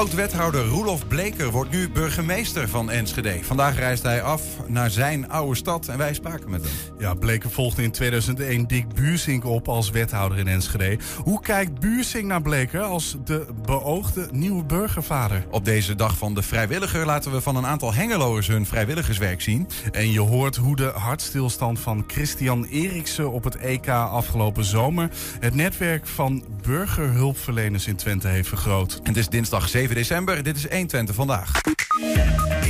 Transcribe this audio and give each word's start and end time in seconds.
Oud-wethouder 0.00 0.66
Roelof 0.66 1.08
Bleker 1.08 1.50
wordt 1.50 1.70
nu 1.70 1.90
burgemeester 1.90 2.68
van 2.68 2.90
Enschede. 2.90 3.38
Vandaag 3.42 3.76
reist 3.76 4.02
hij 4.02 4.22
af 4.22 4.42
naar 4.66 4.90
zijn 4.90 5.30
oude 5.30 5.56
stad 5.56 5.88
en 5.88 5.98
wij 5.98 6.14
spraken 6.14 6.50
met 6.50 6.62
hem. 6.62 6.72
Ja, 6.98 7.14
Bleker 7.14 7.50
volgde 7.50 7.82
in 7.82 7.90
2001 7.90 8.66
Dick 8.66 8.94
Buursink 8.94 9.44
op 9.44 9.68
als 9.68 9.90
wethouder 9.90 10.38
in 10.38 10.48
Enschede. 10.48 10.98
Hoe 11.22 11.40
kijkt 11.40 11.80
Buursink 11.80 12.24
naar 12.24 12.42
Bleker 12.42 12.80
als 12.80 13.16
de 13.24 13.46
beoogde 13.66 14.28
nieuwe 14.32 14.64
burgervader? 14.64 15.46
Op 15.50 15.64
deze 15.64 15.94
dag 15.94 16.16
van 16.16 16.34
de 16.34 16.42
vrijwilliger 16.42 17.06
laten 17.06 17.32
we 17.32 17.40
van 17.40 17.56
een 17.56 17.66
aantal 17.66 17.94
hengeloers 17.94 18.46
hun 18.46 18.66
vrijwilligerswerk 18.66 19.40
zien. 19.40 19.68
En 19.92 20.10
je 20.10 20.20
hoort 20.20 20.56
hoe 20.56 20.76
de 20.76 20.92
hartstilstand 20.94 21.80
van 21.80 22.04
Christian 22.06 22.64
Eriksen 22.64 23.30
op 23.32 23.44
het 23.44 23.56
EK 23.56 23.88
afgelopen 23.88 24.64
zomer 24.64 25.10
het 25.40 25.54
netwerk 25.54 26.06
van 26.06 26.44
burgerhulpverleners 26.62 27.86
in 27.86 27.96
Twente 27.96 28.28
heeft 28.28 28.48
vergroot. 28.48 28.94
En 29.02 29.08
het 29.08 29.16
is 29.16 29.28
dinsdag 29.28 29.68
7 29.68 29.89
december. 29.94 30.42
Dit 30.42 30.56
is 30.56 30.66
120 30.68 31.14
vandaag. 31.14 31.60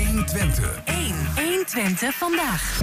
120. 0.07 0.83
1. 0.85 1.15
120 1.37 2.15
vandaag. 2.15 2.79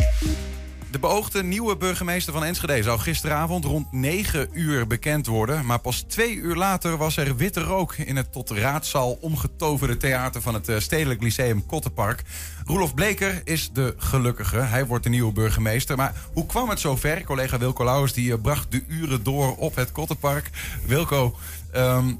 De 0.91 0.99
beoogde 0.99 1.43
nieuwe 1.43 1.77
burgemeester 1.77 2.33
van 2.33 2.43
Enschede 2.43 2.83
zou 2.83 2.99
gisteravond 2.99 3.65
rond 3.65 3.91
9 3.91 4.49
uur 4.51 4.87
bekend 4.87 5.25
worden. 5.25 5.65
Maar 5.65 5.79
pas 5.79 6.01
twee 6.01 6.35
uur 6.35 6.55
later 6.55 6.97
was 6.97 7.17
er 7.17 7.35
witte 7.35 7.61
rook 7.61 7.95
in 7.95 8.15
het 8.15 8.31
tot 8.31 8.49
raadzaal 8.49 9.11
omgetoverde 9.21 9.97
theater 9.97 10.41
van 10.41 10.53
het 10.53 10.69
eh, 10.69 10.79
Stedelijk 10.79 11.21
Lyceum 11.21 11.65
Kottenpark. 11.65 12.23
Roelof 12.65 12.93
Bleker 12.93 13.41
is 13.43 13.71
de 13.73 13.93
gelukkige. 13.97 14.57
Hij 14.57 14.85
wordt 14.85 15.03
de 15.03 15.09
nieuwe 15.09 15.33
burgemeester. 15.33 15.97
Maar 15.97 16.15
hoe 16.33 16.45
kwam 16.45 16.69
het 16.69 16.79
zover? 16.79 17.23
Collega 17.23 17.57
Wilco 17.57 17.83
Lauwers 17.83 18.13
die 18.13 18.33
eh, 18.33 18.41
bracht 18.41 18.71
de 18.71 18.83
uren 18.87 19.23
door 19.23 19.55
op 19.55 19.75
het 19.75 19.91
Kottenpark. 19.91 20.49
Wilco, 20.85 21.35
ehm, 21.71 22.13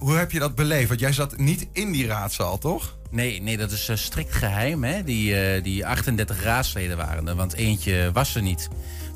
hoe 0.00 0.16
heb 0.16 0.32
je 0.32 0.38
dat 0.38 0.54
beleefd? 0.54 1.00
Jij 1.00 1.12
zat 1.12 1.36
niet 1.36 1.68
in 1.72 1.92
die 1.92 2.06
raadzaal, 2.06 2.58
toch? 2.58 2.98
Nee, 3.10 3.42
nee, 3.42 3.56
dat 3.56 3.70
is 3.70 3.88
eh, 3.88 3.96
strikt 3.96 4.34
geheim. 4.34 4.84
Hè? 4.84 5.04
Die, 5.04 5.40
eh, 5.40 5.62
die 5.62 5.86
38 5.86 6.42
raadsleden 6.42 6.96
waren 6.96 7.28
er, 7.28 7.34
want 7.34 7.52
eentje 7.52 8.10
was 8.12 8.34
er 8.34 8.42
niet. 8.42 8.68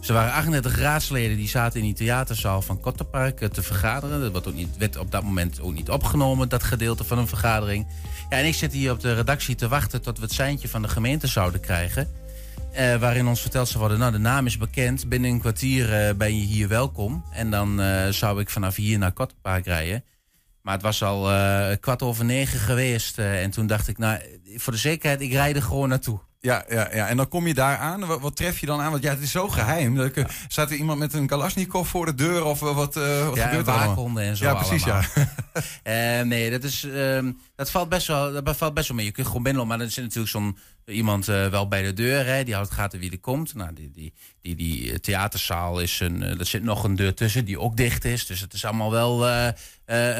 Er 0.07 0.13
waren 0.13 0.33
38 0.33 0.79
raadsleden 0.79 1.37
die 1.37 1.49
zaten 1.49 1.81
in 1.81 1.87
die 1.87 1.95
theaterzaal 1.95 2.63
van 2.63 2.81
Kotterpark 2.81 3.41
eh, 3.41 3.49
te 3.49 3.63
vergaderen. 3.63 4.33
Dat 4.33 4.45
werd, 4.45 4.77
werd 4.79 4.97
op 4.97 5.11
dat 5.11 5.23
moment 5.23 5.61
ook 5.61 5.75
niet 5.75 5.91
opgenomen, 5.91 6.49
dat 6.49 6.63
gedeelte 6.63 7.05
van 7.05 7.19
een 7.19 7.27
vergadering. 7.27 7.87
Ja, 8.31 8.39
en 8.39 8.47
ik 8.47 8.55
zit 8.55 8.73
hier 8.73 8.93
op 8.93 9.01
de 9.01 9.15
redactie 9.15 9.55
te 9.55 9.69
wachten 9.69 10.03
tot 10.03 10.19
we 10.19 10.25
het 10.25 10.33
seintje 10.33 10.69
van 10.69 10.83
de 10.83 10.89
gemeente 10.89 11.27
zouden 11.27 11.61
krijgen. 11.61 12.09
Waarin 13.01 13.27
ons 13.27 13.41
verteld 13.41 13.69
zou 13.69 13.79
worden, 13.79 13.99
nou 13.99 14.13
de 14.13 14.19
naam 14.19 14.47
is 14.47 14.59
bekend, 14.59 15.09
binnen 15.09 15.31
een 15.31 15.41
kwartier 15.41 16.17
ben 16.17 16.37
je 16.39 16.45
hier 16.45 16.69
welkom. 16.69 17.25
En 17.33 17.51
dan 17.51 17.81
zou 18.11 18.41
ik 18.41 18.51
vanaf 18.51 18.77
hier 18.77 18.99
naar 18.99 19.13
Kotterpark 19.13 19.67
rijden. 19.67 20.05
Maar 20.65 20.75
het 20.75 20.83
was 20.83 21.03
al 21.03 21.31
eh, 21.31 21.77
kwart 21.81 22.03
over 22.03 22.25
negen 22.25 22.59
geweest. 22.59 23.19
eh, 23.19 23.43
en 23.43 23.51
toen 23.51 23.67
dacht 23.67 23.89
ik, 23.89 23.99
nou, 23.99 24.19
voor 24.57 24.73
de 24.73 24.79
zekerheid, 24.79 25.21
ik 25.21 25.33
rijd 25.33 25.57
er 25.57 25.63
gewoon 25.63 25.89
naartoe. 25.89 26.19
Ja, 26.41 26.65
ja, 26.69 26.89
ja, 26.95 27.09
en 27.09 27.17
dan 27.17 27.29
kom 27.29 27.47
je 27.47 27.55
daar 27.55 27.77
aan. 27.77 28.07
Wat, 28.07 28.21
wat 28.21 28.37
tref 28.37 28.59
je 28.59 28.67
dan 28.67 28.81
aan? 28.81 28.91
Want 28.91 29.03
ja, 29.03 29.11
het 29.11 29.21
is 29.23 29.31
zo 29.31 29.49
geheim. 29.49 29.95
Dat 29.95 30.07
ik, 30.07 30.17
eh, 30.17 30.25
Staat 30.49 30.71
er 30.71 30.77
iemand 30.77 30.99
met 30.99 31.13
een 31.15 31.27
Kalashnikov 31.27 31.89
voor 31.89 32.07
de 32.07 32.15
deur? 32.15 32.45
Of 32.45 32.61
wat, 32.61 32.97
eh, 32.97 33.27
wat 33.27 33.37
ja, 33.37 33.47
gebeurt 33.47 33.67
er 33.67 33.73
allemaal? 33.73 34.21
en 34.21 34.37
zo 34.37 34.45
Ja, 34.45 34.55
precies, 34.55 34.85
allemaal. 34.85 35.05
ja. 35.85 36.23
Nee, 36.33 36.51
dat, 36.51 36.65
is, 36.65 36.85
ehm, 36.85 37.33
dat, 37.57 37.71
valt 37.71 37.89
best 37.89 38.07
wel, 38.07 38.43
dat 38.43 38.57
valt 38.57 38.75
best 38.75 38.89
wel 38.89 38.97
mee. 38.97 39.07
Je 39.07 39.13
kunt 39.13 39.27
gewoon 39.27 39.43
binnenlopen, 39.43 39.77
maar 39.79 39.87
er 39.87 39.93
zit 39.93 40.05
natuurlijk 40.05 40.31
zo'n 40.31 40.59
iemand 40.85 41.29
eh, 41.29 41.47
wel 41.47 41.69
bij 41.69 41.83
de 41.83 41.93
deur. 41.93 42.27
Hè, 42.27 42.45
die 42.45 42.55
houdt 42.55 42.69
de 42.69 42.75
gaten 42.75 42.99
wie 42.99 43.11
er 43.11 43.21
komt. 43.21 43.55
Nou, 43.55 43.73
die, 43.73 43.91
die, 43.91 44.13
die, 44.41 44.55
die 44.55 44.91
eh, 44.93 44.99
theaterzaal 44.99 45.81
is 45.81 46.01
een, 46.01 46.23
eh, 46.23 46.39
er 46.39 46.47
zit 46.47 46.63
nog 46.63 46.85
een 46.85 46.97
deur 46.97 47.15
tussen 47.15 47.45
die 47.45 47.61
ook 47.61 47.77
dicht 47.77 48.05
is. 48.05 48.27
Dus 48.27 48.41
het 48.41 48.53
is 48.53 48.65
allemaal 48.65 48.91
wel 48.91 49.29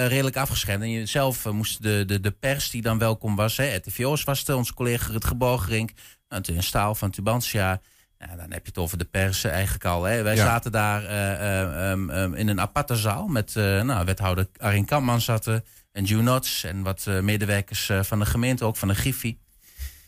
redelijk 0.09 0.37
afgeschermd. 0.37 0.83
En 0.83 0.91
je 0.91 1.07
zelf 1.07 1.51
moest 1.51 1.83
de, 1.83 2.05
de, 2.07 2.21
de 2.21 2.31
pers 2.31 2.71
die 2.71 2.83
dan 2.83 2.99
welkom 2.99 3.37
was. 3.37 3.57
Hè, 3.57 3.75
RTVO's 3.75 4.25
was 4.25 4.45
onze 4.45 4.75
collega 4.75 5.13
Rutger 5.13 5.37
Bogerink. 5.37 5.91
Nou, 6.29 6.43
een 6.47 6.63
staal 6.63 6.95
van 6.95 7.11
Tubantia. 7.11 7.81
Ja, 8.19 8.37
dan 8.37 8.53
heb 8.53 8.63
je 8.63 8.69
het 8.69 8.79
over 8.79 8.99
de 8.99 9.05
pers 9.05 9.45
eigenlijk 9.45 9.85
al. 9.85 10.03
Hè. 10.05 10.23
Wij 10.23 10.35
Ja. 10.35 10.45
zaten 10.45 10.73
daar 10.73 11.05
eh, 11.05 11.33
eh, 11.33 11.91
ehm, 11.91 12.11
ehm, 12.11 12.35
in 12.35 12.49
een 12.49 12.61
aparte 12.61 12.97
zaal 12.97 13.27
met 13.27 13.55
nou, 13.55 14.05
wethouder 14.05 14.49
Arin 14.57 14.85
Kampman 14.85 15.21
zaten. 15.21 15.65
En 15.95 16.05
June 16.05 16.23
Nots 16.23 16.65
en 16.65 16.83
wat 16.83 17.05
eh, 17.07 17.21
medewerkers 17.21 17.89
eh, 17.89 18.03
van 18.03 18.19
de 18.19 18.25
gemeente, 18.27 18.65
ook 18.65 18.77
van 18.77 18.89
de 18.89 18.95
Griffie. 18.95 19.39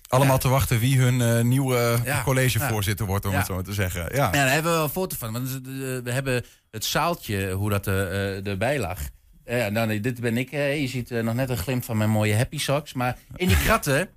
Allemaal 0.08 0.34
Ja. 0.34 0.40
te 0.40 0.48
wachten 0.48 0.78
wie 0.78 0.98
hun 0.98 1.20
eh, 1.20 1.40
nieuwe 1.44 1.98
Ja. 2.04 2.22
collegevoorzitter 2.22 3.06
wordt, 3.06 3.24
om 3.24 3.34
het 3.34 3.46
zo 3.46 3.62
te 3.62 3.72
zeggen. 3.72 4.00
Ja. 4.14 4.24
Ja, 4.24 4.30
daar 4.30 4.52
hebben 4.52 4.70
we 4.70 4.76
wel 4.76 4.86
een 4.86 4.92
foto 4.92 5.16
van. 5.18 5.32
Want 5.32 5.60
we 6.04 6.10
hebben 6.10 6.44
het 6.70 6.84
zaaltje, 6.84 7.52
hoe 7.52 7.70
dat 7.70 7.86
eh, 7.86 8.46
erbij 8.46 8.78
lag. 8.78 8.98
Nou, 9.44 9.86
nee, 9.86 10.00
dit 10.00 10.20
ben 10.20 10.36
ik. 10.36 10.50
je 10.50 10.86
ziet 10.88 11.10
nog 11.10 11.34
net 11.34 11.50
een 11.50 11.56
glimp 11.56 11.84
van 11.84 11.96
mijn 11.96 12.10
mooie 12.10 12.36
happy 12.36 12.58
socks. 12.58 12.92
Maar 12.92 13.18
in 13.36 13.48
die 13.48 13.56
kratten 13.64 14.08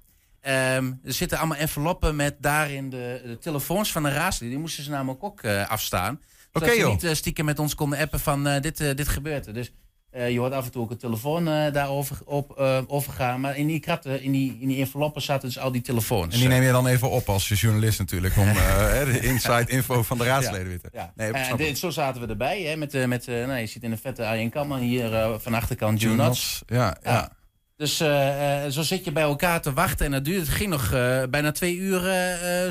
ehm, 0.41 0.91
er 1.03 1.13
zitten 1.13 1.37
allemaal 1.37 1.57
enveloppen 1.57 2.15
met 2.15 2.35
daarin 2.39 2.89
de, 2.89 3.21
de 3.25 3.37
telefoons 3.37 3.91
van 3.91 4.03
de 4.03 4.09
raadsleden. 4.09 4.49
Die 4.53 4.59
moesten 4.63 4.83
ze 4.83 4.89
namelijk 4.89 5.23
ook 5.23 5.45
afstaan. 5.45 6.21
Zodat 6.53 6.69
Oké, 6.69 6.79
ze 6.81 6.87
niet 7.07 7.17
stiekem 7.17 7.45
met 7.45 7.59
ons 7.59 7.75
konden 7.75 7.99
appen 7.99 8.19
van 8.19 8.43
dit, 8.61 8.77
dit 8.77 9.07
gebeurt 9.07 9.47
er. 9.47 9.53
Dus 9.53 9.71
eh, 10.11 10.29
je 10.31 10.39
hoort 10.39 10.53
af 10.53 10.65
en 10.65 10.71
toe 10.71 10.81
ook 10.81 10.91
een 10.91 10.97
telefoon 10.97 11.47
eh, 11.47 11.73
daarover 11.73 12.17
op, 12.25 12.57
eh, 12.57 12.81
overgaan. 12.87 13.39
Maar 13.41 13.57
in 13.57 13.67
die 13.67 13.79
kratten, 13.79 14.21
in 14.21 14.31
die, 14.31 14.57
in 14.59 14.67
die 14.67 14.79
enveloppen 14.79 15.21
zaten 15.21 15.47
dus 15.47 15.59
al 15.59 15.71
die 15.71 15.81
telefoons. 15.81 16.33
En 16.33 16.39
die 16.39 16.47
neem 16.49 16.63
je 16.63 16.71
dan 16.71 16.87
even 16.87 17.09
op 17.09 17.29
als 17.29 17.47
journalist 17.49 17.99
natuurlijk. 17.99 18.37
Om 18.37 18.53
de 18.53 19.19
inside 19.21 19.65
info 19.71 20.03
van 20.03 20.17
de 20.17 20.23
raadsleden 20.23 20.67
weer 20.67 20.79
te... 20.79 20.89
Ja. 20.93 21.11
Nee, 21.15 21.31
dit- 21.57 21.77
zo 21.77 21.89
zaten 21.89 22.21
we 22.21 22.27
erbij. 22.27 22.61
Hè, 22.61 22.75
met, 22.75 23.07
met, 23.07 23.27
nou, 23.27 23.53
je 23.53 23.65
ziet 23.65 23.83
in 23.83 23.89
de 23.89 23.97
vette 23.97 24.25
Arjen 24.25 24.49
Kamman 24.49 24.79
hier 24.79 25.37
van 25.37 25.53
achterkant 25.53 26.01
June 26.01 26.23
Nuts. 26.23 26.61
Ja, 26.67 26.97
ja. 27.03 27.37
Dus 27.79 27.99
eh, 27.99 28.65
eh, 28.65 28.71
zo 28.71 28.81
zit 28.81 29.05
je 29.05 29.11
bij 29.11 29.23
elkaar 29.23 29.61
te 29.61 29.73
wachten. 29.73 30.05
En 30.05 30.11
dat 30.11 30.25
duurde, 30.25 30.39
het 30.39 30.49
ging 30.49 30.69
nog 30.69 30.91
eh, 30.91 31.23
bijna 31.29 31.51
twee 31.51 31.77
uur 31.77 32.01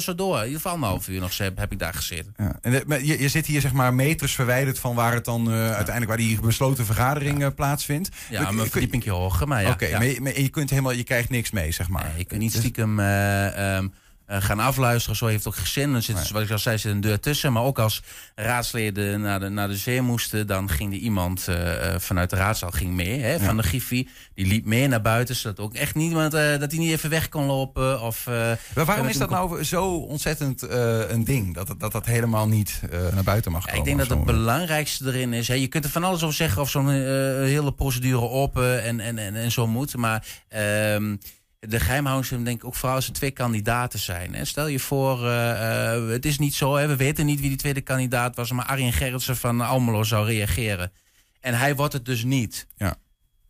zo 0.01 0.15
door. 0.15 0.37
In 0.39 0.45
ieder 0.45 0.61
geval 0.61 0.77
een 0.77 0.83
half 0.83 1.09
uur 1.09 1.21
nog 1.21 1.39
heb, 1.39 1.59
heb 1.59 1.73
ik 1.73 1.79
daar 1.79 1.95
gezeten. 1.95 2.35
Ja. 2.37 2.59
En 2.61 2.71
de- 2.73 3.07
je, 3.07 3.21
je 3.21 3.29
zit 3.29 3.47
hier 3.47 3.61
zeg 3.61 3.73
maar 3.73 3.95
meters 3.95 4.35
verwijderd 4.35 4.79
van 4.79 4.95
waar 4.95 5.13
het 5.15 5.25
dan 5.25 5.51
uiteindelijk 5.51 6.07
waar 6.07 6.17
die 6.17 6.41
besloten 6.41 6.85
vergadering 6.87 7.55
plaatsvindt. 7.55 8.09
Ja, 8.31 8.51
maar 8.51 8.63
een 8.63 8.71
verdiepingje 8.71 9.11
hoger. 9.11 9.49
Maar 9.49 9.63
ja, 9.63 9.71
Oké, 9.71 9.91
maar, 9.93 10.05
je, 10.05 10.21
maar 10.21 10.41
je 10.41 10.49
kunt 10.49 10.71
helemaal, 10.71 10.93
je 10.93 11.05
krijgt 11.05 11.31
niks 11.31 11.51
mee, 11.51 11.73
zeg 11.73 11.89
maar. 11.89 12.05
Nee, 12.05 12.19
je 12.19 12.25
kunt 12.25 12.41
niet 12.41 12.53
stiekem 12.53 13.01
eh, 13.01 13.47
ehm, 13.77 13.85
eh, 13.85 13.91
gaan 14.29 14.61
afluisteren. 14.61 15.17
Zo 15.17 15.27
heeft 15.27 15.47
ook. 15.47 15.57
Dan 15.75 16.03
zit, 16.03 16.19
Zoals 16.19 16.45
ik 16.45 16.51
al 16.51 16.59
zei, 16.59 16.79
zit 16.79 16.93
een 16.93 17.01
deur 17.01 17.21
tussen. 17.21 17.53
Maar 17.53 17.63
ook 17.63 17.79
als 17.79 18.03
raadsleden 18.35 19.21
naar 19.21 19.41
de, 19.41 19.49
naar 19.49 19.69
de 19.69 19.77
zee 19.77 20.01
moesten... 20.03 20.47
dan 20.47 20.71
ging 20.71 20.93
er 20.93 20.99
iemand 20.99 21.49
eh, 21.49 21.95
eh, 21.95 22.01
vanuit 22.01 22.31
de 22.31 22.37
raadzaal 22.37 22.71
ging 22.71 22.93
mee, 22.93 23.21
hè, 23.21 23.39
van 23.41 23.57
de 23.57 23.63
Griffie. 23.63 24.09
Die 24.35 24.47
liep 24.47 24.65
mee 24.65 24.89
naar 24.89 25.01
buiten, 25.01 25.37
zodat 25.37 25.61
ook 25.61 25.75
echt 25.75 25.95
niemand... 25.95 26.35
eh, 26.35 26.59
dat 26.59 26.71
hij 26.71 26.81
niet 26.81 26.91
even 26.91 27.11
weg 27.11 27.29
kon 27.29 27.45
lopen. 27.45 28.01
Of, 28.01 28.27
eh, 28.27 28.35
Maar 28.75 28.85
waarom 28.85 29.07
is 29.09 29.17
dat 29.19 29.31
nou 29.31 29.65
zo 29.65 29.95
ontzettend 29.97 30.63
eh, 30.63 31.11
een 31.11 31.25
ding? 31.25 31.55
Dat 31.55 31.67
dat, 31.67 31.81
dat, 31.81 31.93
dat 31.93 32.07
helemaal 32.07 32.49
niet 32.49 32.81
eh, 32.91 32.99
naar 33.15 33.25
buiten 33.25 33.53
mag 33.53 33.65
komen? 33.65 33.79
ik 33.79 33.85
denk 33.85 33.99
dat 33.99 34.09
het 34.09 34.25
belangrijkste 34.25 35.05
erin 35.07 35.33
is. 35.33 35.49
Hè, 35.49 35.55
je 35.55 35.67
kunt 35.67 35.85
er 35.85 35.91
van 35.91 36.05
alles 36.05 36.23
over 36.23 36.35
zeggen 36.37 36.63
of 36.63 36.71
zo'n 36.71 36.89
eh, 36.89 36.95
hele 36.95 37.73
procedure 37.73 38.29
open 38.29 38.83
en, 38.83 39.01
en, 39.01 39.19
en, 39.19 39.35
en 39.35 39.51
zo 39.53 39.67
moet. 39.67 39.97
Maar 39.97 40.27
ehm, 40.49 41.17
de 41.61 41.81
geheimhouding 41.81 42.45
denk 42.45 42.59
ik 42.59 42.65
ook 42.65 42.75
vooral 42.75 42.97
als 42.97 43.07
er 43.07 43.13
twee 43.13 43.31
kandidaten 43.31 43.99
zijn. 43.99 44.35
Hè. 44.35 44.45
Stel 44.45 44.67
je 44.67 44.79
voor, 44.79 45.27
eh, 45.27 45.95
eh, 45.95 46.09
het 46.09 46.25
is 46.25 46.39
niet 46.39 46.55
zo, 46.55 46.77
hè, 46.77 46.87
we 46.87 46.97
weten 46.97 47.27
niet 47.27 47.41
wie 47.41 47.49
die 47.49 47.59
tweede 47.59 47.81
kandidaat 47.81 48.37
was, 48.37 48.53
maar 48.53 48.65
Arjen 48.65 48.93
Gerritsen 48.93 49.37
van 49.37 49.61
Almelo 49.61 50.03
zou 50.03 50.27
reageren. 50.27 50.93
En 51.41 51.55
hij 51.55 51.77
wordt 51.77 51.93
het 51.93 52.05
dus 52.05 52.25
niet. 52.25 52.67
Ja. 52.77 52.97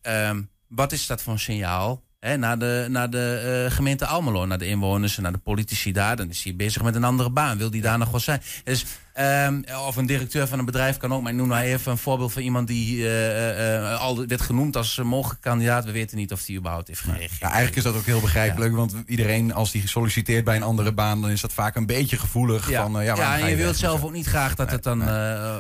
Ehm, 0.01 0.43
wat 0.69 0.93
is 0.93 1.07
dat 1.07 1.23
voor 1.23 1.33
een 1.33 1.39
signaal? 1.39 2.03
Hè, 2.21 2.37
naar 2.37 2.59
de, 2.59 2.87
naar 2.89 3.11
de 3.11 3.65
eh, 3.67 3.75
gemeente 3.75 4.07
Almelo, 4.07 4.47
naar 4.47 4.59
de 4.59 4.67
inwoners 4.67 5.17
en 5.17 5.23
naar 5.23 5.33
de 5.33 5.39
politici 5.39 5.93
daar. 5.93 6.17
Dan 6.17 6.29
is 6.29 6.45
hij 6.45 6.57
bezig 6.57 6.83
met 6.83 6.95
een 6.95 7.05
andere 7.05 7.31
baan. 7.31 7.59
Wil 7.59 7.71
die 7.71 7.83
daar 7.83 7.99
nog 7.99 8.11
wel 8.11 8.21
zijn? 8.21 8.43
Dus, 8.65 8.85
ehm, 9.19 9.63
of 9.87 9.97
een 9.97 10.07
directeur 10.07 10.47
van 10.47 10.59
een 10.59 10.65
bedrijf 10.65 10.97
kan 10.97 11.13
ook. 11.15 11.23
Maar 11.23 11.35
noem 11.35 11.49
nou 11.49 11.63
even 11.63 11.93
een 11.93 11.99
voorbeeld 11.99 12.33
van 12.33 12.43
iemand 12.43 12.67
die 12.67 13.11
eh, 13.11 14.01
al 14.01 14.27
werd 14.27 14.41
genoemd 14.41 14.77
als 14.77 15.01
mogelijke 15.03 15.43
kandidaat. 15.43 15.85
We 15.85 15.93
weten 15.93 16.17
niet 16.17 16.33
of 16.33 16.45
die 16.45 16.57
überhaupt 16.59 16.89
heeft 16.89 17.01
gereageerd. 17.01 17.39
Ja, 17.41 17.47
eigenlijk 17.47 17.77
is 17.77 17.83
dat 17.83 17.97
ook 17.97 18.05
heel 18.05 18.21
begrijpelijk, 18.21 18.75
want 18.75 18.95
iedereen 19.07 19.55
als 19.55 19.71
die 19.71 19.89
solliciteert 19.89 20.45
bij 20.45 20.57
een 20.57 20.63
andere 20.63 20.93
baan, 20.93 21.21
dan 21.21 21.31
is 21.31 21.41
dat 21.41 21.53
vaak 21.53 21.77
een 21.77 21.87
beetje 21.87 22.19
gevoelig 22.19 22.71
Ja, 22.71 22.83
van, 22.83 23.05
ja, 23.05 23.39
en 23.39 23.49
je 23.51 23.57
wilt 23.57 23.77
zelf 23.77 24.05
ook 24.05 24.13
niet 24.13 24.27
graag 24.27 24.55
dat 24.55 24.71
het 24.71 24.83
dan 24.83 25.03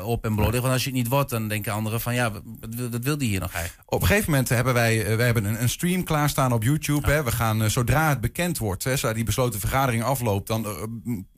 op 0.02 0.24
en 0.24 0.34
bloot. 0.34 0.52
Want 0.52 0.72
als 0.72 0.82
je 0.84 0.88
het 0.90 0.98
niet 0.98 1.08
wordt, 1.08 1.30
dan 1.30 1.48
denken 1.48 1.72
anderen 1.72 2.00
van 2.00 2.14
ja, 2.14 2.32
wat, 2.32 2.42
wil- 2.76 2.90
wat 2.90 3.04
wil 3.04 3.18
die 3.18 3.28
hier 3.28 3.40
nog 3.40 3.52
eigenlijk? 3.52 3.88
Op 3.90 4.00
een 4.00 4.06
gegeven 4.06 4.30
moment 4.30 4.48
hebben 4.48 4.74
wij, 4.74 5.16
wij 5.16 5.24
hebben 5.24 5.44
een, 5.44 5.62
een 5.62 5.68
stream 5.68 6.04
klaarstaan 6.04 6.52
op 6.52 6.62
YouTube. 6.62 7.10
Hè. 7.10 7.22
We 7.24 7.32
gaan, 7.32 7.70
zodra 7.70 8.08
het 8.08 8.20
bekend 8.20 8.58
wordt, 8.58 8.84
hè, 8.84 8.96
zodra 8.96 9.14
die 9.14 9.24
besloten 9.24 9.60
vergadering 9.60 10.02
afloopt, 10.02 10.46
dan 10.46 10.66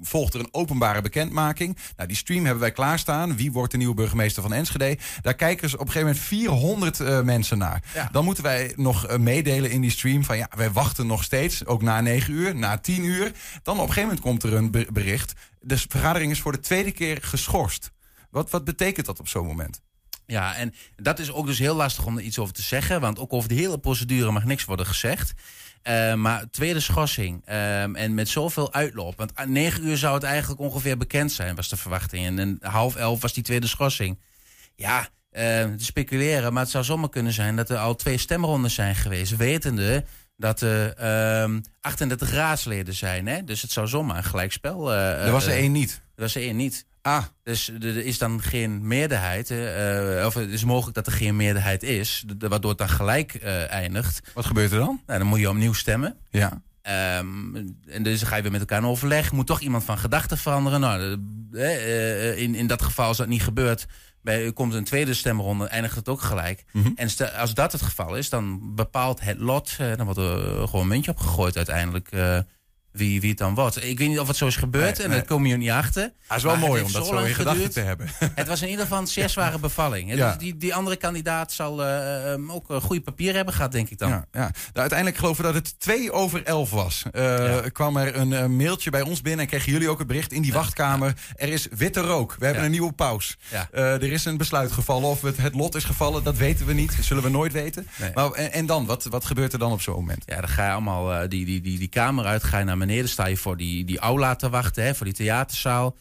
volgt 0.01 0.35
er 0.35 0.41
een 0.41 0.49
openbare 0.55 1.01
bekendmaking. 1.03 1.77
Nou, 1.97 2.09
die 2.11 2.19
stream 2.19 2.45
hebben 2.45 2.61
wij 2.63 2.73
klaarstaan. 2.73 3.37
Wie 3.37 3.53
wordt 3.53 3.73
de 3.73 3.79
nieuwe 3.79 3.95
burgemeester 3.95 4.43
van 4.43 4.53
Enschede? 4.53 4.99
Daar 5.23 5.35
kijken 5.35 5.69
ze 5.69 5.75
op 5.79 5.87
een 5.87 5.93
gegeven 5.93 6.09
moment 6.09 6.27
400 6.27 7.01
eh, 7.01 7.21
mensen 7.21 7.59
naar. 7.59 7.83
Ja. 7.95 8.09
Dan 8.13 8.25
moeten 8.25 8.43
wij 8.43 8.73
nog 8.77 9.07
eh, 9.07 9.19
meedelen 9.19 9.71
in 9.71 9.81
die 9.81 9.91
stream 9.91 10.25
van 10.25 10.37
ja, 10.37 10.49
wij 10.57 10.71
wachten 10.71 11.07
nog 11.07 11.25
steeds, 11.25 11.67
ook 11.67 11.83
na 11.83 12.01
9 12.01 12.33
uur, 12.33 12.55
na 12.57 12.79
10 12.79 13.05
uur. 13.05 13.33
Dan 13.63 13.75
op 13.75 13.81
een 13.81 13.93
gegeven 13.93 14.03
moment 14.03 14.21
komt 14.21 14.43
er 14.43 14.55
een 14.55 14.71
be- 14.71 14.87
bericht. 14.93 15.33
De 15.61 15.79
vergadering 15.89 16.33
is 16.33 16.41
voor 16.41 16.53
de 16.53 16.61
tweede 16.61 16.93
keer 16.93 17.19
geschorst. 17.21 17.91
Wat, 18.31 18.51
wat 18.51 18.65
betekent 18.65 19.07
dat 19.07 19.21
op 19.21 19.29
zo'n 19.29 19.47
moment? 19.47 19.81
Ja, 20.27 20.55
en 20.55 20.75
dat 20.97 21.19
is 21.19 21.33
ook 21.33 21.47
dus 21.47 21.59
heel 21.59 21.75
lastig 21.75 22.07
om 22.07 22.17
er 22.17 22.23
iets 22.23 22.39
over 22.39 22.55
te 22.55 22.63
zeggen. 22.63 23.01
Want 23.01 23.19
ook 23.19 23.33
over 23.33 23.49
de 23.49 23.55
hele 23.55 23.79
procedure 23.79 24.31
mag 24.31 24.45
niks 24.45 24.65
worden 24.65 24.87
gezegd. 24.87 25.33
Uh, 25.89 26.15
maar 26.15 26.51
tweede 26.51 26.81
schorsing. 26.81 27.49
Uh, 27.49 27.83
en 27.83 28.15
met 28.15 28.29
zoveel 28.29 28.73
uitloop. 28.73 29.17
Want 29.17 29.33
aan 29.35 29.53
negen 29.53 29.87
uur 29.87 29.97
zou 29.97 30.15
het 30.15 30.23
eigenlijk 30.23 30.61
ongeveer 30.61 30.97
bekend 30.97 31.33
zijn, 31.33 31.55
was 31.55 31.69
de 31.69 31.77
verwachting. 31.77 32.27
En, 32.27 32.39
en 32.39 32.59
half 32.61 32.97
elf 32.97 33.21
was 33.21 33.33
die 33.33 33.43
tweede 33.43 33.67
schorsing. 33.67 34.19
Ja, 34.75 35.01
uh, 35.01 35.41
te 35.41 35.73
speculeren. 35.77 36.53
Maar 36.53 36.63
het 36.63 36.73
zou 36.73 36.85
zomaar 36.85 37.09
kunnen 37.09 37.33
zijn 37.33 37.57
dat 37.57 37.71
er 37.71 37.77
al 37.77 37.97
twee 37.97 38.19
stemrondes 38.19 38.75
zijn 38.75 38.95
geweest. 38.95 39.37
Wetende 39.37 40.05
dat 40.37 40.61
er 40.61 40.95
38 41.81 42.33
raadsleden 42.33 42.95
zijn. 42.95 43.27
Hè? 43.27 43.45
Dus 43.45 43.63
het 43.63 43.71
zou 43.71 43.89
zomaar 43.89 44.17
een 44.17 44.25
gelijkspel. 44.25 44.93
er 44.95 45.33
was 45.33 45.47
er 45.47 45.53
één 45.53 45.73
niet. 45.73 46.03
Er 46.15 46.23
was 46.23 46.35
er 46.35 46.43
één 46.43 46.57
niet. 46.57 46.87
Ah. 47.03 47.25
Dus 47.43 47.69
er 47.69 48.05
is 48.05 48.19
dan 48.19 48.43
geen 48.43 48.87
meerderheid. 48.87 49.51
Uh, 49.51 50.27
of 50.27 50.35
het 50.35 50.51
is 50.51 50.65
mogelijk 50.65 50.95
dat 50.95 51.07
er 51.07 51.13
geen 51.13 51.37
meerderheid 51.37 51.83
is. 51.83 52.25
Waardoor 52.39 52.71
het 52.71 52.79
dan 52.79 52.89
gelijk 52.89 53.35
uh, 53.35 53.71
eindigt. 53.71 54.31
Wat 54.35 54.47
gebeurt 54.47 54.73
er 54.73 54.79
dan? 54.79 55.01
Nou, 55.07 55.19
dan 55.19 55.29
moet 55.29 55.39
je 55.39 55.49
opnieuw 55.49 55.73
stemmen. 55.73 56.17
Ja. 56.31 56.63
Um, 57.19 57.77
en 57.87 58.03
dus 58.03 58.23
ga 58.23 58.37
je 58.37 58.43
weer 58.43 58.51
met 58.51 58.61
elkaar 58.61 58.79
in 58.79 58.87
overleg. 58.87 59.33
Moet 59.33 59.47
toch 59.47 59.61
iemand 59.61 59.85
van 59.85 59.99
gedachten 59.99 60.39
veranderen? 60.39 60.81
Nou, 60.81 61.19
uh, 61.53 62.39
in, 62.39 62.55
in 62.55 62.67
dat 62.67 62.83
geval, 62.83 63.07
als 63.07 63.17
dat 63.17 63.29
niet 63.29 63.43
gebeurt, 63.43 63.87
bij, 64.23 64.53
komt 64.53 64.75
een 64.75 64.85
tweede 64.85 65.15
stemronde, 65.15 65.67
eindigt 65.67 65.97
het 65.97 66.09
ook 66.09 66.21
gelijk. 66.21 66.65
Mhm. 66.73 66.79
Mm 66.79 66.85
-hmm. 66.85 66.93
En 66.97 67.39
als 67.39 67.55
dat 67.55 67.73
het 67.73 67.83
geval 67.83 68.17
is, 68.17 68.29
dan 68.29 68.75
bepaalt 68.75 69.21
het 69.21 69.39
lot. 69.39 69.77
dan 69.77 70.05
wordt 70.05 70.19
er 70.19 70.69
gewoon 70.69 70.81
een 70.83 70.89
muntje 70.89 71.11
opgegooid 71.11 71.57
uiteindelijk 71.57 72.11
wie, 72.93 73.21
wie 73.21 73.31
het 73.31 73.39
dan 73.39 73.55
wordt. 73.55 73.85
Ik 73.85 73.99
weet 73.99 74.09
niet 74.09 74.19
of 74.19 74.29
het 74.29 74.37
zo 74.37 74.47
is 74.47 74.57
gebeurd 74.57 74.97
Nee, 74.97 75.07
en 75.07 75.09
nee. 75.11 75.19
daar 75.19 75.29
kom 75.29 75.47
je 75.47 75.57
niet 75.57 75.71
achter. 75.71 76.03
Het 76.03 76.37
is 76.37 76.43
wel 76.43 76.57
mooi 76.57 76.83
om 76.83 76.93
dat 76.93 77.07
zo 77.07 77.15
lang 77.15 77.27
in 77.27 77.35
gedachten 77.35 77.71
te 77.71 77.81
hebben. 77.81 78.09
Het 78.35 78.49
was 78.49 78.63
in 78.63 78.69
ieder 78.69 78.85
geval 78.85 79.01
een 79.01 79.07
zeer 79.07 79.29
zware 79.29 79.59
bevalling. 79.59 80.15
Ja. 80.15 80.29
Dus 80.29 80.39
die, 80.39 80.57
die 80.57 80.75
andere 80.75 80.97
kandidaat 80.97 81.53
zal 81.53 81.85
eh, 81.85 82.33
eh, 82.33 82.55
ook 82.55 82.69
een 82.69 82.81
goede 82.81 83.03
papier 83.03 83.35
hebben 83.35 83.55
gehad, 83.55 83.73
denk 83.73 83.89
ik 83.89 83.99
dan. 83.99 84.09
Ja, 84.09 84.27
ja. 84.33 84.41
Nou, 84.41 84.53
uiteindelijk 84.73 85.19
geloven 85.19 85.45
we 85.45 85.53
dat 85.53 85.67
het 85.67 85.81
twee 85.81 86.13
over 86.13 86.45
elf 86.45 86.71
was. 86.71 87.05
Eh, 87.13 87.57
kwam 87.73 87.97
er 87.97 88.17
een 88.17 88.33
eh, 88.33 88.47
mailtje 88.47 88.91
bij 88.91 89.03
ons 89.03 89.21
binnen 89.21 89.41
en 89.41 89.47
kregen 89.47 89.73
jullie 89.73 89.89
ook 89.89 89.99
het 89.99 90.07
bericht 90.07 90.33
in 90.33 90.43
die 90.43 90.53
wachtkamer. 90.53 91.15
Er 91.37 91.49
is 91.49 91.69
witte 91.71 92.01
rook. 92.01 92.37
We 92.39 92.45
hebben 92.45 92.65
een 92.65 92.71
nieuwe 92.71 92.93
paus. 92.93 93.37
Eh, 93.51 93.93
er 93.93 94.13
is 94.13 94.25
een 94.25 94.37
besluit 94.37 94.73
gevallen. 94.73 95.09
Of 95.09 95.23
het, 95.23 95.37
het 95.37 95.55
lot 95.55 95.75
is 95.75 95.85
gevallen, 95.85 96.25
dat 96.25 96.37
weten 96.37 96.67
we 96.67 96.73
niet. 96.73 96.97
Dat 96.97 97.05
zullen 97.05 97.23
we 97.23 97.29
nooit 97.29 97.53
weten. 97.53 97.87
Nee. 97.97 98.11
Maar, 98.15 98.31
en, 98.31 98.53
en 98.53 98.67
dan? 98.67 98.87
Wat, 98.87 99.05
wat 99.05 99.25
gebeurt 99.25 99.53
er 99.53 99.59
dan 99.59 99.73
op 99.73 99.81
zo'n 99.81 99.95
moment? 99.95 100.23
Ja, 100.27 100.41
dan 100.41 100.49
ga 100.49 100.67
je 100.67 100.73
allemaal 100.73 101.13
eh, 101.13 101.29
die, 101.29 101.45
die, 101.45 101.61
die, 101.61 101.79
die 101.79 101.89
kamer 101.89 102.25
uit, 102.25 102.45
ga 102.45 102.59
je 102.59 102.65
naar 102.65 102.79
beneden, 102.81 103.09
sta 103.09 103.27
je 103.27 103.37
voor 103.37 103.57
die, 103.57 103.85
die 103.85 103.99
aula 103.99 104.37
te 104.37 104.49
wachten, 104.49 104.85
hè, 104.85 104.95
voor 104.95 105.07
die 105.07 105.15
theaterzaal. 105.15 105.97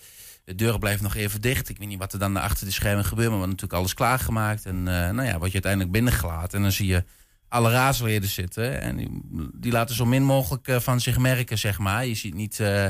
De 0.49 0.55
deuren 0.55 0.79
blijven 0.79 1.03
nog 1.03 1.15
even 1.15 1.41
dicht. 1.41 1.69
Ik 1.69 1.77
weet 1.77 1.87
niet 1.87 1.99
wat 1.99 2.13
er 2.13 2.19
dan 2.19 2.37
achter 2.37 2.65
de 2.65 2.71
schermen 2.71 3.05
gebeurt, 3.05 3.29
maar 3.29 3.39
we 3.39 3.45
hebben 3.45 3.49
natuurlijk 3.49 3.79
alles 3.79 3.93
klaargemaakt. 3.93 4.65
En 4.65 4.77
eh, 4.87 5.09
nou 5.09 5.27
ja, 5.27 5.37
word 5.37 5.47
je 5.47 5.53
uiteindelijk 5.53 5.91
binnengelaten. 5.91 6.57
En 6.57 6.63
dan 6.63 6.71
zie 6.71 6.87
je 6.87 7.03
alle 7.47 7.71
raadsleden 7.71 8.29
zitten. 8.29 8.81
En 8.81 9.21
die, 9.53 9.71
laten 9.71 9.95
zo 9.95 10.05
min 10.05 10.23
mogelijk 10.23 10.67
eh, 10.67 10.79
van 10.79 11.01
zich 11.01 11.17
merken, 11.17 11.57
zeg 11.57 11.79
maar. 11.79 12.05
Je 12.05 12.15
ziet 12.15 12.33
niet 12.33 12.59
eh, 12.59 12.85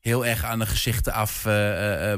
heel 0.00 0.26
erg 0.26 0.44
aan 0.44 0.58
de 0.58 0.66
gezichten 0.66 1.12
af 1.12 1.42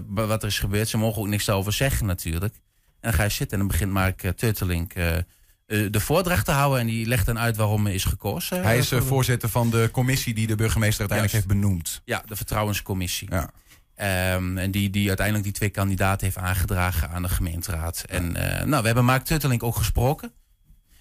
wat 0.07 0.43
er 0.43 0.49
is 0.49 0.59
gebeurd. 0.59 0.89
Ze 0.89 0.99
mogen 0.99 1.23
ook 1.23 1.29
niks 1.29 1.51
over 1.51 1.73
zeggen, 1.73 2.07
natuurlijk. 2.07 2.55
En 2.55 3.11
dan 3.11 3.13
ga 3.13 3.23
je 3.23 3.29
zitten 3.29 3.59
en 3.59 3.59
dan 3.59 3.73
begint 3.73 3.93
Mark 3.93 4.33
Turtelink 4.37 4.93
de 5.91 6.01
voordracht 6.01 6.45
te 6.45 6.51
houden. 6.51 6.81
En 6.81 6.87
die 6.87 7.07
legt 7.07 7.27
dan 7.27 7.39
uit 7.39 7.57
waarom 7.57 7.87
er 7.87 7.93
is 7.95 8.05
gekozen. 8.05 8.63
Hij 8.63 8.79
is 8.79 8.93
eh, 8.93 8.99
voor- 8.99 9.07
voorzitter 9.07 9.49
van 9.49 9.71
de 9.71 9.89
commissie 9.93 10.35
die 10.35 10.47
de 10.47 10.55
burgemeester 10.55 11.01
uiteindelijk 11.01 11.39
Juist. 11.39 11.49
heeft 11.49 11.63
benoemd. 11.63 12.03
Ja, 12.05 12.23
de 12.27 12.37
vertrouwenscommissie. 12.37 13.29
Ja. 13.31 13.51
Ehm, 13.95 14.59
en 14.59 14.71
die, 14.71 14.91
die 14.91 15.07
uiteindelijk 15.09 15.47
die 15.47 15.55
twee 15.57 15.71
kandidaten 15.71 16.25
heeft 16.27 16.39
aangedragen 16.39 17.11
aan 17.11 17.23
de 17.23 17.29
gemeenteraad. 17.29 18.05
En 18.09 18.37
eh, 18.37 18.65
nou, 18.67 18.81
we 18.81 18.87
hebben 18.87 19.05
Mark 19.05 19.25
Tuttelink 19.25 19.63
ook 19.63 19.77
gesproken. 19.77 20.33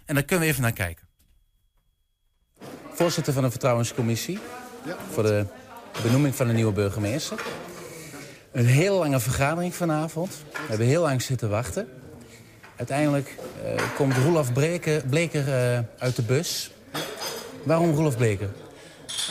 En 0.05 0.13
daar 0.15 0.23
kunnen 0.23 0.45
we 0.45 0.51
even 0.51 0.63
naar 0.63 0.71
kijken. 0.73 1.07
Voorzitter 2.93 3.33
van 3.33 3.43
de 3.43 3.49
vertrouwenscommissie. 3.51 4.39
Voor 5.11 5.23
de 5.23 5.45
benoeming 6.03 6.35
van 6.35 6.47
de 6.47 6.53
nieuwe 6.53 6.71
burgemeester. 6.73 7.41
Een 8.51 8.65
hele 8.65 8.95
lange 8.95 9.19
vergadering 9.19 9.75
vanavond. 9.75 10.43
We 10.51 10.59
hebben 10.67 10.87
heel 10.87 11.01
lang 11.01 11.21
zitten 11.21 11.49
wachten. 11.49 11.87
Uiteindelijk 12.81 13.35
eh, 13.63 13.95
komt 13.95 14.13
Roelof 14.17 14.53
Bleker, 14.53 15.03
Bleker 15.09 15.47
eh, 15.47 15.79
uit 15.97 16.15
de 16.15 16.21
bus. 16.21 16.71
Waarom 17.63 17.93
Roelof 17.93 18.17
Bleker? 18.17 18.49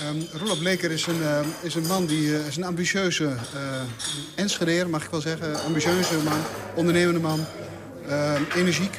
Um, 0.08 0.26
Roelof 0.32 0.58
Bleker 0.58 0.90
is 0.90 1.06
een, 1.06 1.22
eh, 1.22 1.40
is 1.62 1.74
een 1.74 1.86
man 1.86 2.06
die 2.06 2.46
is 2.46 2.56
een 2.56 2.64
ambitieuze 2.64 3.24
uh, 3.24 3.30
Enschedeer, 4.34 4.88
mag 4.88 5.04
ik 5.04 5.10
wel 5.10 5.20
zeggen. 5.20 5.62
Ambitieuze 5.62 6.14
man, 6.24 6.38
ondernemende 6.74 7.20
man, 7.20 7.44
energiek. 8.56 8.98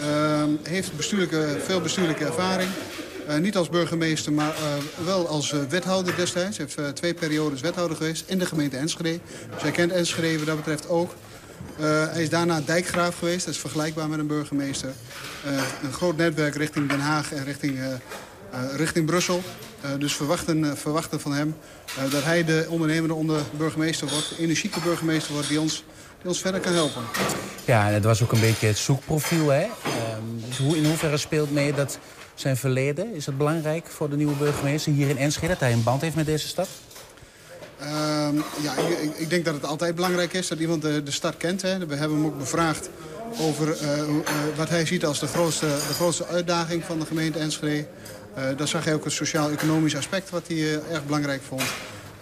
Uh, 0.00 0.42
heeft 0.62 0.96
bestuurlijke, 0.96 1.56
veel 1.64 1.80
bestuurlijke 1.80 2.24
ervaring. 2.24 2.70
Niet 3.40 3.56
als 3.56 3.68
burgemeester, 3.68 4.32
maar 4.32 4.54
wel 5.04 5.28
als 5.28 5.54
wethouder 5.68 6.16
destijds. 6.16 6.56
Hij 6.56 6.66
heeft 6.74 6.96
twee 6.96 7.14
periodes 7.14 7.60
wethouder 7.60 7.96
geweest 7.96 8.24
in 8.26 8.38
de 8.38 8.46
gemeente 8.46 8.76
Enschede. 8.76 9.18
Dus 9.52 9.62
hij 9.62 9.70
kent 9.70 9.92
Enschede 9.92 10.38
wat 10.38 10.46
dat 10.46 10.56
betreft 10.56 10.88
ook. 10.88 11.14
Hij 12.10 12.22
is 12.22 12.28
daarna 12.28 12.60
dijkgraaf 12.64 13.18
geweest, 13.18 13.44
dat 13.44 13.54
is 13.54 13.60
vergelijkbaar 13.60 14.08
met 14.08 14.18
een 14.18 14.26
burgemeester. 14.26 14.90
een 15.82 15.92
groot 15.92 16.16
netwerk 16.16 16.54
richting 16.54 16.88
Den 16.88 17.00
Haag 17.00 17.32
en 17.32 17.44
richting, 17.44 17.78
richting 18.76 19.06
Brussel. 19.06 19.42
Dus 19.98 20.16
verwachten, 20.16 20.76
verwachten 20.76 21.20
van 21.20 21.32
hem 21.32 21.54
dat 22.10 22.24
hij 22.24 22.44
de 22.44 22.66
ondernemende 22.68 23.14
onder 23.14 23.42
burgemeester 23.56 24.08
wordt. 24.08 24.28
De 24.28 24.42
energieke 24.42 24.80
burgemeester 24.80 25.32
wordt 25.32 25.48
die 25.48 25.60
ons, 25.60 25.84
die 26.18 26.28
ons 26.28 26.40
verder 26.40 26.60
kan 26.60 26.72
helpen. 26.72 27.02
Ja, 27.64 27.88
en 27.88 27.94
het 27.94 28.04
was 28.04 28.22
ook 28.22 28.32
een 28.32 28.40
beetje 28.40 28.66
het 28.66 28.78
zoekprofiel. 28.78 29.48
Hè? 29.48 29.62
Um, 29.62 30.42
dus 30.48 30.58
hoe, 30.58 30.76
in 30.76 30.84
hoeverre 30.84 31.16
speelt 31.16 31.52
mee 31.52 31.74
dat 31.74 31.98
zijn 32.34 32.56
verleden? 32.56 33.14
Is 33.14 33.26
het 33.26 33.38
belangrijk 33.38 33.86
voor 33.86 34.10
de 34.10 34.16
nieuwe 34.16 34.34
burgemeester 34.34 34.92
hier 34.92 35.08
in 35.08 35.18
Enschede... 35.18 35.48
dat 35.52 35.60
hij 35.60 35.72
een 35.72 35.82
band 35.82 36.00
heeft 36.00 36.16
met 36.16 36.26
deze 36.26 36.48
stad? 36.48 36.68
Ehm, 37.80 38.36
ja, 38.62 38.74
ik, 38.76 39.14
ik, 39.16 39.30
denk 39.30 39.44
dat 39.44 39.54
het 39.54 39.64
altijd 39.64 39.94
belangrijk 39.94 40.32
is 40.32 40.48
dat 40.48 40.58
iemand 40.58 40.82
de, 40.82 41.02
de 41.02 41.10
stad 41.10 41.36
kent. 41.36 41.62
Hè. 41.62 41.86
We 41.86 41.94
hebben 41.94 42.16
hem 42.16 42.26
ook 42.26 42.38
bevraagd 42.38 42.90
over 43.38 43.76
wat 44.56 44.68
hij 44.68 44.86
ziet 44.86 45.04
als 45.04 45.20
de 45.20 45.26
grootste, 45.26 45.66
de 45.66 45.94
grootste 45.94 46.26
uitdaging 46.26 46.84
van 46.84 46.98
de 46.98 47.06
gemeente 47.06 47.38
Enschede. 47.38 47.86
Uh, 48.38 48.44
daar 48.56 48.68
zag 48.68 48.84
hij 48.84 48.94
ook 48.94 49.04
het 49.04 49.12
sociaal-economisch 49.12 49.96
aspect 49.96 50.30
wat 50.30 50.42
hij 50.46 50.80
erg 50.92 51.04
belangrijk 51.04 51.42
vond. 51.42 51.62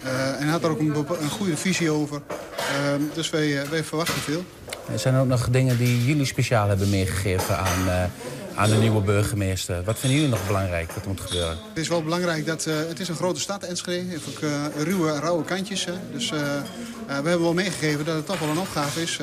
Uh, 0.03 0.41
en 0.41 0.47
had 0.47 0.63
er 0.63 0.69
ook 0.69 0.79
een, 0.79 0.95
een 0.95 1.29
goede 1.29 1.57
visie 1.57 1.91
over. 1.91 2.21
Ehm, 2.57 3.01
dus 3.13 3.29
wij, 3.29 3.69
wij, 3.69 3.83
verwachten 3.83 4.21
veel. 4.21 4.43
Er 4.91 4.99
zijn 4.99 5.15
ook 5.15 5.27
nog 5.27 5.49
dingen 5.49 5.77
die 5.77 6.05
jullie 6.05 6.25
speciaal 6.25 6.67
hebben 6.67 6.89
meegegeven 6.89 7.57
aan, 7.57 8.09
aan 8.59 8.69
de 8.69 8.75
nieuwe 8.75 9.01
burgemeester. 9.01 9.83
Wat 9.83 9.99
vinden 9.99 10.19
jullie 10.19 10.33
nog 10.35 10.47
belangrijk 10.47 10.93
dat 10.93 11.05
moet 11.05 11.21
gebeuren? 11.21 11.57
Het 11.69 11.77
is 11.77 11.87
wel 11.87 12.03
belangrijk 12.03 12.45
dat 12.45 12.63
het 12.63 12.99
is 12.99 13.07
een 13.07 13.15
grote 13.15 13.39
stad, 13.39 13.63
Enschede. 13.63 14.09
Heeft 14.09 14.27
ook 14.27 14.49
ruwe, 14.83 15.19
rauwe 15.19 15.43
kantjes. 15.43 15.85
Hè. 15.85 15.93
Dus 16.11 16.29
we 16.29 16.63
hebben 17.07 17.41
wel 17.41 17.53
meegegeven 17.53 18.05
dat 18.05 18.15
het 18.15 18.25
toch 18.25 18.39
wel 18.39 18.49
een 18.49 18.59
opgave 18.59 19.01
is. 19.01 19.19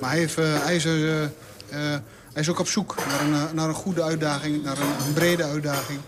maar 0.00 0.10
hij, 0.10 0.18
heeft, 0.18 0.36
hij 0.36 0.76
is. 0.76 0.84
Hij 2.32 2.42
is 2.42 2.48
ook 2.48 2.58
op 2.58 2.68
zoek 2.68 2.94
naar 3.08 3.20
een, 3.20 3.54
naar 3.54 3.68
een 3.68 3.74
goede 3.74 4.02
uitdaging, 4.02 4.64
naar 4.64 4.78
een, 4.78 5.06
een 5.06 5.12
brede 5.12 5.44
uitdaging. 5.44 5.98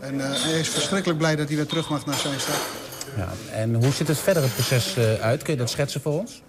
En 0.00 0.18
hij 0.18 0.58
is 0.60 0.68
verschrikkelijk 0.68 1.18
blij 1.18 1.36
dat 1.36 1.48
hij 1.48 1.56
weer 1.56 1.66
terug 1.66 1.88
mag 1.88 2.06
naar 2.06 2.18
zijn 2.18 2.40
stad. 2.40 2.60
Ja, 3.16 3.28
en 3.52 3.74
hoe 3.74 3.92
ziet 3.92 4.08
het 4.08 4.18
verder 4.18 4.42
het 4.42 4.54
proces 4.54 4.98
uit? 5.20 5.42
Kun 5.42 5.52
je 5.52 5.58
dat 5.58 5.70
schetsen 5.70 6.00
voor 6.00 6.18
ons? 6.18 6.42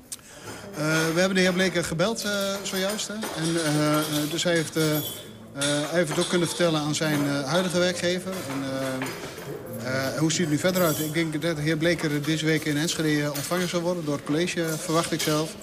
Uh, 0.72 0.77
we 1.13 1.19
hebben 1.19 1.36
de 1.36 1.41
heer 1.41 1.53
Bleker 1.53 1.84
gebeld 1.84 2.27
zojuist. 2.62 3.07
Hè? 3.07 3.13
En, 3.13 4.29
dus 4.29 4.43
hij 4.43 4.53
heeft, 4.53 4.77
hij 5.63 5.97
heeft 5.97 6.09
het 6.09 6.19
ook 6.19 6.29
kunnen 6.29 6.47
vertellen 6.47 6.81
aan 6.81 6.95
zijn 6.95 7.27
huidige 7.45 7.79
werkgever. 7.79 8.31
En, 8.31 8.63
hoe 10.19 10.31
ziet 10.31 10.41
het 10.41 10.50
nu 10.50 10.57
verder 10.57 10.83
uit? 10.83 11.00
Ik 11.00 11.13
denk 11.13 11.41
dat 11.41 11.55
de 11.55 11.62
heer 11.62 11.77
Bleker 11.77 12.24
deze 12.24 12.45
week 12.45 12.65
in 12.65 12.77
Enschede 12.77 13.31
ontvangen 13.33 13.69
zal 13.69 13.81
worden 13.81 14.05
door 14.05 14.15
het 14.15 14.25
college, 14.25 14.65
verwacht 14.77 15.12
ik 15.12 15.21
zelf. 15.21 15.55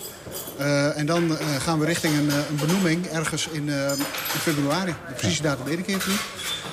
En 0.94 1.06
dan 1.06 1.36
gaan 1.58 1.78
we 1.78 1.86
richting 1.86 2.18
een, 2.18 2.30
een 2.30 2.56
benoeming 2.66 3.06
ergens 3.06 3.48
in, 3.48 3.68
in 3.68 4.40
februari. 4.40 4.94
De 5.08 5.12
precieze 5.12 5.42
datum 5.42 5.64
weet 5.64 5.78
ik 5.78 5.88
even 5.88 6.10
niet. 6.10 6.20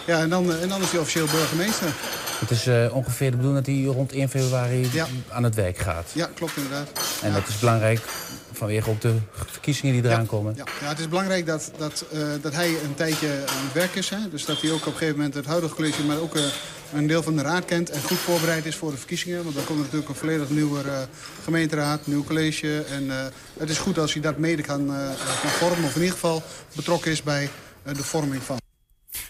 Ja, 0.09 0.19
en 0.19 0.29
dan, 0.29 0.53
en 0.53 0.69
dan 0.69 0.81
is 0.81 0.91
hij 0.91 0.99
officieel 0.99 1.25
burgemeester. 1.25 1.87
Het 2.39 2.51
is 2.51 2.67
uh, 2.67 2.95
ongeveer 2.95 3.31
de 3.31 3.37
bedoeling 3.37 3.65
dat 3.65 3.75
hij 3.75 3.83
rond 3.83 4.11
1 4.11 4.29
februari 4.29 4.89
ja. 4.93 5.07
aan 5.27 5.43
het 5.43 5.55
werk 5.55 5.77
gaat. 5.77 6.11
Ja, 6.13 6.29
klopt 6.33 6.55
inderdaad. 6.55 6.89
En 7.21 7.29
ja. 7.29 7.33
dat 7.33 7.47
is 7.47 7.59
belangrijk 7.59 7.99
vanwege 8.51 8.89
ook 8.89 9.01
de 9.01 9.15
verkiezingen 9.31 9.93
die 9.93 10.11
eraan 10.11 10.21
ja. 10.21 10.27
komen. 10.27 10.53
Ja. 10.55 10.63
ja, 10.81 10.87
het 10.87 10.99
is 10.99 11.07
belangrijk 11.07 11.45
dat, 11.45 11.71
dat, 11.77 12.05
uh, 12.13 12.27
dat 12.41 12.53
hij 12.53 12.67
een 12.69 12.95
tijdje 12.95 13.27
aan 13.27 13.63
het 13.63 13.73
werk 13.73 13.95
is. 13.95 14.09
Hè? 14.09 14.29
Dus 14.29 14.45
dat 14.45 14.61
hij 14.61 14.71
ook 14.71 14.79
op 14.79 14.85
een 14.85 14.91
gegeven 14.91 15.15
moment 15.15 15.33
het 15.33 15.45
huidige 15.45 15.75
college, 15.75 16.03
maar 16.03 16.17
ook 16.17 16.35
uh, 16.35 16.43
een 16.93 17.07
deel 17.07 17.23
van 17.23 17.35
de 17.35 17.41
raad 17.41 17.65
kent. 17.65 17.89
En 17.89 18.01
goed 18.01 18.17
voorbereid 18.17 18.65
is 18.65 18.75
voor 18.75 18.91
de 18.91 18.97
verkiezingen. 18.97 19.43
Want 19.43 19.55
dan 19.55 19.65
komt 19.65 19.77
er 19.77 19.83
natuurlijk 19.83 20.09
een 20.09 20.15
volledig 20.15 20.49
nieuwe 20.49 20.83
uh, 20.85 20.91
gemeenteraad, 21.43 22.07
nieuw 22.07 22.23
college. 22.23 22.83
En 22.83 23.09
het 23.59 23.69
is 23.69 23.77
goed 23.77 23.97
als 23.97 24.13
hij 24.13 24.21
dat 24.21 24.37
mede 24.37 24.61
kan, 24.61 24.85
kan 25.41 25.49
vormen. 25.49 25.85
Of 25.85 25.95
in 25.95 26.01
ieder 26.01 26.15
geval 26.15 26.43
betrokken 26.75 27.11
is 27.11 27.23
bij 27.23 27.49
de 27.83 28.03
vorming 28.03 28.43
van. 28.43 28.68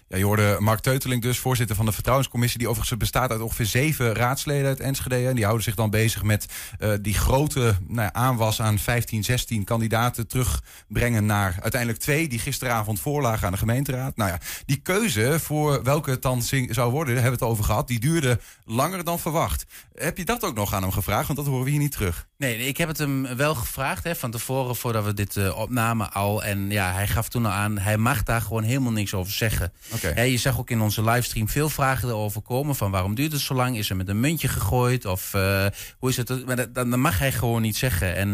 Ja, 0.09 0.17
je 0.17 0.23
hoorde 0.23 0.57
Mark 0.59 0.79
Teuteling 0.79 1.21
dus, 1.21 1.39
voorzitter 1.39 1.75
van 1.75 1.85
de 1.85 1.91
Vertrouwenscommissie... 1.91 2.59
die 2.59 2.67
overigens 2.67 2.99
bestaat 2.99 3.31
uit 3.31 3.41
ongeveer 3.41 3.65
zeven 3.65 4.13
raadsleden 4.13 4.67
uit 4.67 4.79
Enschede. 4.79 5.27
En 5.27 5.35
die 5.35 5.43
houden 5.43 5.63
zich 5.63 5.75
dan 5.75 5.89
bezig 5.89 6.23
met 6.23 6.45
uh, 6.79 6.93
die 7.01 7.13
grote 7.13 7.75
nou 7.87 8.01
ja, 8.01 8.13
aanwas 8.13 8.61
aan 8.61 8.79
15, 8.79 9.23
16 9.23 9.63
kandidaten... 9.63 10.27
terugbrengen 10.27 11.25
naar 11.25 11.57
uiteindelijk 11.61 12.01
twee 12.01 12.27
die 12.27 12.39
gisteravond 12.39 12.99
voorlagen 12.99 13.45
aan 13.45 13.51
de 13.51 13.57
gemeenteraad. 13.57 14.15
Nou 14.17 14.29
ja, 14.29 14.39
die 14.65 14.77
keuze 14.77 15.39
voor 15.39 15.83
welke 15.83 16.09
het 16.09 16.21
dan 16.21 16.41
zou 16.69 16.91
worden, 16.91 17.13
daar 17.13 17.23
hebben 17.23 17.39
we 17.39 17.45
het 17.45 17.53
over 17.53 17.63
gehad... 17.63 17.87
die 17.87 17.99
duurde 17.99 18.39
langer 18.65 19.03
dan 19.03 19.19
verwacht. 19.19 19.65
Heb 19.93 20.17
je 20.17 20.25
dat 20.25 20.43
ook 20.43 20.55
nog 20.55 20.73
aan 20.73 20.81
hem 20.81 20.91
gevraagd? 20.91 21.27
Want 21.27 21.39
dat 21.39 21.47
horen 21.47 21.63
we 21.63 21.69
hier 21.69 21.79
niet 21.79 21.91
terug. 21.91 22.27
Nee, 22.37 22.57
ik 22.57 22.77
heb 22.77 22.87
het 22.87 22.97
hem 22.97 23.35
wel 23.35 23.55
gevraagd 23.55 24.03
hè, 24.03 24.15
van 24.15 24.31
tevoren 24.31 24.75
voordat 24.75 25.05
we 25.05 25.13
dit 25.13 25.35
uh, 25.35 25.57
opnamen 25.57 26.13
al. 26.13 26.43
En 26.43 26.69
ja, 26.69 26.93
hij 26.93 27.07
gaf 27.07 27.29
toen 27.29 27.45
al 27.45 27.51
aan, 27.51 27.77
hij 27.77 27.97
mag 27.97 28.23
daar 28.23 28.41
gewoon 28.41 28.63
helemaal 28.63 28.91
niks 28.91 29.13
over 29.13 29.33
zeggen. 29.33 29.73
Okay. 29.91 29.98
Je 30.01 30.37
zag 30.37 30.59
ook 30.59 30.69
in 30.69 30.81
onze 30.81 31.03
livestream 31.03 31.49
veel 31.49 31.69
vragen 31.69 32.09
erover 32.09 32.41
komen. 32.41 32.75
Van 32.75 32.91
waarom 32.91 33.15
duurt 33.15 33.31
het 33.31 33.41
zo 33.41 33.53
lang? 33.53 33.77
Is 33.77 33.89
er 33.89 33.95
met 33.95 34.09
een 34.09 34.19
muntje 34.19 34.47
gegooid? 34.47 35.05
Of 35.05 35.33
uh, 35.33 35.65
hoe 35.97 36.09
is 36.09 36.17
het? 36.17 36.45
Maar 36.45 36.55
dat, 36.55 36.75
dan 36.75 36.99
mag 36.99 37.19
hij 37.19 37.31
gewoon 37.31 37.61
niet 37.61 37.77
zeggen. 37.77 38.15
En 38.15 38.29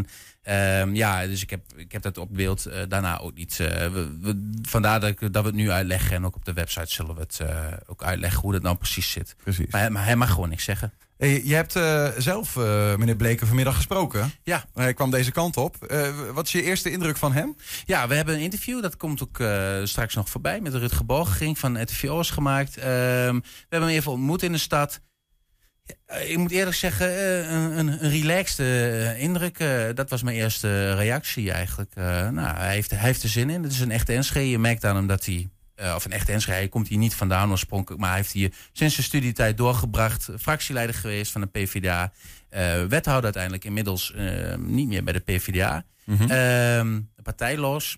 um, 0.81 0.95
ja, 0.95 1.25
dus 1.25 1.41
ik 1.41 1.49
heb, 1.49 1.61
ik 1.75 1.91
heb 1.91 2.01
dat 2.01 2.17
op 2.17 2.29
beeld 2.31 2.67
uh, 2.67 2.73
daarna 2.87 3.19
ook 3.19 3.33
niet. 3.33 3.59
Uh, 3.61 3.67
we, 3.67 4.17
we, 4.21 4.51
vandaar 4.61 4.99
dat, 4.99 5.09
ik, 5.09 5.33
dat 5.33 5.41
we 5.41 5.47
het 5.49 5.57
nu 5.57 5.71
uitleggen. 5.71 6.15
En 6.15 6.25
ook 6.25 6.35
op 6.35 6.45
de 6.45 6.53
website 6.53 6.93
zullen 6.93 7.15
we 7.15 7.21
het 7.21 7.41
ook 7.85 8.03
uitleggen 8.03 8.41
hoe 8.41 8.51
dat 8.51 8.61
nou 8.61 8.75
precies 8.75 9.11
zit. 9.11 9.35
Precies. 9.43 9.71
Maar, 9.71 9.91
maar 9.91 10.05
hij 10.05 10.15
mag 10.15 10.31
gewoon 10.31 10.49
niks 10.49 10.63
zeggen. 10.63 10.93
Hey, 11.17 11.41
je 11.43 11.53
hebt 11.55 11.75
uh, 11.75 12.07
zelf 12.17 12.55
uh, 12.55 12.95
meneer 12.95 13.15
Bleken 13.15 13.47
vanmiddag 13.47 13.75
gesproken. 13.75 14.31
Ja. 14.43 14.65
Hij 14.73 14.93
kwam 14.93 15.11
deze 15.11 15.31
kant 15.31 15.57
op. 15.57 15.75
Uh, 15.91 16.29
wat 16.33 16.45
is 16.45 16.51
je 16.51 16.63
eerste 16.63 16.91
indruk 16.91 17.17
van 17.17 17.33
hem? 17.33 17.55
Ja, 17.85 18.07
we 18.07 18.15
hebben 18.15 18.35
een 18.35 18.41
interview. 18.41 18.81
Dat 18.81 18.97
komt 18.97 19.23
ook 19.23 19.43
straks 19.87 20.15
nog 20.15 20.29
voorbij. 20.29 20.61
Met 20.61 20.73
Rutger 20.73 21.05
Borgering 21.05 21.59
van 21.59 21.81
RTVO's 21.81 22.29
gemaakt. 22.29 22.77
Ehm, 22.77 23.35
we 23.35 23.67
hebben 23.69 23.89
hem 23.89 23.97
even 23.97 24.11
ontmoet 24.11 24.43
in 24.43 24.51
de 24.51 24.57
stad. 24.57 25.01
Ik 26.27 26.37
moet 26.37 26.51
eerlijk 26.51 26.75
zeggen, 26.75 27.07
een, 27.53 27.77
een, 27.79 28.03
een 28.03 28.09
relaxed 28.09 28.59
indruk. 29.17 29.57
dat 29.95 30.09
was 30.09 30.23
mijn 30.23 30.35
eerste 30.35 30.93
reactie 30.93 31.51
eigenlijk. 31.51 31.95
nou, 31.95 32.57
hij 32.57 32.73
heeft, 32.73 32.89
hij 32.89 32.99
heeft 32.99 33.23
er 33.23 33.29
zin 33.29 33.49
in. 33.49 33.63
Het 33.63 33.71
is 33.71 33.79
een 33.79 33.91
echte 33.91 34.13
Enschede. 34.13 34.49
Je 34.49 34.59
merkt 34.59 34.85
aan 34.85 34.95
hem 34.95 35.07
dat 35.07 35.25
hij 35.25 35.49
uh, 35.81 35.93
of 35.95 36.05
een 36.05 36.11
echte 36.11 36.31
Enschede. 36.31 36.57
Hij 36.57 36.67
komt 36.67 36.87
hier 36.87 36.97
niet 36.97 37.15
vandaan 37.15 37.51
oorspronkelijk, 37.51 38.01
maar 38.01 38.09
hij 38.09 38.19
heeft 38.19 38.31
hier 38.31 38.53
sinds 38.71 38.93
zijn 38.93 39.05
studietijd 39.07 39.57
doorgebracht. 39.57 40.29
Fractieleider 40.39 40.95
geweest 40.95 41.31
van 41.31 41.41
de 41.41 41.47
PvdA. 41.47 42.11
Uh, 42.49 42.81
eh, 42.81 42.89
wethouder 42.89 43.23
uiteindelijk, 43.23 43.63
inmiddels 43.63 44.13
uh, 44.15 44.55
niet 44.55 44.87
meer 44.87 45.03
bij 45.03 45.13
de 45.13 45.19
PvdA. 45.19 45.85
Mm 46.03 46.17
-hmm. 46.17 47.09
partijloos. 47.23 47.97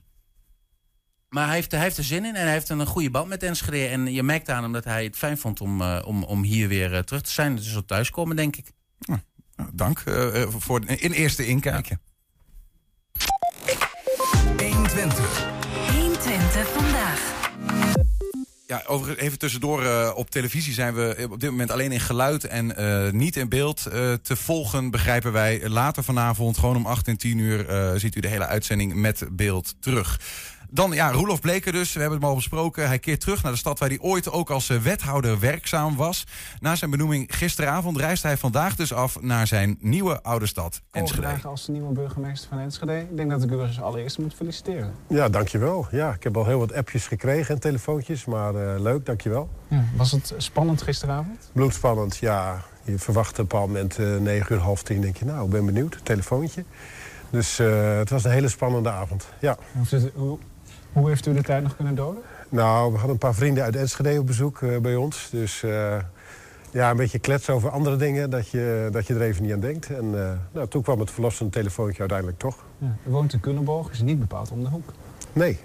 Maar 1.29 1.46
hij 1.46 1.55
heeft, 1.55 1.72
hij 1.72 1.81
heeft 1.81 1.98
er 1.98 2.03
zin 2.03 2.25
in 2.25 2.36
en 2.36 2.43
hij 2.43 2.51
heeft 2.51 2.69
een 2.69 2.86
goede 2.86 3.10
band 3.10 3.27
met 3.27 3.43
Enschede. 3.43 3.88
En 3.88 4.13
je 4.13 4.24
merkt 4.24 4.50
aan 4.50 4.63
hem 4.63 4.72
dat 4.72 4.84
hij 4.84 5.03
het 5.03 5.17
fijn 5.17 5.38
vond 5.38 5.62
om, 5.62 5.81
om, 5.81 6.24
om 6.24 6.43
hier 6.43 6.67
weer 6.67 7.03
terug 7.03 7.22
te 7.22 7.31
zijn. 7.31 7.55
Dus 7.55 7.75
op 7.75 7.88
thuiskomen, 7.88 8.36
denk 8.36 8.55
ik. 8.55 8.72
Nou, 9.55 9.69
dank 9.74 10.03
voor 10.48 10.81
een 10.86 11.12
eerste 11.12 11.48
inkijkje. 11.48 12.00
120. 14.57 14.65
120 14.74 15.56
Ja, 18.67 18.83
over, 18.88 19.17
even 19.17 19.39
tussendoor. 19.39 19.83
Uh, 19.83 20.12
op 20.15 20.29
televisie 20.29 20.74
zijn 20.74 20.93
we 20.93 21.27
op 21.31 21.39
dit 21.39 21.50
moment 21.50 21.71
alleen 21.71 21.91
in 21.91 22.00
geluid 22.00 22.43
en 22.43 22.74
uh, 22.79 23.12
niet 23.12 23.36
in 23.36 23.50
beeld 23.50 23.83
uh, 23.88 24.13
te 24.13 24.36
volgen, 24.36 24.91
begrijpen 24.91 25.31
wij. 25.31 25.69
Later 25.69 26.03
vanavond, 26.03 26.57
gewoon 26.57 26.75
om 26.75 26.86
8 26.86 27.07
en 27.07 27.17
10 27.17 27.38
uur, 27.38 27.65
ziet 28.00 28.15
u 28.15 28.19
de 28.19 28.27
hele 28.27 28.45
uitzending 28.45 28.93
met 28.93 29.27
beeld 29.31 29.75
terug. 29.79 30.19
Dan 30.69 30.91
ja, 30.91 31.12
Roelof 31.12 31.41
Bleker 31.41 31.71
dus, 31.71 31.93
we 31.93 32.00
hebben 32.00 32.19
het 32.19 32.27
al 32.27 32.36
besproken. 32.36 32.88
Hij 32.88 33.00
keert 33.00 33.19
terug 33.19 33.43
naar 33.43 33.51
de 33.51 33.57
stad 33.57 33.79
waar 33.79 33.89
hij 33.89 34.00
ooit 34.00 34.31
ook 34.31 34.50
als 34.50 34.69
eh, 34.69 34.77
wethouder 34.77 35.39
werkzaam 35.39 35.95
was. 35.95 36.24
Na 36.59 36.75
zijn 36.75 36.91
benoeming 36.91 37.36
gisteravond 37.36 37.97
reist 37.97 38.24
hij 38.24 38.38
vandaag 38.38 38.75
dus 38.75 38.93
af 38.93 39.21
naar 39.21 39.47
zijn 39.47 39.77
nieuwe 39.79 40.24
oude 40.24 40.45
stad, 40.45 40.81
Enschede. 40.91 41.21
Vandaag 41.21 41.45
als 41.45 41.67
nieuwe 41.67 41.93
burgemeester 41.93 42.50
van 42.50 42.59
Enschede. 42.59 43.00
Ik 43.00 43.17
denk 43.17 43.29
dat 43.29 43.43
ik 43.43 43.51
u 43.51 43.59
als 43.59 43.81
allereerst 43.81 44.17
moet 44.19 44.33
feliciteren. 44.33 44.93
Ja, 45.07 45.29
dankjewel. 45.29 45.88
Ja, 45.91 46.13
ik 46.13 46.24
heb 46.24 46.38
al 46.38 46.45
heel 46.45 46.59
wat 46.59 46.74
appjes 46.74 47.07
gekregen 47.07 47.55
en 47.55 47.62
telefoontjes, 47.62 48.25
maar 48.25 48.53
uh, 48.53 48.79
leuk, 48.79 49.05
dankjewel. 49.05 49.50
Ja, 49.67 49.83
was 49.95 50.12
het 50.12 50.33
spannend 50.38 50.81
gisteravond? 50.81 51.50
Bloedspannend, 51.53 52.17
ja. 52.17 52.63
Je 52.83 53.00
verwacht 53.00 53.31
op 53.31 53.38
een 53.38 53.47
bepaald 53.47 53.67
moment 53.67 54.00
uh, 54.00 54.17
9 54.17 54.55
uur, 54.55 54.62
half 54.62 54.83
tien. 54.83 55.01
denk 55.01 55.17
je, 55.17 55.25
nou, 55.25 55.45
ik 55.45 55.50
ben 55.51 55.65
benieuwd. 55.65 56.00
Telefoontje. 56.03 56.63
Dus 57.29 57.59
uh, 57.59 57.97
het 57.97 58.09
was 58.09 58.24
een 58.24 58.31
hele 58.31 58.47
spannende 58.47 58.89
avond, 58.89 59.27
ja. 59.39 59.57
Hoe, 60.13 60.38
hoe 60.94 61.10
heeft 61.10 61.25
u 61.25 61.34
de 61.34 61.44
tijd 61.44 61.63
nog 61.63 61.75
kunnen 61.75 61.96
doden? 61.96 62.22
Nou, 62.50 62.91
we 62.91 62.98
hadden 62.98 63.12
een 63.13 63.17
paar 63.17 63.34
vrienden 63.34 63.63
uit 63.63 63.75
Enschede 63.75 64.20
op 64.20 64.27
bezoek 64.27 64.62
uh, 64.62 64.77
bij 64.77 64.96
ons. 64.96 65.29
Dus 65.32 65.63
uh, 65.63 65.98
ja, 66.72 66.89
een 66.89 66.98
beetje 66.98 67.20
kletsen 67.20 67.53
over 67.53 67.70
andere 67.70 67.96
dingen, 67.96 68.29
dat 68.29 68.50
je, 68.50 68.89
dat 68.91 69.08
je 69.08 69.13
er 69.13 69.22
even 69.22 69.44
niet 69.44 69.53
aan 69.53 69.60
denkt. 69.60 69.89
En 69.89 70.06
uh, 70.06 70.32
nou, 70.51 70.67
toen 70.67 70.82
kwam 70.82 71.00
het 71.00 71.12
verlossende 71.12 71.51
telefoontje 71.51 72.00
uiteindelijk 72.00 72.39
toch. 72.39 72.58
Ja, 72.77 72.96
u 73.08 73.10
woont 73.10 73.34
in 73.34 73.39
Culemborg, 73.39 73.91
is 73.91 74.01
niet 74.01 74.20
bepaald 74.20 74.51
om 74.51 74.63
de 74.63 74.70
hoek. 74.70 74.94
Nee. 75.34 75.60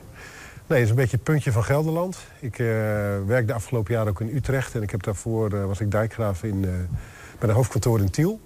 Nee, 0.66 0.78
het 0.78 0.88
is 0.88 0.90
een 0.90 1.02
beetje 1.02 1.16
het 1.16 1.24
puntje 1.24 1.52
van 1.52 1.64
Gelderland. 1.64 2.18
Ik 2.40 2.56
werkte 3.26 3.52
afgelopen 3.52 3.94
jaar 3.94 4.08
ook 4.08 4.20
in 4.20 4.36
Utrecht. 4.36 4.74
En 4.74 4.82
ik 4.82 4.90
heb 4.90 5.02
daarvoor 5.02 5.66
was 5.66 5.80
ik 5.80 5.90
dijkgraaf 5.90 6.42
in, 6.42 6.60
bij 7.38 7.48
de 7.48 7.54
hoofdkantoor 7.54 8.00
in 8.00 8.10
Tiel. 8.10 8.40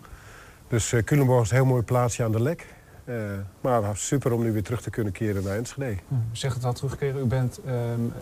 Dus 0.69 0.95
Culemborg 1.05 1.43
is 1.43 1.51
een 1.51 1.57
heel 1.57 1.65
mooi 1.65 1.83
plaatsje 1.83 2.25
aan 2.25 2.33
de 2.33 2.43
Lek. 2.43 2.67
Uh, 3.09 3.15
maar 3.61 3.97
super 3.97 4.33
om 4.33 4.43
nu 4.43 4.53
weer 4.53 4.63
terug 4.63 4.83
te 4.83 4.91
kunnen 4.91 5.13
keren 5.13 5.45
naar 5.45 5.57
Enschede. 5.57 5.93
U 5.93 6.17
zegt 6.33 6.55
het 6.55 6.65
al 6.65 6.73
terugkeren. 6.73 7.21
U 7.21 7.25
bent 7.25 7.61
uh, 7.67 7.73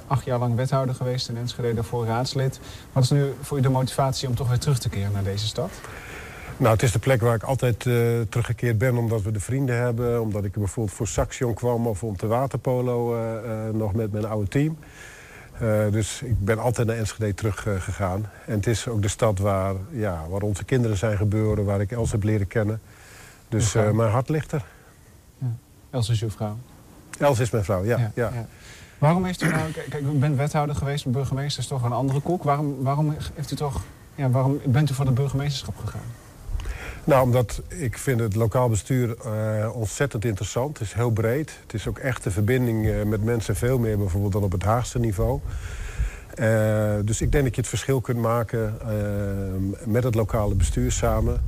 acht 0.07 0.25
jaar 0.25 0.39
lang 0.39 0.55
wethouder 0.55 0.95
geweest 0.95 1.29
in 1.29 1.37
Enschede, 1.37 1.75
daarvoor 1.75 2.07
raadslid. 2.07 2.61
Wat 2.93 3.03
is 3.03 3.11
nu 3.11 3.33
voor 3.41 3.59
u 3.59 3.61
de 3.61 3.69
motivatie 3.69 4.29
om 4.29 4.35
toch 4.35 4.49
weer 4.49 4.59
terug 4.59 4.79
te 4.79 4.89
keren 4.89 5.13
naar 5.13 5.25
deze 5.25 5.47
stad? 5.47 5.71
Nou, 6.57 6.73
het 6.73 6.83
is 6.83 6.93
de 6.93 6.99
plek 6.99 7.21
waar 7.21 7.35
ik 7.35 7.43
altijd 7.43 7.85
uh, 7.85 8.21
teruggekeerd 8.29 8.79
ben 8.79 8.97
omdat 8.97 9.23
we 9.23 9.31
de 9.31 9.41
vrienden 9.41 9.77
hebben. 9.77 10.21
Omdat 10.21 10.45
ik 10.45 10.53
bijvoorbeeld 10.53 10.97
voor 10.97 11.07
Saxion 11.07 11.55
kwam 11.55 11.87
of 11.87 12.03
om 12.03 12.17
te 12.17 12.27
waterpolo 12.27 13.17
uh, 13.17 13.41
nog 13.73 13.95
met 13.95 14.13
mijn 14.13 14.25
oude 14.25 14.49
team. 14.49 14.79
dus 15.91 16.23
ik 16.23 16.45
ben 16.45 16.59
altijd 16.59 16.87
naar 16.87 16.97
Enschede 16.97 17.35
teruggegaan. 17.35 18.31
en 18.47 18.55
het 18.55 18.67
is 18.67 18.89
ook 18.89 19.03
de 19.03 19.09
stad 19.09 19.39
waar, 19.39 19.75
ja, 19.91 20.25
waar 20.29 20.43
onze 20.43 20.65
kinderen 20.65 20.97
zijn 20.97 21.17
geboren, 21.17 21.65
waar 21.65 21.81
ik 21.81 21.93
Els 21.93 22.13
heb 22.13 22.23
leren 22.23 22.47
kennen. 22.47 22.81
Dus 23.49 23.73
mijn 23.73 24.11
hart 24.11 24.29
ligt 24.29 24.53
er. 24.53 24.65
Els 25.95 26.09
is 26.09 26.23
uw 26.23 26.31
vrouw? 26.31 26.57
Els 27.19 27.39
is 27.39 27.51
mijn 27.51 27.65
vrouw, 27.65 27.85
ja. 27.85 27.99
ja, 27.99 28.11
ja. 28.15 28.47
Waarom 28.99 29.25
heeft 29.25 29.43
u 29.43 29.49
nou... 29.49 29.71
Kijk, 29.73 30.03
u 30.03 30.19
bent 30.19 30.37
wethouder 30.37 30.75
geweest, 30.75 31.07
burgemeester 31.07 31.63
is 31.63 31.69
toch 31.69 31.83
een 31.83 31.93
andere 31.93 32.21
koek. 32.21 32.43
Waarom, 32.43 32.83
waarom, 32.83 33.17
heeft 33.35 33.51
u 33.51 33.57
toch, 33.57 33.83
ja, 34.15 34.31
waarom 34.31 34.61
bent 34.67 34.91
u 34.91 34.95
voor 34.95 35.05
de 35.05 35.11
burgemeesterschap 35.11 35.77
gegaan? 35.77 36.01
Nou, 37.05 37.23
omdat 37.23 37.63
ik 37.69 37.99
vind 37.99 38.21
het 38.21 38.35
lokaal 38.35 38.69
bestuur 38.69 39.17
uh, 39.27 39.77
ontzettend 39.77 40.25
interessant. 40.25 40.79
Het 40.79 40.87
is 40.87 40.95
heel 40.95 41.11
breed. 41.11 41.59
Het 41.63 41.75
is 41.75 41.87
ook 41.87 41.99
echt 41.99 42.25
de 42.25 42.31
verbinding 42.31 42.85
uh, 42.85 43.03
met 43.03 43.25
mensen 43.25 43.57
veel 43.57 43.79
meer 43.79 43.99
bijvoorbeeld 43.99 44.33
dan 44.33 44.43
op 44.43 44.53
het 44.53 44.63
Haagse 44.63 44.99
niveau. 44.99 45.41
Uh, 46.39 46.95
dus 47.05 47.21
ik 47.21 47.33
denk 47.33 47.45
dat 47.45 47.55
je 47.55 47.61
het 47.61 47.71
verschil 47.71 48.01
kunt 48.01 48.19
maken 48.19 48.79
met 49.85 50.05
het 50.05 50.15
lokale 50.15 50.55
bestuur 50.55 50.93
samen. 50.93 51.43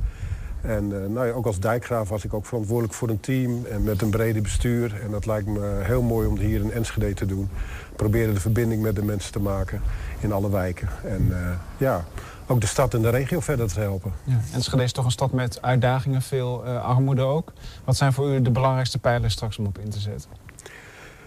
En 0.61 0.89
uh, 0.89 1.05
nou 1.05 1.27
ja, 1.27 1.33
ook 1.33 1.45
als 1.45 1.59
dijkgraaf 1.59 2.09
was 2.09 2.25
ik 2.25 2.33
ook 2.33 2.45
verantwoordelijk 2.45 2.93
voor 2.93 3.09
een 3.09 3.19
team 3.19 3.65
en 3.65 3.83
met 3.83 4.01
een 4.01 4.09
brede 4.09 4.41
bestuur. 4.41 5.01
En 5.01 5.11
dat 5.11 5.25
lijkt 5.25 5.47
me 5.47 5.79
heel 5.83 6.01
mooi 6.01 6.27
om 6.27 6.37
hier 6.37 6.61
in 6.61 6.71
Enschede 6.71 7.13
te 7.13 7.25
doen. 7.25 7.49
Proberen 7.95 8.33
de 8.33 8.39
verbinding 8.39 8.81
met 8.81 8.95
de 8.95 9.03
mensen 9.03 9.31
te 9.31 9.39
maken 9.39 9.81
in 10.19 10.31
alle 10.31 10.49
wijken. 10.49 10.89
En 11.03 11.27
uh, 11.29 11.37
ja, 11.77 12.05
ook 12.47 12.61
de 12.61 12.67
stad 12.67 12.93
en 12.93 13.01
de 13.01 13.09
regio 13.09 13.39
verder 13.39 13.67
te 13.67 13.79
helpen. 13.79 14.11
Ja, 14.23 14.39
Enschede 14.53 14.83
is 14.83 14.91
toch 14.91 15.05
een 15.05 15.11
stad 15.11 15.31
met 15.31 15.61
uitdagingen, 15.61 16.21
veel 16.21 16.65
uh, 16.65 16.83
armoede 16.83 17.21
ook. 17.21 17.53
Wat 17.83 17.95
zijn 17.95 18.13
voor 18.13 18.33
u 18.33 18.41
de 18.41 18.51
belangrijkste 18.51 18.99
pijlers 18.99 19.33
straks 19.33 19.57
om 19.57 19.65
op 19.65 19.77
in 19.77 19.89
te 19.89 19.99
zetten? 19.99 20.29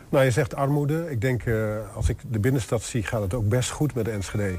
Nou, 0.08 0.24
je 0.24 0.30
zegt 0.30 0.54
armoede. 0.54 1.10
Ik 1.10 1.20
denk, 1.20 1.42
als 1.94 2.08
ik 2.08 2.18
de 2.28 2.38
binnenstad 2.38 2.82
zie, 2.82 3.02
gaat 3.02 3.22
het 3.22 3.34
ook 3.34 3.48
best 3.48 3.70
goed 3.70 3.94
met 3.94 4.08
Enschede. 4.08 4.58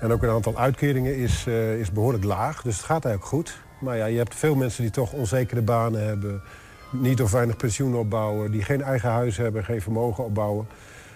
En 0.00 0.12
ook 0.12 0.22
een 0.22 0.30
aantal 0.30 0.58
uitkeringen 0.58 1.16
is, 1.16 1.46
is 1.78 1.92
behoorlijk 1.92 2.24
laag. 2.24 2.62
Dus 2.62 2.76
het 2.76 2.84
gaat 2.84 3.04
eigenlijk 3.04 3.34
goed. 3.34 3.60
Maar 3.82 3.96
ja, 3.96 4.06
je 4.06 4.18
hebt 4.18 4.34
veel 4.34 4.54
mensen 4.54 4.82
die 4.82 4.92
toch 4.92 5.12
onzekere 5.12 5.62
banen 5.62 6.06
hebben. 6.06 6.42
Niet 6.90 7.22
of 7.22 7.30
weinig 7.30 7.56
pensioen 7.56 7.94
opbouwen. 7.94 8.50
Die 8.50 8.62
geen 8.62 8.82
eigen 8.82 9.10
huis 9.10 9.36
hebben, 9.36 9.64
geen 9.64 9.82
vermogen 9.82 10.24
opbouwen. 10.24 10.66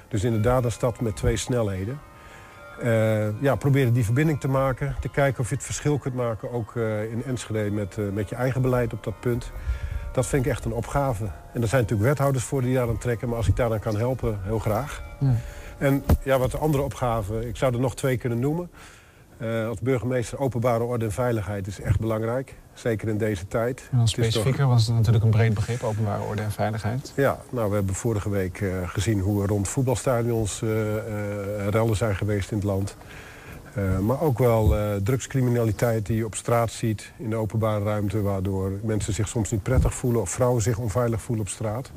Dus 0.09 0.25
inderdaad 0.25 0.65
een 0.65 0.73
stad 0.73 1.01
met 1.01 1.17
twee 1.17 1.37
snelheden. 1.37 1.99
Uh, 2.83 3.41
ja, 3.41 3.55
proberen 3.55 3.93
die 3.93 4.05
verbinding 4.05 4.41
te 4.41 4.49
maken. 4.49 4.97
Te 5.01 5.09
kijken 5.09 5.41
of 5.41 5.49
je 5.49 5.55
het 5.55 5.65
verschil 5.65 5.99
kunt 5.99 6.15
maken. 6.15 6.53
Ook 6.53 6.75
uh, 6.75 7.13
in 7.13 7.25
Enschede 7.25 7.71
met, 7.71 7.97
uh, 7.97 8.13
met 8.13 8.29
je 8.29 8.35
eigen 8.35 8.63
beleid 8.63 8.93
op 8.93 9.05
dat 9.05 9.21
punt. 9.21 9.53
Dat 10.13 10.27
vind 10.27 10.45
ik 10.45 10.51
echt 10.51 10.65
een 10.65 10.73
opgave. 10.73 11.25
En 11.25 11.63
er 11.63 11.69
zijn 11.69 11.83
natuurlijk 11.83 12.09
wethouders 12.09 12.45
voor 12.45 12.63
die 12.63 12.75
daar 12.75 12.89
aan 12.89 12.99
trekken. 12.99 13.29
Maar 13.29 13.37
als 13.37 13.49
ik 13.49 13.57
daar 13.57 13.69
dan 13.69 13.79
kan 13.79 13.97
helpen, 13.97 14.39
heel 14.43 14.59
graag. 14.59 15.03
Ja. 15.21 15.35
En 15.79 16.05
ja, 16.23 16.39
wat 16.39 16.61
andere 16.61 16.83
opgaven. 16.83 17.49
Ik 17.49 17.57
zou 17.57 17.75
er 17.75 17.81
nog 17.81 17.97
twee 17.97 18.17
kunnen 18.17 18.39
noemen. 18.39 18.71
Eh, 19.39 19.69
als 19.69 19.81
burgemeester 19.81 20.39
openbare 20.39 20.85
orde 20.85 21.05
en 21.05 21.13
veiligheid 21.13 21.67
is 21.67 21.81
echt 21.81 22.01
belangrijk. 22.01 22.55
Zeker 22.75 23.09
in 23.09 23.19
deze 23.19 23.49
tijd. 23.49 23.81
En 23.81 23.87
dan 23.91 24.01
Het 24.01 24.09
is 24.09 24.15
toch- 24.15 24.25
specifieker 24.25 24.67
was 24.67 24.87
het 24.87 24.97
natuurlijk 24.97 25.25
een 25.25 25.31
breed 25.31 25.55
begrip, 25.55 25.83
openbare 25.83 26.23
orde 26.23 26.43
en 26.43 26.53
veiligheid. 26.53 27.13
Ja, 27.17 27.39
nou, 27.51 27.69
we 27.69 27.75
hebben 27.75 27.95
vorige 27.95 28.31
week 28.31 28.61
eh, 28.61 28.69
gezien 28.89 29.21
hoe 29.21 29.43
er 29.43 29.49
rond 29.49 29.69
voetbalstadions 29.69 30.63
eh, 30.63 30.69
rellen 31.69 31.97
zijn 31.97 32.17
geweest 32.17 32.51
in 32.51 32.57
het 32.57 32.67
land. 32.67 32.97
Maar 34.01 34.21
ook 34.21 34.39
wel 34.39 34.75
drugscriminaliteit 35.03 36.07
die 36.07 36.17
je 36.17 36.25
op 36.25 36.35
straat 36.35 36.71
ziet 36.71 37.13
in 37.19 37.31
de 37.31 37.37
openbare 37.37 37.85
ruimte... 37.85 38.23
waardoor 38.23 38.73
mensen 38.83 39.13
zich 39.13 39.29
soms 39.29 39.51
niet 39.51 39.63
prettig 39.63 39.95
voelen 39.95 40.21
of 40.21 40.31
vrouwen 40.31 40.63
zich 40.63 40.79
onveilig 40.79 41.21
voelen 41.21 41.45
op 41.45 41.51
straat. 41.51 41.91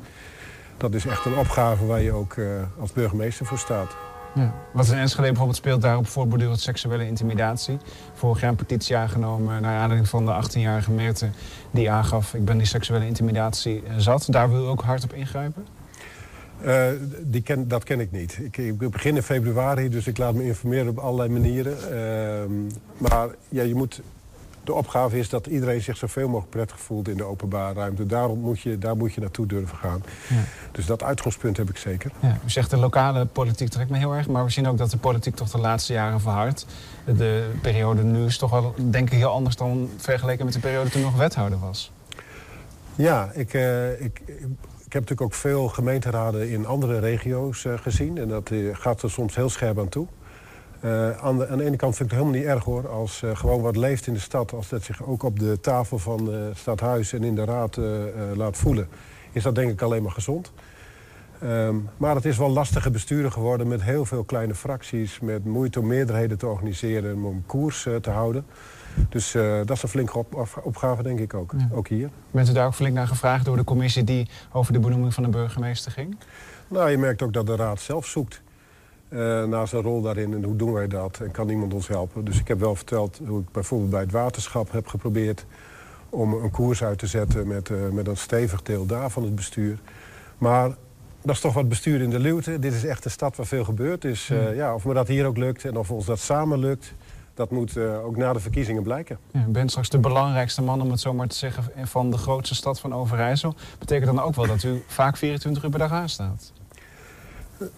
Dat 0.76 0.94
is 0.94 1.06
echt 1.06 1.24
een 1.24 1.36
opgave 1.36 1.86
waar 1.86 2.00
je 2.00 2.12
ook 2.12 2.36
als 2.80 2.92
burgemeester 2.92 3.46
voor 3.46 3.58
staat. 3.58 3.96
Ja. 4.34 4.54
Wat 4.72 4.88
in 4.88 4.98
Enschede 4.98 5.26
bijvoorbeeld 5.26 5.56
speelt 5.56 5.82
daarop 5.82 6.06
voortbordurend 6.06 6.60
seksuele 6.60 7.06
intimidatie. 7.06 7.78
Vorig 8.14 8.40
jaar 8.40 8.50
een 8.50 8.56
petitie 8.56 8.96
aangenomen 8.96 9.62
naar 9.62 9.78
aanleiding 9.78 10.08
van 10.08 10.26
de 10.26 10.32
18-jarige 10.32 10.90
Meerte... 10.90 11.28
die 11.70 11.90
aangaf, 11.90 12.34
ik 12.34 12.44
ben 12.44 12.58
die 12.58 12.66
seksuele 12.66 13.06
intimidatie 13.06 13.82
eh, 13.86 13.94
zat. 13.96 14.26
Daar 14.28 14.50
wil 14.50 14.64
u 14.64 14.66
ook 14.66 14.82
hard 14.82 15.04
op 15.04 15.12
ingrijpen? 15.12 15.66
Eh, 16.62 16.86
die 17.22 17.66
dat 17.66 17.84
ken 17.84 18.00
ik 18.00 18.12
niet. 18.12 18.38
Ik, 18.42 18.56
ik 18.56 18.90
begin 18.90 19.16
in 19.16 19.22
februari, 19.22 19.88
dus 19.88 20.06
ik 20.06 20.18
laat 20.18 20.34
me 20.34 20.44
informeren 20.44 20.88
op 20.88 20.98
allerlei 20.98 21.28
manieren. 21.28 21.76
Ehm, 21.92 22.52
maar 22.96 23.28
ja, 23.48 23.62
je 23.62 23.74
moet, 23.74 24.00
de 24.64 24.72
opgave 24.72 25.18
is 25.18 25.28
dat 25.28 25.46
iedereen 25.46 25.80
zich 25.80 25.96
zoveel 25.96 26.26
mogelijk 26.26 26.50
prettig 26.50 26.80
voelt 26.80 27.08
in 27.08 27.16
de 27.16 27.24
openbare 27.24 27.74
ruimte. 27.74 28.06
Daarom 28.06 28.38
moet 28.38 28.60
je, 28.60 28.78
daar 28.78 28.96
moet 28.96 29.12
je 29.12 29.20
naartoe 29.20 29.46
durven 29.46 29.76
gaan. 29.76 30.02
Ja. 30.28 30.36
Dus 30.72 30.86
dat 30.86 31.02
uitgangspunt 31.02 31.56
heb 31.56 31.68
ik 31.68 31.76
zeker. 31.76 32.10
Ja, 32.20 32.38
u 32.44 32.50
zegt 32.50 32.70
de 32.70 32.76
lokale 32.76 33.26
politiek 33.26 33.68
trekt 33.68 33.90
me 33.90 33.98
heel 33.98 34.14
erg, 34.14 34.28
maar 34.28 34.44
we 34.44 34.50
zien 34.50 34.68
ook 34.68 34.78
dat 34.78 34.90
de 34.90 34.96
politiek 34.96 35.34
toch 35.34 35.50
de 35.50 35.58
laatste 35.58 35.92
jaren 35.92 36.20
verhardt. 36.20 36.66
De 37.04 37.50
periode 37.62 38.02
nu 38.02 38.24
is 38.24 38.38
toch 38.38 38.50
wel, 38.50 38.74
denk 38.76 39.10
ik, 39.10 39.18
heel 39.18 39.30
anders 39.30 39.56
dan 39.56 39.90
vergeleken 39.96 40.44
met 40.44 40.54
de 40.54 40.60
periode 40.60 40.90
toen 40.90 41.02
nog 41.02 41.16
wethouder 41.16 41.58
was. 41.58 41.92
Ja, 42.94 43.30
ik, 43.34 43.54
eh, 43.54 43.90
ik, 44.00 44.20
ik 44.90 44.96
heb 44.96 45.08
natuurlijk 45.08 45.20
ook 45.20 45.34
veel 45.34 45.68
gemeenteraden 45.68 46.50
in 46.50 46.66
andere 46.66 46.98
regio's 46.98 47.64
eh, 47.64 47.78
gezien. 47.78 48.18
En 48.18 48.28
dat 48.28 48.50
eh, 48.50 48.58
gaat 48.72 49.02
er 49.02 49.10
soms 49.10 49.36
heel 49.36 49.48
scherp 49.48 49.78
aan 49.78 49.88
toe. 49.88 50.06
Eh, 50.80 51.10
aan, 51.10 51.38
de, 51.38 51.48
aan 51.48 51.58
de 51.58 51.64
ene 51.64 51.76
kant 51.76 51.96
vind 51.96 52.10
ik 52.12 52.16
het 52.16 52.24
helemaal 52.24 52.40
niet 52.40 52.54
erg 52.56 52.64
hoor. 52.64 52.88
Als 52.88 53.22
eh, 53.22 53.36
gewoon 53.36 53.60
wat 53.60 53.76
leeft 53.76 54.06
in 54.06 54.12
de 54.14 54.20
stad, 54.20 54.52
als 54.52 54.68
dat 54.68 54.82
zich 54.82 55.02
ook 55.02 55.22
op 55.22 55.38
de 55.38 55.60
tafel 55.60 55.98
van 55.98 56.32
het 56.32 56.56
stadhuis 56.58 57.12
en 57.12 57.24
in 57.24 57.34
de 57.34 57.44
raad 57.44 57.78
laat 58.34 58.56
voelen, 58.56 58.88
is 59.32 59.42
dat 59.42 59.54
denk 59.54 59.70
ik 59.70 59.82
alleen 59.82 60.02
maar 60.02 60.12
gezond. 60.12 60.52
Ehm, 61.42 61.74
maar 61.96 62.14
het 62.14 62.24
is 62.24 62.36
wel 62.38 62.50
lastige 62.50 62.90
besturen 62.90 63.32
geworden 63.32 63.68
met 63.68 63.82
heel 63.82 64.04
veel 64.04 64.24
kleine 64.24 64.54
fracties, 64.54 65.20
met 65.20 65.44
moeite 65.44 65.80
om 65.80 65.86
meerderheden 65.86 66.38
te 66.38 66.46
organiseren 66.46 67.10
en 67.10 67.22
om 67.24 67.42
koers 67.46 67.86
te 68.00 68.10
houden. 68.10 68.46
Dus 69.08 69.32
dat 69.32 69.70
is 69.70 69.82
een 69.82 69.88
flinke 69.88 70.18
op- 70.18 70.34
op- 70.34 70.60
opgave, 70.62 71.02
denk 71.02 71.18
ik 71.18 71.34
ook. 71.34 71.52
Ja. 71.56 71.68
Ook 71.72 71.88
hier. 71.88 72.10
Bent 72.30 72.48
u 72.48 72.52
daar 72.52 72.66
ook 72.66 72.74
flink 72.74 72.94
naar 72.94 73.06
gevraagd 73.06 73.44
door 73.44 73.56
de 73.56 73.64
commissie 73.64 74.04
die 74.04 74.28
over 74.52 74.72
de 74.72 74.78
benoeming 74.80 75.14
van 75.14 75.22
de 75.22 75.28
burgemeester 75.28 75.92
ging? 75.92 76.16
Nou, 76.68 76.90
je 76.90 76.98
merkt 76.98 77.22
ook 77.22 77.32
dat 77.32 77.46
de 77.46 77.56
raad 77.56 77.80
zelf 77.80 78.06
zoekt 78.06 78.42
eh, 79.10 79.44
naar 79.44 79.68
zijn 79.68 79.82
rol 79.82 80.02
daarin 80.02 80.34
en 80.34 80.44
hoe 80.44 80.56
doen 80.56 80.72
wij 80.72 80.88
dat 80.88 81.20
en 81.20 81.30
kan 81.30 81.48
iemand 81.48 81.74
ons 81.74 81.88
helpen. 81.88 82.24
Dus 82.24 82.40
ik 82.40 82.48
heb 82.48 82.58
wel 82.60 82.74
verteld 82.74 83.20
hoe 83.26 83.40
ik 83.40 83.52
bijvoorbeeld 83.52 83.90
bij 83.90 84.00
het 84.00 84.12
waterschap 84.12 84.72
heb 84.72 84.86
geprobeerd 84.86 85.46
om 86.08 86.32
een 86.32 86.50
koers 86.50 86.82
uit 86.82 86.98
te 86.98 87.06
zetten 87.06 87.46
met, 87.46 87.70
eh, 87.70 87.88
met 87.88 88.06
een 88.06 88.16
stevig 88.16 88.62
deel 88.62 88.86
daar 88.86 89.10
van 89.10 89.22
het 89.22 89.34
bestuur. 89.34 89.78
Maar 90.38 90.68
dat 91.22 91.34
is 91.34 91.40
toch 91.40 91.54
wat 91.54 91.68
bestuur 91.68 92.00
in 92.00 92.10
de 92.10 92.18
luwte. 92.18 92.58
Dit 92.58 92.72
is 92.72 92.84
echt 92.84 93.04
een 93.04 93.10
stad 93.10 93.36
waar 93.36 93.46
veel 93.46 93.64
gebeurt. 93.64 94.02
Dus 94.02 94.30
eh, 94.30 94.56
ja, 94.56 94.74
of 94.74 94.84
me 94.84 94.94
dat 94.94 95.08
hier 95.08 95.26
ook 95.26 95.36
lukt 95.36 95.64
en 95.64 95.76
of 95.76 95.90
ons 95.90 96.06
dat 96.06 96.18
samen 96.18 96.58
lukt, 96.58 96.94
dat 97.34 97.50
moet 97.50 97.78
ook 97.78 98.16
na 98.16 98.32
de 98.32 98.40
verkiezingen 98.40 98.82
blijken. 98.82 99.18
Ja, 99.30 99.44
u 99.48 99.50
bent 99.50 99.70
straks 99.70 99.88
de 99.88 99.98
belangrijkste 99.98 100.62
man, 100.62 100.80
om 100.80 100.90
het 100.90 101.00
zo 101.00 101.12
maar 101.12 101.28
te 101.28 101.36
zeggen, 101.36 101.64
van 101.84 102.10
de 102.10 102.16
grootste 102.16 102.54
stad 102.54 102.80
van 102.80 102.94
Overijssel. 102.94 103.54
Betekent 103.78 104.14
dan 104.14 104.24
ook 104.24 104.34
wel 104.34 104.46
dat 104.46 104.62
u 104.62 104.82
vaak 104.86 105.16
24 105.16 105.62
uur 105.62 105.70
per 105.70 105.78
dag 105.78 105.92
aanstaat? 105.92 106.52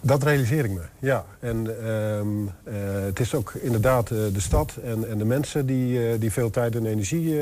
Dat 0.01 0.23
realiseer 0.23 0.65
ik 0.65 0.71
me, 0.71 0.81
ja. 0.99 1.25
En 1.39 1.85
ehm, 1.85 2.27
eh, 2.63 2.73
het 3.05 3.19
is 3.19 3.35
ook 3.35 3.53
inderdaad 3.53 4.11
eh, 4.11 4.17
de 4.33 4.39
stad 4.39 4.75
en, 4.83 5.09
en 5.09 5.17
de 5.17 5.25
mensen 5.25 5.65
die, 5.65 6.07
eh, 6.07 6.19
die 6.19 6.31
veel 6.31 6.49
tijd 6.49 6.75
en 6.75 6.85
energie 6.85 7.41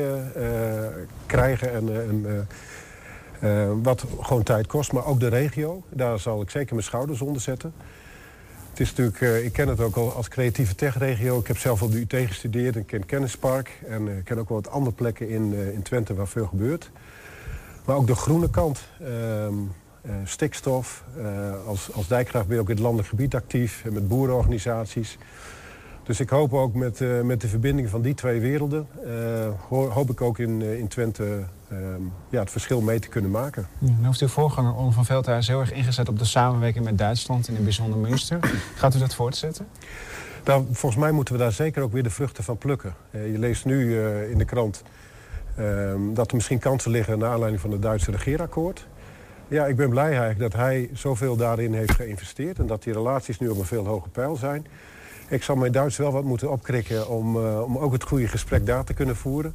krijgen. 1.26 1.72
En, 1.72 2.48
wat 3.82 4.04
gewoon 4.20 4.42
tijd 4.42 4.66
kost, 4.66 4.92
maar 4.92 5.06
ook 5.06 5.20
de 5.20 5.28
regio. 5.28 5.82
Daar 5.88 6.18
zal 6.18 6.42
ik 6.42 6.50
zeker 6.50 6.74
mijn 6.74 6.86
schouders 6.86 7.20
onder 7.20 7.42
zetten. 7.42 7.72
Het 8.70 8.80
is 8.80 8.94
natuurlijk, 8.94 9.44
ik 9.44 9.52
ken 9.52 9.68
het 9.68 9.80
ook 9.80 9.96
al 9.96 10.12
als 10.12 10.28
creatieve 10.28 10.74
techregio. 10.74 11.38
Ik 11.38 11.46
heb 11.46 11.58
zelf 11.58 11.82
op 11.82 11.92
de 11.92 12.00
UT 12.00 12.26
gestudeerd 12.26 12.76
en 12.76 12.84
ken 12.84 13.06
Kennispark. 13.06 13.80
En 13.88 14.08
ik 14.08 14.24
ken 14.24 14.38
ook 14.38 14.48
wel 14.48 14.60
wat 14.62 14.72
andere 14.72 14.94
plekken 14.94 15.28
in, 15.28 15.54
in 15.72 15.82
Twente 15.82 16.14
waar 16.14 16.28
veel 16.28 16.46
gebeurt. 16.46 16.90
Maar 17.84 17.96
ook 17.96 18.06
de 18.06 18.14
groene 18.14 18.50
kant. 18.50 18.84
ehm, 19.00 19.08
eh, 19.08 19.81
stikstof. 20.24 21.04
Eh, 21.18 21.66
als, 21.66 21.92
als 21.92 22.08
dijkgraaf 22.08 22.46
ben 22.46 22.54
je 22.54 22.60
ook 22.60 22.68
in 22.68 22.74
het 22.74 22.82
landelijk 22.82 23.08
gebied 23.08 23.34
actief. 23.34 23.82
En 23.84 23.92
met 23.92 24.08
boerenorganisaties. 24.08 25.18
Dus 26.02 26.20
ik 26.20 26.28
hoop 26.30 26.52
ook 26.54 26.74
met, 26.74 27.00
eh, 27.00 27.20
met 27.20 27.40
de 27.40 27.48
verbinding 27.48 27.88
van 27.88 28.02
die 28.02 28.14
twee 28.14 28.40
werelden... 28.40 28.86
eh, 29.04 29.10
ho- 29.68 29.88
hoop 29.88 30.10
ik 30.10 30.20
ook 30.20 30.38
in, 30.38 30.62
eh, 30.62 30.78
in 30.78 30.88
Twente 30.88 31.42
ehm, 31.68 31.80
ja, 32.28 32.40
het 32.40 32.50
verschil 32.50 32.80
mee 32.80 32.98
te 32.98 33.08
kunnen 33.08 33.30
maken. 33.30 33.66
Ja, 33.78 33.92
heeft 34.00 34.20
uw 34.20 34.28
voorganger 34.28 34.74
Onno 34.74 34.90
van 34.90 35.04
Veldhuis 35.04 35.48
heel 35.48 35.60
erg 35.60 35.72
ingezet 35.72 36.08
op 36.08 36.18
de 36.18 36.24
samenwerking 36.24 36.84
met 36.84 36.98
Duitsland... 36.98 37.42
en 37.42 37.48
in 37.48 37.54
het 37.54 37.64
bijzonder 37.64 37.98
Münster. 37.98 38.38
Gaat 38.74 38.94
u 38.94 38.98
dat 38.98 39.14
voortzetten? 39.14 39.66
Nou, 40.44 40.64
volgens 40.72 41.00
mij 41.02 41.10
moeten 41.12 41.34
we 41.34 41.40
daar 41.40 41.52
zeker 41.52 41.82
ook 41.82 41.92
weer 41.92 42.02
de 42.02 42.10
vruchten 42.10 42.44
van 42.44 42.58
plukken. 42.58 42.94
Eh, 43.10 43.32
je 43.32 43.38
leest 43.38 43.64
nu 43.64 43.98
eh, 44.00 44.30
in 44.30 44.38
de 44.38 44.44
krant 44.44 44.82
ehm, 45.56 46.14
dat 46.14 46.28
er 46.28 46.34
misschien 46.34 46.58
kansen 46.58 46.90
liggen... 46.90 47.18
naar 47.18 47.30
aanleiding 47.30 47.60
van 47.62 47.70
het 47.70 47.82
Duitse 47.82 48.10
regeerakkoord. 48.10 48.86
Ja, 49.48 49.66
ik 49.66 49.76
ben 49.76 49.90
blij 49.90 50.08
eigenlijk 50.08 50.38
dat 50.38 50.52
hij 50.52 50.90
zoveel 50.92 51.36
daarin 51.36 51.74
heeft 51.74 51.92
geïnvesteerd... 51.94 52.58
en 52.58 52.66
dat 52.66 52.82
die 52.82 52.92
relaties 52.92 53.38
nu 53.38 53.48
op 53.48 53.58
een 53.58 53.64
veel 53.64 53.86
hoger 53.86 54.10
pijl 54.10 54.36
zijn. 54.36 54.66
Ik 55.28 55.42
zal 55.42 55.56
mijn 55.56 55.72
Duits 55.72 55.96
wel 55.96 56.12
wat 56.12 56.24
moeten 56.24 56.50
opkrikken 56.50 57.08
om, 57.08 57.36
eh, 57.36 57.62
om 57.62 57.78
ook 57.78 57.92
het 57.92 58.02
goede 58.02 58.28
gesprek 58.28 58.66
daar 58.66 58.84
te 58.84 58.94
kunnen 58.94 59.16
voeren. 59.16 59.54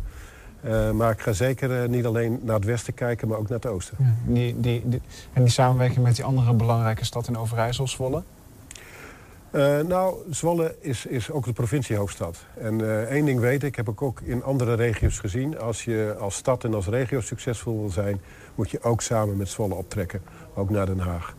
Eh, 0.61 0.91
maar 0.91 1.11
ik 1.11 1.19
ga 1.21 1.31
zeker 1.31 1.81
eh, 1.81 1.89
niet 1.89 2.05
alleen 2.05 2.39
naar 2.43 2.55
het 2.55 2.65
westen 2.65 2.93
kijken, 2.93 3.27
maar 3.27 3.37
ook 3.37 3.49
naar 3.49 3.57
het 3.59 3.67
oosten. 3.71 3.97
Ja, 3.99 4.33
die, 4.33 4.59
die, 4.59 4.81
die- 4.85 5.01
en 5.33 5.41
die 5.43 5.51
samenwerking 5.51 6.03
met 6.05 6.15
die 6.15 6.25
andere 6.25 6.53
belangrijke 6.53 7.05
stad 7.05 7.27
in 7.27 7.37
Overijssel, 7.37 7.87
Zwolle? 7.87 8.23
Nou, 9.87 10.15
Zwolle 10.29 10.75
is, 10.79 11.05
is 11.05 11.31
ook 11.31 11.45
de 11.45 11.53
provinciehoofdstad. 11.53 12.37
En 12.59 13.07
één 13.09 13.25
ding 13.25 13.39
weet 13.39 13.63
ik, 13.63 13.75
heb 13.75 13.87
ik 13.89 14.01
ook 14.01 14.21
in 14.23 14.43
andere 14.43 14.73
regio's 14.73 15.19
gezien. 15.19 15.59
Als 15.59 15.83
je 15.85 16.15
als 16.19 16.35
stad 16.35 16.63
en 16.63 16.73
als 16.73 16.87
regio 16.87 17.21
succesvol 17.21 17.79
wil 17.79 17.89
zijn... 17.89 18.21
moet 18.57 18.69
je 18.69 18.81
ook 18.81 19.01
samen 19.01 19.37
met 19.37 19.49
Zwolle 19.49 19.73
optrekken, 19.73 20.21
ook 20.55 20.69
naar 20.69 20.85
Den 20.85 20.99
Haag. 20.99 21.35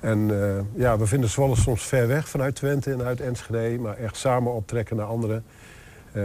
En 0.00 0.42
eh, 0.42 0.80
ja, 0.80 0.98
we 0.98 1.06
vinden 1.06 1.30
Zwolle 1.30 1.56
soms 1.56 1.82
ver 1.82 2.08
weg 2.08 2.28
vanuit 2.28 2.54
Twente 2.54 2.92
en 2.92 3.02
uit 3.02 3.20
Enschede... 3.20 3.78
maar 3.78 3.96
echt 3.96 4.16
samen 4.16 4.52
optrekken 4.52 4.96
naar 4.96 5.06
anderen. 5.06 5.44
eh, 6.12 6.22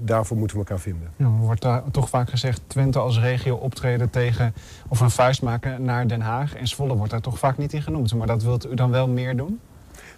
daarvoor 0.00 0.36
moeten 0.36 0.56
we 0.56 0.62
elkaar 0.62 0.80
vinden. 0.80 1.10
Ja, 1.16 1.24
er 1.24 1.30
wordt 1.30 1.62
daar 1.62 1.82
toch 1.90 2.08
vaak 2.08 2.30
gezegd 2.30 2.60
Twente 2.66 2.98
als 2.98 3.20
regio 3.20 3.54
optreden 3.54 4.10
tegen... 4.10 4.54
of 4.88 5.00
een 5.00 5.10
vuist 5.10 5.42
maken 5.42 5.84
naar 5.84 6.08
Den 6.08 6.20
Haag. 6.20 6.54
En 6.54 6.66
Zwolle 6.68 6.96
wordt 6.96 7.10
daar 7.10 7.20
toch 7.20 7.38
vaak 7.38 7.58
niet 7.58 7.72
in 7.72 7.82
genoemd. 7.82 8.14
Maar 8.14 8.26
dat 8.26 8.42
wilt 8.42 8.66
u 8.66 8.74
dan 8.74 8.90
wel 8.90 9.08
meer 9.08 9.36
doen? 9.36 9.60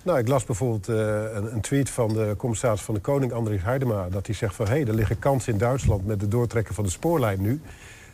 Nou, 0.04 0.18
ik 0.18 0.28
las 0.28 0.44
bijvoorbeeld 0.44 0.88
eh, 0.88 0.96
een, 1.34 1.54
een 1.54 1.60
tweet 1.60 1.90
van 1.90 2.08
de 2.08 2.34
commissaris 2.36 2.80
van 2.80 2.94
de 2.94 3.00
Koning, 3.00 3.32
Andries 3.32 3.62
Heidema... 3.62 4.08
dat 4.08 4.26
hij 4.26 4.34
zegt 4.34 4.54
van, 4.54 4.66
hé, 4.66 4.72
hey, 4.72 4.86
er 4.86 4.94
liggen 4.94 5.18
kansen 5.18 5.52
in 5.52 5.58
Duitsland 5.58 6.06
met 6.06 6.20
het 6.20 6.30
doortrekken 6.30 6.74
van 6.74 6.84
de 6.84 6.90
spoorlijn 6.90 7.40
nu. 7.40 7.60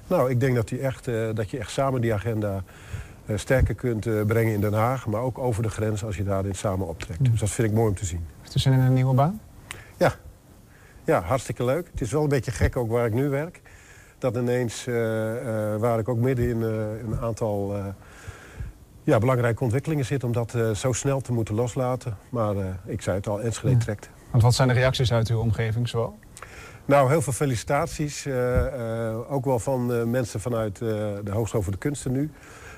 Nou, 0.07 0.31
ik 0.31 0.41
denk 0.41 0.55
dat, 0.55 0.71
hij 0.71 0.81
echt, 0.81 1.09
eh, 1.09 1.29
dat 1.35 1.51
je 1.51 1.59
echt 1.59 1.71
samen 1.71 2.01
die 2.01 2.15
agenda 2.15 2.63
eh, 3.27 3.37
sterker 3.37 3.75
kunt 3.75 4.07
eh, 4.07 4.23
brengen 4.27 4.53
in 4.53 4.61
Den 4.61 4.73
Haag... 4.73 5.07
maar 5.07 5.21
ook 5.21 5.39
over 5.39 5.63
de 5.63 5.69
grens 5.69 6.05
als 6.05 6.17
je 6.17 6.25
daarin 6.25 6.55
samen 6.55 6.87
optrekt. 6.89 7.31
Dus 7.31 7.41
dat 7.41 7.51
vind 7.51 7.69
ik 7.69 7.75
mooi 7.75 7.89
om 7.89 7.95
te 7.95 8.05
zien. 8.05 8.27
Heeft 8.41 8.55
u 8.57 8.59
zin 8.59 8.73
in 8.73 8.81
een 8.81 8.93
nieuwe 8.93 9.15
baan? 9.15 9.41
Ja, 9.97 10.15
ja 11.05 11.21
hartstikke 11.21 11.65
leuk. 11.65 11.89
Het 11.91 12.01
is 12.01 12.13
wel 12.13 12.23
een 12.23 12.29
beetje 12.29 12.51
gek 12.51 12.77
ook 12.77 12.91
waar 12.91 13.07
ik 13.07 13.13
nu 13.13 13.29
werk. 13.29 13.61
Dat 14.19 14.37
ineens, 14.37 14.85
waar 15.79 15.99
ik 15.99 16.09
ook 16.09 16.19
midden 16.19 16.49
in 16.49 16.63
een 16.63 17.19
aantal 17.21 17.75
ja, 19.03 19.19
belangrijke 19.19 19.63
ontwikkelingen 19.63 20.05
zit... 20.05 20.25
om 20.25 20.33
dat 20.33 20.55
zo 20.75 20.93
snel 20.93 21.21
te 21.21 21.33
moeten 21.33 21.55
loslaten. 21.55 22.17
Maar 22.29 22.55
ik 22.85 23.03
zei 23.03 23.17
het 23.17 23.29
al, 23.29 23.41
Enschede 23.41 23.73
Ja. 23.73 23.79
trekt. 23.79 24.11
Want 24.31 24.43
wat 24.43 24.55
zijn 24.55 24.69
de 24.69 24.75
reacties 24.75 25.13
uit 25.13 25.29
uw 25.29 25.39
omgeving 25.39 25.89
zoal? 25.89 26.19
Nou, 26.87 27.09
heel 27.09 27.23
veel 27.23 27.33
felicitaties. 27.33 28.27
eh, 28.27 29.09
eh, 29.11 29.33
ook 29.33 29.45
wel 29.45 29.59
van 29.59 29.93
eh, 29.93 30.03
mensen 30.05 30.41
vanuit 30.41 30.81
eh, 30.81 30.89
de 31.25 31.31
Hoogste 31.31 31.57
over 31.57 31.73
de 31.73 31.79
Kunsten 31.79 32.13
nu. 32.13 32.31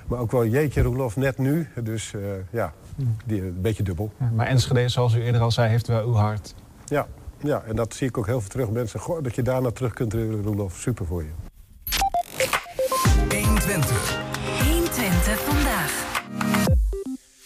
Maar 0.06 0.18
ook 0.20 0.30
wel 0.30 0.46
jeetje 0.46 0.82
Roelof, 0.82 1.16
net 1.16 1.38
nu. 1.38 1.68
Dus 1.82 2.14
eh, 2.14 2.20
ja, 2.50 2.72
die, 3.26 3.42
een 3.42 3.60
beetje 3.60 3.82
dubbel. 3.82 4.12
Ja, 4.18 4.30
maar 4.34 4.46
Enschede, 4.46 4.88
zoals 4.88 5.14
u 5.14 5.22
eerder 5.22 5.40
al 5.40 5.50
zei, 5.50 5.68
heeft 5.68 5.86
wel 5.86 6.06
uw 6.06 6.14
hart. 6.14 6.54
Ja, 6.84 7.06
ja, 7.38 7.62
en 7.66 7.76
dat 7.76 7.94
zie 7.94 8.08
ik 8.08 8.18
ook 8.18 8.26
heel 8.26 8.40
veel 8.40 8.48
terug. 8.50 8.70
Mensen, 8.70 9.00
goh, 9.00 9.22
dat 9.22 9.34
je 9.34 9.42
daarna 9.42 9.70
terug 9.70 9.92
kunt, 9.92 10.12
Roelof. 10.12 10.76
Super 10.76 11.06
voor 11.06 11.22
je. 11.22 11.30
120. 13.44 14.27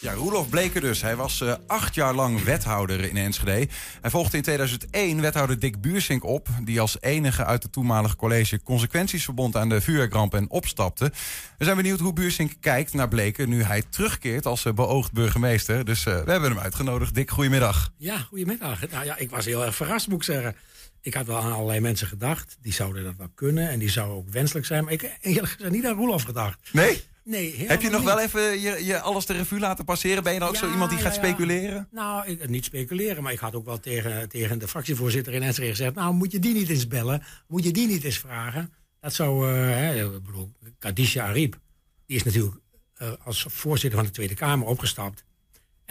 Ja, 0.02 0.12
Roelof 0.12 0.48
Bleker 0.48 0.80
dus. 0.80 1.02
Hij 1.02 1.16
was 1.16 1.40
uh, 1.40 1.54
acht 1.66 1.94
jaar 1.94 2.14
lang 2.14 2.42
wethouder 2.42 3.00
in 3.00 3.16
Enschede. 3.16 3.68
Hij 4.00 4.10
volgde 4.10 4.36
in 4.36 4.42
2001 4.42 5.20
wethouder 5.20 5.58
Dick 5.58 5.80
Buursink 5.80 6.24
op... 6.24 6.48
die 6.64 6.80
als 6.80 6.96
enige 7.00 7.44
uit 7.44 7.62
het 7.62 7.72
toenmalige 7.72 8.16
college 8.16 8.62
consequenties 8.62 9.24
verbond 9.24 9.56
aan 9.56 9.68
de 9.68 9.80
vuurwerkramp 9.80 10.34
en 10.34 10.50
opstapte. 10.50 11.12
We 11.58 11.64
zijn 11.64 11.76
benieuwd 11.76 12.00
hoe 12.00 12.12
Buursink 12.12 12.52
kijkt 12.60 12.92
naar 12.92 13.08
Bleker... 13.08 13.48
nu 13.48 13.62
hij 13.62 13.82
terugkeert 13.90 14.46
als 14.46 14.64
uh, 14.64 14.72
beoogd 14.72 15.12
burgemeester. 15.12 15.84
Dus 15.84 16.06
uh, 16.06 16.20
we 16.24 16.30
hebben 16.30 16.50
hem 16.50 16.60
uitgenodigd. 16.60 17.14
Dick, 17.14 17.30
goedemiddag. 17.30 17.90
Ja, 17.96 18.18
goedemiddag. 18.18 18.90
Nou 18.90 19.04
ja, 19.04 19.16
ik 19.16 19.30
was 19.30 19.44
heel 19.44 19.64
erg 19.64 19.74
verrast, 19.74 20.08
moet 20.08 20.18
ik 20.18 20.24
zeggen. 20.24 20.56
Ik 21.02 21.14
had 21.14 21.26
wel 21.26 21.38
aan 21.38 21.52
allerlei 21.52 21.80
mensen 21.80 22.06
gedacht. 22.06 22.56
Die 22.60 22.72
zouden 22.72 23.04
dat 23.04 23.14
wel 23.16 23.30
kunnen 23.34 23.68
en 23.68 23.78
die 23.78 23.90
zouden 23.90 24.16
ook 24.16 24.28
wenselijk 24.28 24.66
zijn. 24.66 24.84
Maar 24.84 24.92
ik 24.92 25.00
heb 25.00 25.16
eerlijk 25.20 25.48
gezegd 25.52 25.72
niet 25.72 25.86
aan 25.86 25.96
Roelof 25.96 26.22
gedacht. 26.22 26.58
Nee? 26.72 27.02
Nee, 27.24 27.64
Heb 27.66 27.82
je 27.82 27.88
nog 27.90 28.00
niet. 28.00 28.08
wel 28.08 28.20
even 28.20 28.60
je, 28.60 28.84
je 28.84 29.00
alles 29.00 29.26
de 29.26 29.32
revue 29.32 29.58
laten 29.58 29.84
passeren? 29.84 30.22
Ben 30.22 30.32
je 30.32 30.38
dan 30.38 30.48
ook 30.48 30.54
Ja, 30.54 30.60
zo 30.60 30.70
iemand 30.70 30.90
die 30.90 30.98
gaat 30.98 31.14
ja. 31.14 31.22
speculeren? 31.22 31.88
Nou, 31.90 32.26
ik, 32.26 32.48
niet 32.48 32.64
speculeren, 32.64 33.22
maar 33.22 33.32
ik 33.32 33.38
had 33.38 33.54
ook 33.54 33.64
wel 33.64 33.80
tegen, 33.80 34.28
tegen 34.28 34.58
de 34.58 34.68
fractievoorzitter 34.68 35.32
in 35.32 35.42
Enschede 35.42 35.68
gezegd... 35.70 35.94
nou, 35.94 36.14
moet 36.14 36.32
je 36.32 36.38
die 36.38 36.54
niet 36.54 36.68
eens 36.68 36.88
bellen? 36.88 37.22
Moet 37.48 37.64
je 37.64 37.72
die 37.72 37.86
niet 37.86 38.04
eens 38.04 38.18
vragen? 38.18 38.72
Dat 39.00 39.14
zou, 39.14 39.50
eh, 39.50 39.54
hè, 39.54 40.04
ik 40.04 40.24
bedoel, 40.24 40.52
Kadisha 40.78 41.26
Ariep, 41.26 41.58
die 42.06 42.16
is 42.16 42.22
natuurlijk 42.22 42.56
eh, 42.94 43.12
als 43.24 43.46
voorzitter 43.48 43.98
van 43.98 44.08
de 44.08 44.14
Tweede 44.14 44.34
Kamer 44.34 44.66
opgestapt. 44.66 45.24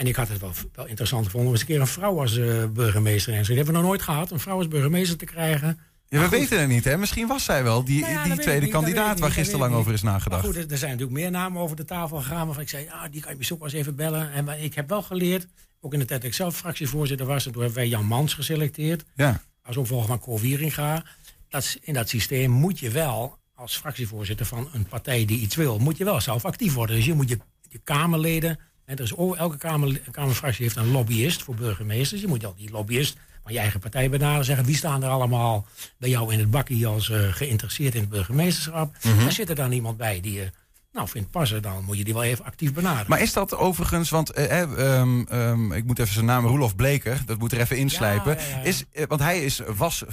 En 0.02 0.08
ik 0.08 0.16
had 0.16 0.28
het 0.28 0.40
wel, 0.40 0.52
wel 0.74 0.86
interessant 0.88 1.26
gevonden 1.26 1.48
om 1.50 1.54
eens 1.54 1.62
een 1.62 1.68
keer 1.70 1.80
een 1.80 1.88
vrouw 1.88 2.20
als 2.20 2.38
eh, 2.38 2.66
burgemeester. 2.66 3.38
Dat 3.38 3.48
hebben 3.48 3.66
we 3.66 3.72
nog 3.72 3.84
nooit 3.84 4.02
gehad, 4.02 4.32
een 4.32 4.40
vrouw 4.40 4.58
als 4.58 4.68
burgemeester 4.68 5.18
te 5.18 5.26
krijgen. 5.26 5.80
Ja, 6.08 6.18
we 6.18 6.24
goed. 6.24 6.30
weten 6.38 6.60
het 6.60 6.70
niet, 6.70 6.84
hè? 6.84 6.98
Misschien 6.98 7.28
was 7.28 7.44
zij 7.44 7.64
wel 7.64 7.84
die, 7.84 8.02
Nou 8.02 8.14
ja, 8.14 8.24
die 8.24 8.38
tweede 8.40 8.62
niet, 8.62 8.72
kandidaat 8.74 9.20
waar 9.20 9.32
gisteren 9.32 9.60
lang 9.60 9.74
over 9.74 9.94
is 9.94 10.02
Maar 10.02 10.12
nagedacht. 10.14 10.46
goed, 10.46 10.56
er 10.72 10.78
zijn 10.78 10.92
natuurlijk 10.92 11.20
meer 11.20 11.32
namen 11.32 11.62
over 11.62 11.76
de 11.76 11.86
tafel 11.86 12.18
gegaan. 12.18 12.46
Waarvan 12.46 12.64
ik 12.64 12.70
zei, 12.70 12.84
ja, 12.84 13.08
die 13.10 13.22
kan 13.22 13.32
je 13.32 13.38
misschien 13.38 13.58
ook 13.58 13.64
wel 13.64 13.72
eens 13.72 13.82
even 13.82 13.96
bellen. 13.96 14.32
En 14.32 14.44
maar 14.46 14.60
ik 14.60 14.74
heb 14.74 14.90
wel 14.90 15.02
geleerd, 15.02 15.48
ook 15.82 15.94
in 15.94 16.00
de 16.00 16.06
tijd 16.06 16.22
dat 16.22 16.30
ik 16.30 16.36
zelf 16.36 16.58
fractievoorzitter 16.58 17.26
was... 17.28 17.46
en 17.46 17.52
toen 17.52 17.62
hebben 17.62 17.80
wij 17.80 17.90
Jan 17.90 18.06
Mans 18.06 18.34
geselecteerd 18.34 19.04
Ja. 19.16 19.42
als 19.64 19.78
opvolger 19.78 20.08
van 20.08 20.20
Cor 20.20 20.40
Wieringa. 20.40 21.04
Dat, 21.50 21.78
in 21.82 21.94
dat 21.94 22.10
systeem 22.10 22.52
moet 22.52 22.80
je 22.80 22.90
wel, 22.90 23.38
als 23.56 23.78
fractievoorzitter 23.78 24.46
van 24.46 24.70
een 24.74 24.86
partij 24.86 25.26
die 25.26 25.40
iets 25.40 25.56
wil... 25.56 25.80
moet 25.80 25.98
je 25.98 26.04
wel 26.04 26.22
zelf 26.22 26.46
actief 26.46 26.74
worden. 26.74 26.96
Dus 26.96 27.06
je 27.06 27.14
moet 27.14 27.30
je, 27.30 27.38
je 27.70 27.80
Kamerleden... 27.84 28.60
En 28.92 28.98
er 28.98 29.04
is, 29.04 29.14
elke 29.38 29.58
kamer, 29.58 30.02
Kamerfractie 30.12 30.64
heeft 30.64 30.76
een 30.76 30.92
lobbyist 30.92 31.44
voor 31.44 31.56
burgemeesters. 31.56 32.22
Je 32.22 32.28
moet 32.28 32.46
al 32.46 32.56
die 32.58 32.72
lobbyist 32.72 33.18
van 33.44 33.54
je 33.54 33.60
eigen 33.60 33.80
partij 33.80 34.10
benaderen. 34.10 34.46
Zeggen 34.46 34.66
wie 34.66 34.76
staan 34.76 35.04
er 35.04 35.10
allemaal 35.10 35.66
bij 35.98 36.10
jou 36.10 36.34
in 36.34 36.40
het 36.40 36.52
bakkie 36.52 36.88
als 36.88 37.10
eh, 37.10 37.34
geïnteresseerd 37.34 37.96
in 37.96 38.02
het 38.02 38.10
burgemeesterschap. 38.10 38.96
En 39.02 39.32
zit 39.32 39.50
er 39.50 39.56
dan 39.56 39.72
iemand 39.72 39.98
bij 39.98 40.22
die 40.22 40.34
je 40.34 40.52
nou, 40.92 41.08
vindt 41.08 41.32
passen, 41.32 41.62
dan 41.62 41.84
moet 41.84 41.98
je 41.98 42.04
die 42.04 42.14
wel 42.14 42.24
even 42.24 42.46
actief 42.46 42.74
benaderen. 42.74 43.06
Maar 43.10 43.22
is 43.22 43.34
dat 43.34 43.56
overigens, 43.56 44.10
want 44.10 44.30
eh, 44.30 44.62
eh, 44.62 44.98
ehm, 45.00 45.22
ehm, 45.28 45.72
ik 45.72 45.86
moet 45.86 46.00
even 46.00 46.14
zijn 46.14 46.26
naam, 46.26 46.46
Roelof 46.46 46.76
Bleker, 46.76 47.22
dat 47.26 47.38
moet 47.40 47.52
er 47.52 47.60
even 47.60 47.78
inslijpen. 47.78 48.36
Ja, 48.36 48.42
ja, 48.50 48.58
ja. 48.58 48.62
Is, 48.64 48.84
eh, 48.92 49.06
want 49.08 49.22
hij 49.22 49.44
is, 49.44 49.62
was 49.76 50.04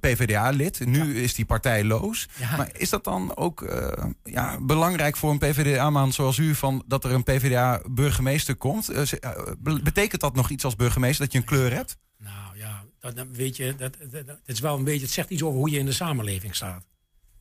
PvdA-lid, 0.00 0.86
nu 0.86 1.22
is 1.22 1.36
hij 1.36 1.44
partijloos. 1.44 2.28
Maar 2.56 2.70
is 2.76 2.90
dat 2.90 3.04
dan 3.04 3.36
ook 3.36 3.62
eh, 3.62 4.04
ja, 4.24 4.60
belangrijk 4.60 5.16
voor 5.16 5.30
een 5.30 5.38
PvdA-man 5.38 6.12
zoals 6.12 6.38
u, 6.38 6.54
van, 6.54 6.82
dat 6.86 7.04
er 7.04 7.10
een 7.12 7.22
PvdA-burgemeester 7.24 8.56
komt? 8.56 8.88
Eh, 8.88 9.02
eh, 9.20 9.30
betekent 9.82 10.20
dat 10.20 10.34
nog 10.34 10.50
iets 10.50 10.64
als 10.64 10.76
burgemeester, 10.76 11.24
dat 11.24 11.32
je 11.32 11.38
een 11.38 11.44
kleur 11.44 11.72
hebt? 11.72 11.96
Nou 12.18 12.56
ja, 12.58 12.84
dat, 13.00 13.26
weet 13.32 13.56
je, 13.56 13.74
dat, 13.76 13.96
dat, 14.10 14.26
dat- 14.26 14.38
het 14.44 14.54
is 14.56 14.60
wel 14.60 14.76
een 14.76 14.84
beetje, 14.84 15.00
het 15.04 15.10
zegt 15.14 15.30
iets 15.30 15.42
over 15.42 15.58
hoe 15.58 15.70
je 15.70 15.78
in 15.78 15.86
de 15.86 15.92
samenleving 15.92 16.54
staat. 16.54 16.84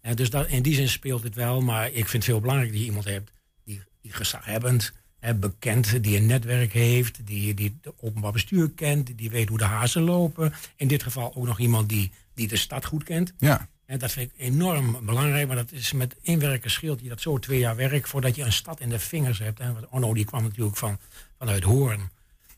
En 0.02 0.16
dus 0.16 0.30
dat, 0.30 0.48
in 0.48 0.62
die 0.62 0.74
zin 0.74 0.90
speelt 0.90 1.24
het 1.24 1.36
wel, 1.36 1.62
maar 1.62 1.88
ik 1.88 1.94
vind 1.94 2.12
het 2.12 2.24
veel 2.24 2.40
belangrijker 2.40 2.74
dat 2.74 2.82
je 2.86 2.90
iemand 2.90 3.08
hebt 3.08 3.32
die, 3.64 3.82
die 4.02 4.14
gezaghebbend, 4.14 4.94
hè, 5.20 5.36
bekend, 5.36 6.04
die 6.04 6.18
een 6.18 6.26
netwerk 6.26 6.74
heeft, 6.74 7.28
die, 7.28 7.54
die 7.54 7.80
het 7.82 7.94
openbaar 8.00 8.32
bestuur 8.32 8.72
kent, 8.72 9.18
die 9.18 9.30
weet 9.30 9.50
hoe 9.50 9.58
de 9.58 9.64
hazen 9.64 10.02
lopen. 10.02 10.54
In 10.76 10.88
dit 10.88 11.04
geval 11.04 11.36
ook 11.36 11.46
nog 11.46 11.60
iemand 11.60 11.90
die, 11.90 12.12
die 12.34 12.48
de 12.48 12.56
stad 12.56 12.86
goed 12.86 13.04
kent. 13.04 13.34
Ja. 13.38 13.68
En 13.86 14.00
dat 14.00 14.12
vind 14.12 14.32
ik 14.32 14.40
enorm 14.46 15.06
belangrijk, 15.06 15.48
maar 15.48 15.56
dat 15.56 15.72
is 15.72 15.92
met 15.92 16.16
inwerken 16.22 16.72
scheelt 16.72 17.02
je 17.02 17.10
dat 17.10 17.22
zo 17.22 17.40
twee 17.40 17.60
jaar 17.60 17.76
werk 17.76 18.08
voordat 18.08 18.36
je 18.36 18.44
een 18.44 18.52
stad 18.52 18.80
in 18.80 18.90
de 18.90 19.00
vingers 19.00 19.40
hebt. 19.40 19.60
Hè. 19.60 19.74
Want 19.74 19.88
Onno 19.90 20.14
die 20.14 20.26
kwam 20.26 20.44
natuurlijk 20.44 20.78
van, 20.78 20.98
vanuit 21.38 21.64
Hoorn. 21.64 22.10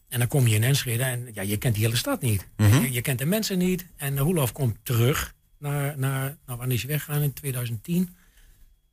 En 0.08 0.20
dan 0.20 0.28
kom 0.28 0.48
je 0.48 0.56
in 0.56 0.64
Enschede 0.64 1.04
en 1.04 1.30
ja, 1.34 1.42
je 1.42 1.58
kent 1.58 1.76
die 1.76 1.84
hele 1.84 1.96
stad 1.96 2.22
niet. 2.22 2.48
je, 2.58 2.92
je 2.92 3.02
kent 3.02 3.20
de 3.20 3.26
mensen 3.26 3.58
niet. 3.58 3.86
En 3.96 4.20
Roelof 4.20 4.52
komt 4.52 4.78
terug 4.84 5.34
naar, 5.64 5.98
naar 5.98 6.38
nou, 6.46 6.58
wanneer 6.58 6.76
is 6.76 6.82
hij 6.84 6.92
weggegaan? 6.92 7.22
In 7.22 7.34
2010. 7.34 8.16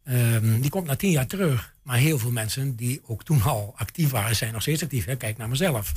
Ehm, 0.04 0.60
die 0.60 0.70
komt 0.70 0.86
na 0.86 0.96
tien 0.96 1.10
jaar 1.10 1.26
terug. 1.26 1.74
Maar 1.82 1.96
heel 1.96 2.18
veel 2.18 2.30
mensen 2.30 2.76
die 2.76 3.00
ook 3.06 3.24
toen 3.24 3.42
al 3.42 3.72
actief 3.76 4.10
waren, 4.10 4.36
zijn 4.36 4.52
nog 4.52 4.62
steeds 4.62 4.82
actief. 4.82 5.04
Hè? 5.04 5.16
Kijk 5.16 5.36
naar 5.36 5.48
mezelf. 5.48 5.92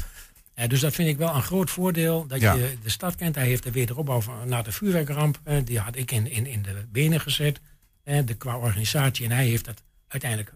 Eh, 0.53 0.67
dus 0.69 0.79
dat 0.79 0.93
vind 0.93 1.09
ik 1.09 1.17
wel 1.17 1.35
een 1.35 1.41
groot 1.41 1.69
voordeel. 1.69 2.27
Dat 2.27 2.39
Ja. 2.41 2.53
je 2.53 2.77
de 2.83 2.89
stad 2.89 3.15
kent. 3.15 3.35
Hij 3.35 3.45
heeft 3.45 3.63
de 3.63 3.71
wederopbouw 3.71 4.21
van, 4.21 4.47
na 4.49 4.61
de 4.61 4.71
vuurwerkramp. 4.71 5.39
eh, 5.43 5.57
die 5.65 5.79
had 5.79 5.95
ik 5.95 6.11
in, 6.11 6.27
in, 6.27 6.45
in 6.45 6.61
de 6.61 6.85
benen 6.91 7.19
gezet. 7.21 7.59
eh, 8.03 8.25
de, 8.25 8.33
qua 8.33 8.57
organisatie. 8.57 9.25
En 9.25 9.31
hij 9.31 9.45
heeft 9.45 9.65
dat 9.65 9.83
uiteindelijk, 10.07 10.53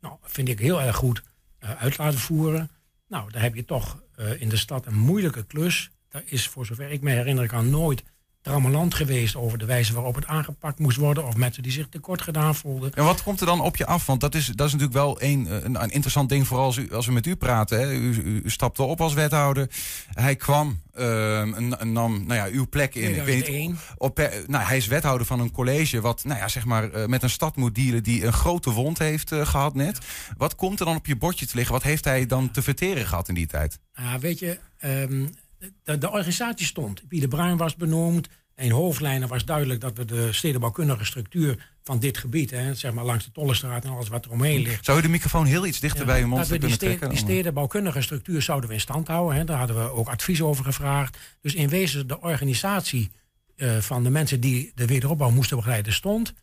nou, 0.00 0.14
vind 0.22 0.48
ik 0.48 0.58
heel 0.58 0.80
erg 0.82 0.96
goed, 0.96 1.22
uit 1.58 1.98
laten 1.98 2.18
voeren. 2.18 2.70
Nou, 3.08 3.30
daar 3.30 3.42
heb 3.42 3.54
je 3.54 3.64
toch 3.64 4.02
in 4.38 4.48
de 4.48 4.56
stad 4.56 4.86
een 4.86 4.98
moeilijke 4.98 5.44
klus. 5.46 5.90
Daar 6.08 6.22
is, 6.24 6.46
voor 6.48 6.66
zover 6.66 6.90
ik 6.90 7.00
me 7.00 7.10
herinner 7.10 7.46
kan, 7.46 7.70
nooit 7.70 8.02
trammeland 8.42 8.94
geweest 8.94 9.36
over 9.36 9.58
de 9.58 9.64
wijze 9.64 9.94
waarop 9.94 10.14
het 10.14 10.26
aangepakt 10.26 10.78
moest 10.78 10.96
worden. 10.96 11.26
Of 11.26 11.36
mensen 11.36 11.62
die 11.62 11.72
zich 11.72 11.88
tekort 11.88 12.22
gedaan 12.22 12.54
voelden. 12.54 12.92
En 12.94 13.04
wat 13.04 13.22
komt 13.22 13.40
er 13.40 13.46
dan 13.46 13.60
op 13.60 13.76
je 13.76 13.86
af? 13.86 14.06
Want 14.06 14.20
dat 14.20 14.34
is, 14.34 14.46
dat 14.46 14.66
is 14.66 14.72
natuurlijk 14.72 14.98
wel 14.98 15.22
een, 15.22 15.46
eh, 15.46 15.54
een, 15.62 15.82
een 15.82 15.90
interessant 15.90 16.28
ding, 16.28 16.46
vooral 16.46 16.66
als, 16.66 16.76
u, 16.76 16.92
als 16.92 17.06
we 17.06 17.12
met 17.12 17.26
u 17.26 17.36
praten. 17.36 17.78
Hè. 17.78 17.92
U, 17.92 18.22
u, 18.24 18.40
u 18.44 18.50
stapte 18.50 18.82
op 18.82 19.00
als 19.00 19.14
wethouder. 19.14 19.70
Hij 20.12 20.36
kwam 20.36 20.80
ehm, 20.94 21.54
en, 21.54 21.80
en 21.80 21.92
nam 21.92 22.26
nou 22.26 22.34
ja, 22.34 22.46
uw 22.56 22.68
plek 22.68 22.94
in. 22.94 23.14
Ik 23.14 23.24
weet 23.24 23.34
niet, 23.36 23.44
2001. 23.44 23.78
op, 23.96 24.30
nou, 24.46 24.64
hij 24.64 24.76
is 24.76 24.86
wethouder 24.86 25.26
van 25.26 25.40
een 25.40 25.50
college 25.50 26.00
wat 26.00 26.24
nou 26.24 26.38
ja, 26.38 26.48
zeg 26.48 26.64
maar, 26.64 26.90
eh, 26.90 27.06
met 27.06 27.22
een 27.22 27.30
stad 27.30 27.56
moet 27.56 27.74
dealen 27.74 28.02
die 28.02 28.26
een 28.26 28.32
grote 28.32 28.70
wond 28.70 28.98
heeft 28.98 29.32
eh, 29.32 29.46
gehad 29.46 29.74
net. 29.74 29.98
Wat 30.36 30.54
komt 30.54 30.80
er 30.80 30.86
dan 30.86 30.96
op 30.96 31.06
je 31.06 31.16
bordje 31.16 31.46
te 31.46 31.56
liggen? 31.56 31.74
Wat 31.74 31.82
heeft 31.82 32.04
hij 32.04 32.26
dan 32.26 32.50
te 32.50 32.62
verteren 32.62 33.06
gehad 33.06 33.28
in 33.28 33.34
die 33.34 33.46
tijd? 33.46 33.78
Ja, 33.94 34.18
weet 34.18 34.38
je, 34.38 34.58
ehm, 34.78 35.26
de, 35.84 35.98
de 35.98 36.10
organisatie 36.10 36.66
stond. 36.66 37.08
Pieter 37.08 37.28
Bruin 37.28 37.56
was 37.56 37.76
benoemd. 37.76 38.28
In 38.56 38.70
hoofdlijnen 38.70 39.28
was 39.28 39.44
duidelijk 39.44 39.80
dat 39.80 39.96
we 39.96 40.04
de 40.04 40.32
stedenbouwkundige 40.32 41.04
structuur 41.04 41.70
van 41.82 41.98
dit 41.98 42.18
gebied, 42.18 42.50
hè, 42.50 42.74
zeg 42.74 42.92
maar 42.92 43.04
langs 43.04 43.24
de 43.24 43.32
Tollestraat 43.32 43.84
en 43.84 43.90
alles 43.90 44.08
wat 44.08 44.24
er 44.24 44.30
omheen 44.30 44.62
ligt. 44.62 44.84
Zou 44.84 44.96
je 44.96 45.02
de 45.02 45.08
microfoon 45.08 45.46
heel 45.46 45.66
iets 45.66 45.80
dichter 45.80 46.06
bij 46.06 46.18
je 46.18 46.26
mond 46.26 46.40
dat 46.40 46.48
we 46.48 46.52
die, 46.52 46.60
kunnen 46.60 46.78
trekken? 46.78 47.08
die 47.08 47.18
stedenbouwkundige 47.18 48.02
structuur 48.02 48.42
zouden 48.42 48.68
we 48.68 48.74
in 48.74 48.80
stand 48.80 49.08
houden. 49.08 49.36
Hè. 49.36 49.44
Daar 49.44 49.58
hadden 49.58 49.76
we 49.76 49.90
ook 49.90 50.08
advies 50.08 50.42
over 50.42 50.64
gevraagd. 50.64 51.18
Dus 51.40 51.54
in 51.54 51.68
wezen 51.68 52.06
de 52.06 52.20
organisatie 52.20 53.10
eh, 53.56 53.76
van 53.78 54.02
de 54.02 54.10
mensen 54.10 54.40
die 54.40 54.72
de 54.74 54.86
wederopbouw 54.86 55.30
moesten 55.30 55.56
begeleiden 55.56 55.92
stond. 55.92 56.34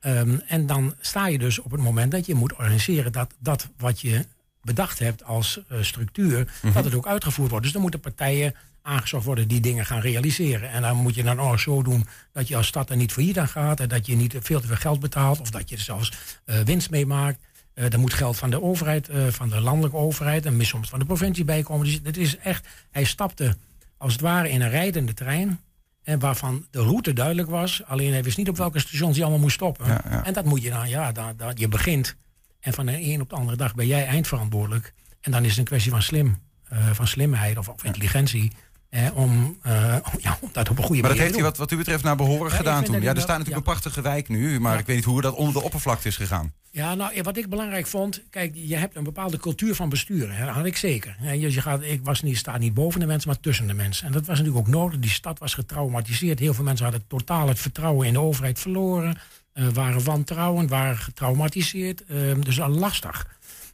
Ehm, 0.00 0.38
en 0.46 0.66
dan 0.66 0.94
sta 1.00 1.26
je 1.26 1.38
dus 1.38 1.58
op 1.58 1.70
het 1.70 1.80
moment 1.80 2.12
dat 2.12 2.26
je 2.26 2.34
moet 2.34 2.52
organiseren 2.52 3.12
dat 3.12 3.34
dat 3.38 3.68
wat 3.76 4.00
je 4.00 4.26
bedacht 4.64 4.98
hebt 4.98 5.24
als 5.24 5.60
eh, 5.68 5.78
structuur, 5.82 6.52
dat 6.74 6.84
het 6.84 6.94
ook 6.94 7.06
uitgevoerd 7.06 7.48
wordt. 7.50 7.64
Dus 7.64 7.72
dan 7.72 7.82
moeten 7.82 8.00
partijen 8.00 8.54
aangezocht 8.82 9.24
worden 9.24 9.48
die 9.48 9.60
dingen 9.60 9.86
gaan 9.86 10.00
realiseren. 10.00 10.70
En 10.70 10.82
dan 10.82 10.96
moet 10.96 11.14
je 11.14 11.22
dan 11.22 11.40
ook 11.40 11.58
zo 11.58 11.82
doen 11.82 12.06
dat 12.32 12.48
je 12.48 12.56
als 12.56 12.66
stad 12.66 12.90
er 12.90 12.96
niet 12.96 13.12
failliet 13.12 13.38
aan 13.38 13.48
gaat. 13.48 13.80
En 13.80 13.88
dat 13.88 14.06
je 14.06 14.16
niet 14.16 14.34
veel 14.40 14.60
te 14.60 14.66
veel 14.66 14.76
geld 14.76 15.00
betaalt. 15.00 15.40
Of 15.40 15.50
dat 15.50 15.68
je 15.68 15.76
er 15.76 15.82
zelfs 15.82 16.12
eh, 16.44 16.58
winst 16.60 16.90
mee 16.90 17.06
maakt. 17.06 17.38
Eh 17.74 17.92
er 17.92 17.98
moet 17.98 18.14
geld 18.14 18.36
van 18.36 18.50
de 18.50 18.62
overheid, 18.62 19.08
van 19.28 19.48
de 19.48 19.60
landelijke 19.60 19.96
overheid 19.96 20.46
en 20.46 20.66
soms 20.66 20.88
van 20.88 20.98
de 20.98 21.04
provincie 21.04 21.44
bij 21.44 21.62
komen. 21.62 21.86
Dus 21.86 22.00
het 22.02 22.16
is 22.16 22.36
echt, 22.38 22.66
hij 22.90 23.04
stapte 23.04 23.56
als 23.98 24.12
het 24.12 24.20
ware 24.22 24.50
in 24.50 24.60
een 24.60 24.70
rijdende 24.70 25.14
trein. 25.14 25.60
En 26.02 26.18
waarvan 26.18 26.66
de 26.70 26.80
route 26.80 27.12
duidelijk 27.12 27.48
was. 27.48 27.82
Alleen 27.86 28.12
hij 28.12 28.22
wist 28.22 28.36
niet 28.36 28.48
op 28.48 28.56
welke 28.56 28.78
stations 28.78 29.14
hij 29.14 29.22
allemaal 29.24 29.42
moest 29.42 29.54
stoppen. 29.54 29.86
Ja, 29.86 30.04
ja. 30.10 30.24
En 30.24 30.32
dat 30.32 30.44
moet 30.44 30.62
je 30.62 30.70
dan, 30.70 30.88
ja, 30.88 31.12
dan, 31.12 31.34
dan- 31.36 31.52
je 31.54 31.68
begint. 31.68 32.16
En 32.64 32.72
van 32.72 32.86
de 32.86 33.00
een 33.00 33.20
op 33.20 33.28
de 33.30 33.36
andere 33.36 33.56
dag 33.56 33.74
ben 33.74 33.86
jij 33.86 34.06
eindverantwoordelijk. 34.06 34.94
En 35.20 35.30
dan 35.30 35.42
is 35.42 35.48
het 35.50 35.58
een 35.58 35.64
kwestie 35.64 35.90
van 35.90 36.02
slim, 36.02 36.38
eh, 36.68 36.90
van 36.92 37.06
slimheid 37.06 37.58
of, 37.58 37.68
of 37.68 37.84
intelligentie. 37.84 38.52
eh, 38.88 39.06
om, 39.14 39.58
eh, 39.62 39.72
ja, 40.18 40.38
om 40.40 40.48
dat 40.52 40.68
op 40.70 40.78
een 40.78 40.84
goede 40.84 41.00
Maar 41.00 41.10
dat 41.10 41.18
manier 41.18 41.18
heeft 41.18 41.18
hij 41.18 41.28
te 41.30 41.32
doen. 41.36 41.42
wat, 41.42 41.56
wat 41.56 41.70
u 41.70 41.76
betreft 41.76 42.04
naar 42.04 42.16
behoren 42.16 42.50
gedaan 42.50 42.84
toen. 42.84 42.92
dat 42.92 43.02
Ja, 43.02 43.06
hij 43.08 43.16
er 43.16 43.22
staat 43.22 43.38
natuurlijk 43.38 43.66
ja. 43.66 43.72
een 43.72 43.78
prachtige 43.80 44.00
wijk 44.00 44.28
nu, 44.28 44.60
maar 44.60 44.72
Ja. 44.72 44.78
ik 44.78 44.86
weet 44.86 44.96
niet 44.96 45.04
hoe 45.04 45.20
dat 45.20 45.34
onder 45.34 45.52
de 45.54 45.62
oppervlakte 45.62 46.08
is 46.08 46.16
gegaan. 46.16 46.52
Ja, 46.70 46.94
nou, 46.94 47.22
wat 47.22 47.36
ik 47.36 47.48
belangrijk 47.48 47.86
vond, 47.86 48.22
kijk, 48.30 48.52
je 48.54 48.76
hebt 48.76 48.96
een 48.96 49.04
bepaalde 49.04 49.36
cultuur 49.38 49.74
van 49.74 49.88
besturen. 49.88 50.36
hè, 50.36 50.44
Dat 50.46 50.54
had 50.54 50.64
ik 50.64 50.76
zeker. 50.76 51.16
Hè, 51.18 51.38
Dus 51.38 51.54
je 51.54 51.60
gaat, 51.60 51.82
ik 51.82 52.00
was 52.04 52.22
niet, 52.22 52.36
sta 52.38 52.58
niet 52.58 52.74
boven 52.74 53.00
de 53.00 53.06
mensen, 53.06 53.28
maar 53.28 53.40
tussen 53.40 53.66
de 53.66 53.74
mensen. 53.74 54.06
En 54.06 54.12
dat 54.12 54.26
was 54.26 54.38
natuurlijk 54.38 54.66
ook 54.66 54.72
nodig. 54.74 54.98
Die 54.98 55.10
stad 55.10 55.38
was 55.38 55.54
getraumatiseerd. 55.54 56.38
Heel 56.38 56.54
veel 56.54 56.64
mensen 56.64 56.84
hadden 56.84 57.04
totaal 57.06 57.48
het 57.48 57.58
vertrouwen 57.58 58.06
in 58.06 58.12
de 58.12 58.20
overheid 58.20 58.58
verloren. 58.58 59.18
Eh, 59.54 59.68
waren 59.68 60.04
wantrouwend, 60.04 60.70
waren 60.70 60.96
getraumatiseerd. 60.96 62.04
eh, 62.06 62.34
dus 62.40 62.60
al 62.60 62.68
lastig. 62.68 63.26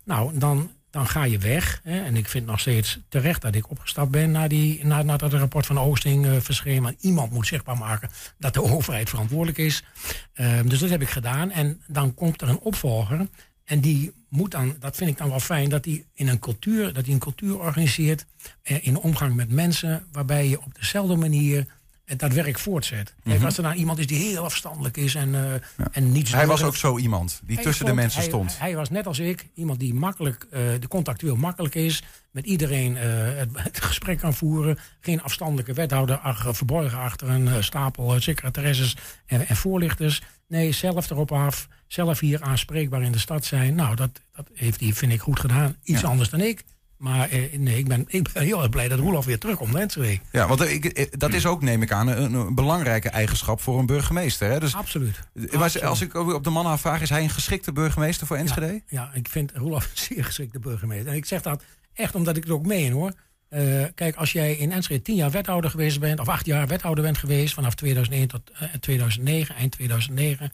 Nou, 0.05 0.39
dan, 0.39 0.71
dan 0.91 1.07
ga 1.07 1.25
je 1.25 1.39
weg. 1.39 1.81
Hè, 1.85 2.05
en 2.05 2.17
ik 2.17 2.29
vind 2.29 2.47
nog 2.47 2.61
steeds 2.61 2.99
terecht 3.09 3.43
dat 3.43 3.55
ik 3.55 3.71
opgestapt 3.71 4.11
ben 4.11 4.31
na 4.31 4.49
die, 4.49 4.85
na, 4.85 5.03
nadat 5.03 5.33
het 5.33 5.41
rapport 5.41 5.67
van 5.67 5.79
Oosting 5.79 6.27
eh 6.27 6.37
verscheen. 6.41 6.83
Want 6.83 6.97
iemand 7.01 7.33
moet 7.33 7.47
zichtbaar 7.47 7.79
maken 7.79 8.11
dat 8.39 8.55
de 8.55 8.63
overheid 8.75 9.09
verantwoordelijk 9.09 9.59
is. 9.59 9.85
Ehm, 10.33 10.69
dus 10.69 10.79
dat 10.79 10.91
heb 10.91 11.03
ik 11.03 11.11
gedaan. 11.11 11.51
En 11.51 11.81
dan 11.87 12.15
komt 12.15 12.43
er 12.43 12.49
een 12.49 12.61
opvolger. 12.61 13.29
En 13.65 13.81
die 13.81 14.13
moet 14.29 14.51
dan, 14.51 14.77
dat 14.81 14.97
vind 14.97 15.11
ik 15.11 15.19
dan 15.19 15.29
wel 15.29 15.41
fijn, 15.41 15.69
dat 15.69 15.85
hij 15.85 16.05
in 16.15 16.29
een 16.29 16.39
cultuur, 16.39 16.93
dat 16.93 17.05
hij 17.05 17.15
een 17.15 17.21
cultuur 17.21 17.59
organiseert 17.59 18.27
eh, 18.63 18.87
in 18.87 18.99
omgang 18.99 19.35
met 19.35 19.51
mensen, 19.51 20.07
waarbij 20.13 20.49
je 20.49 20.63
op 20.63 20.75
dezelfde 20.75 21.17
manier 21.17 21.67
eh, 22.11 22.19
dat 22.19 22.33
werk 22.33 22.59
voortzet. 22.59 23.15
Kijk, 23.25 23.37
Mhm. 23.37 23.45
als 23.45 23.57
er 23.57 23.63
nou 23.63 23.75
iemand 23.75 23.99
is 23.99 24.07
die 24.07 24.19
heel 24.19 24.45
afstandelijk 24.45 24.97
is 24.97 25.15
en, 25.15 25.35
eh 25.35 25.87
en 25.93 26.13
niets 26.13 26.33
Hij 26.33 26.47
was 26.47 26.63
ook 26.63 26.77
zo 26.77 26.99
iemand 26.99 27.41
die 27.45 27.55
hij 27.55 27.65
tussen 27.65 27.85
de 27.87 27.93
mensen 27.93 28.21
hij- 28.21 28.29
stond. 28.29 28.59
Hij, 28.59 28.77
was 28.77 28.91
net 28.91 29.07
als 29.07 29.19
ik, 29.19 29.49
iemand 29.55 29.79
die 29.79 29.95
makkelijk, 29.95 30.47
eh, 30.51 30.61
de 30.81 30.89
contactueel 30.89 31.37
makkelijk 31.37 31.75
is, 31.75 32.03
met 32.31 32.45
iedereen 32.47 32.97
eh, 32.97 33.05
het, 33.37 33.49
het 33.55 33.81
gesprek 33.81 34.19
kan 34.19 34.35
voeren. 34.35 34.79
Geen 35.01 35.23
afstandelijke 35.23 35.73
wethouder 35.73 36.19
ach, 36.19 36.57
verborgen 36.57 36.99
achter 36.99 37.29
een 37.29 37.65
stapel 37.65 38.21
secretaresses 38.21 38.97
en, 39.27 39.47
en 39.49 39.57
voorlichters. 39.57 40.23
Nee, 40.49 40.73
zelf 40.73 41.11
erop 41.11 41.33
af, 41.33 41.69
zelf 41.87 42.21
hier 42.21 42.43
aanspreekbaar 42.43 43.03
in 43.03 43.13
de 43.13 43.19
stad 43.19 43.45
zijn. 43.45 43.75
Nou, 43.75 43.97
dat, 43.97 44.21
dat 44.35 44.49
heeft 44.55 44.81
hij, 44.81 44.93
vind 44.93 45.13
ik, 45.13 45.21
goed 45.21 45.41
gedaan. 45.41 45.77
Iets 45.83 46.01
Ja. 46.01 46.09
anders 46.09 46.29
dan 46.31 46.41
ik. 46.41 46.65
Maar 47.01 47.29
eh, 47.29 47.59
nee, 47.59 47.79
ik 47.79 47.89
ben, 47.89 48.05
ik 48.09 48.33
ben 48.33 48.43
heel 48.43 48.59
erg 48.61 48.69
blij 48.71 48.89
dat 48.89 48.99
Roelof 48.99 49.25
weer 49.25 49.39
terugkomt 49.39 49.73
naar 49.73 49.83
Enschede. 49.83 50.19
Ja, 50.33 50.47
want 50.49 50.61
ik, 50.61 50.85
ik- 50.85 51.21
dat 51.21 51.33
is 51.35 51.47
ook, 51.47 51.63
neem 51.63 51.83
ik 51.83 51.93
aan, 51.93 52.09
een, 52.09 52.33
een 52.35 52.55
belangrijke 52.55 53.09
eigenschap 53.09 53.61
voor 53.61 53.79
een 53.79 53.87
burgemeester. 53.87 54.51
Hè? 54.51 54.61
Dus, 54.61 54.75
Absoluut. 54.75 55.21
maar 55.33 55.63
Absoluut. 55.63 55.87
als 55.89 56.01
ik 56.01 56.15
op 56.15 56.45
de 56.45 56.51
man 56.51 56.67
afvraag, 56.67 57.01
is 57.01 57.11
hij 57.11 57.23
een 57.23 57.31
geschikte 57.31 57.73
burgemeester 57.73 58.27
voor 58.27 58.37
Enschede? 58.37 58.83
Ja, 58.87 59.11
ik 59.15 59.29
vind 59.29 59.53
Roelof 59.55 59.85
een 59.85 59.91
zeer 60.15 60.25
geschikte 60.25 60.59
burgemeester. 60.59 61.11
En 61.11 61.17
ik 61.17 61.25
zeg 61.27 61.43
dat 61.43 61.63
echt 61.95 62.15
omdat 62.15 62.37
ik 62.37 62.43
het 62.43 62.53
ook 62.53 62.67
meen 62.67 62.93
hoor. 62.93 63.13
Eh, 63.49 63.63
kijk, 63.95 64.17
als 64.17 64.33
jij 64.33 64.53
in 64.55 64.73
Enschede 64.73 65.03
tien 65.03 65.17
jaar 65.17 65.31
wethouder 65.31 65.71
geweest 65.71 66.01
bent, 66.01 66.21
of 66.21 66.29
acht 66.29 66.47
jaar 66.47 66.67
wethouder 66.67 67.05
bent 67.05 67.19
geweest, 67.19 67.55
vanaf 67.55 67.75
2001 67.75 68.29
tot 68.29 68.51
eh, 68.59 68.69
2009, 68.81 69.55
eind 69.55 69.73
2009, 69.73 70.53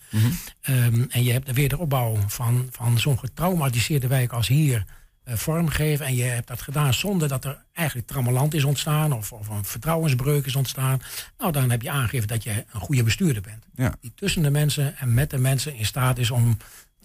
ehm, 0.61 1.05
en 1.09 1.25
je 1.25 1.33
hebt 1.33 1.47
de 1.47 1.53
wederopbouw 1.53 2.17
van, 2.27 2.69
van 2.71 2.99
zo'n 2.99 3.19
getraumatiseerde 3.19 4.07
wijk 4.07 4.33
als 4.33 4.49
hier 4.49 4.85
eh, 5.27 5.37
vormgegeven, 5.37 6.07
en 6.07 6.15
je 6.15 6.23
hebt 6.23 6.49
dat 6.49 6.63
gedaan 6.63 6.95
zonder 6.95 7.29
dat 7.29 7.45
er 7.45 7.65
eigenlijk 7.73 8.09
trammeland 8.09 8.55
is 8.55 8.65
ontstaan 8.65 9.13
of, 9.13 9.33
of 9.33 9.49
een 9.49 9.65
vertrouwensbreuk 9.65 10.47
is 10.47 10.57
ontstaan, 10.57 11.01
nou 11.39 11.53
dan 11.53 11.71
heb 11.71 11.83
je 11.83 11.91
aangegeven 11.91 12.29
dat 12.29 12.43
je 12.43 12.65
een 12.73 12.81
goede 12.81 13.03
bestuurder 13.03 13.43
bent. 13.43 13.65
Ja. 13.75 13.95
Die 14.01 14.13
tussen 14.15 14.43
de 14.43 14.51
mensen 14.51 14.99
en 14.99 15.15
met 15.15 15.31
de 15.31 15.39
mensen 15.39 15.75
in 15.75 15.87
staat 15.87 16.19
is 16.19 16.31
om, 16.31 16.57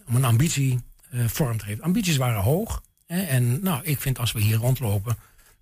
om 0.06 0.16
een 0.16 0.24
ambitie 0.24 0.80
eh, 1.10 1.20
vorm 1.26 1.58
te 1.58 1.64
geven. 1.64 1.84
Ambities 1.84 2.16
waren 2.16 2.42
hoog. 2.42 2.82
Hè, 3.06 3.22
en 3.22 3.62
nou, 3.62 3.84
ik 3.84 4.00
vind 4.00 4.18
als 4.18 4.32
we 4.32 4.40
hier 4.40 4.56
rondlopen, 4.56 5.16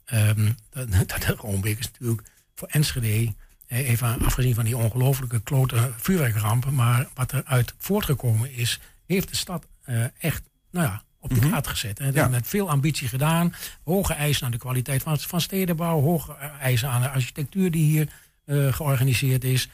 ehm, 0.04 0.52
dat, 0.70 0.90
dat 1.08 1.22
de 1.22 1.34
Roombeek 1.38 1.78
is 1.78 1.90
natuurlijk 1.90 2.22
voor 2.54 2.68
Enschede, 2.68 3.34
even 3.66 4.24
afgezien 4.24 4.54
van 4.54 4.64
die 4.64 4.76
ongelooflijke 4.76 5.40
klote 5.40 5.90
vuurwerkrampen, 5.96 6.74
maar 6.74 7.08
wat 7.14 7.32
eruit 7.32 7.74
voortgekomen 7.78 8.52
is, 8.52 8.80
heeft 9.06 9.28
de 9.28 9.36
stad 9.36 9.66
eh, 9.82 10.04
echt, 10.18 10.42
nou 10.70 10.86
ja, 10.86 11.02
op 11.20 11.34
de 11.34 11.48
kaart 11.50 11.66
gezet. 11.66 11.98
Hè. 11.98 12.04
Dat 12.04 12.14
Ja. 12.14 12.28
Met 12.28 12.48
veel 12.48 12.70
ambitie 12.70 13.08
gedaan. 13.08 13.54
Hoge 13.84 14.14
eisen 14.14 14.44
aan 14.44 14.50
de 14.52 14.58
kwaliteit 14.58 15.02
van, 15.02 15.18
van 15.18 15.40
stedenbouw. 15.40 16.00
Hoge 16.00 16.32
eisen 16.60 16.88
aan 16.88 17.02
de 17.02 17.10
architectuur 17.10 17.70
die 17.70 17.84
hier 17.84 18.08
eh, 18.44 18.72
georganiseerd 18.72 19.44
is. 19.44 19.68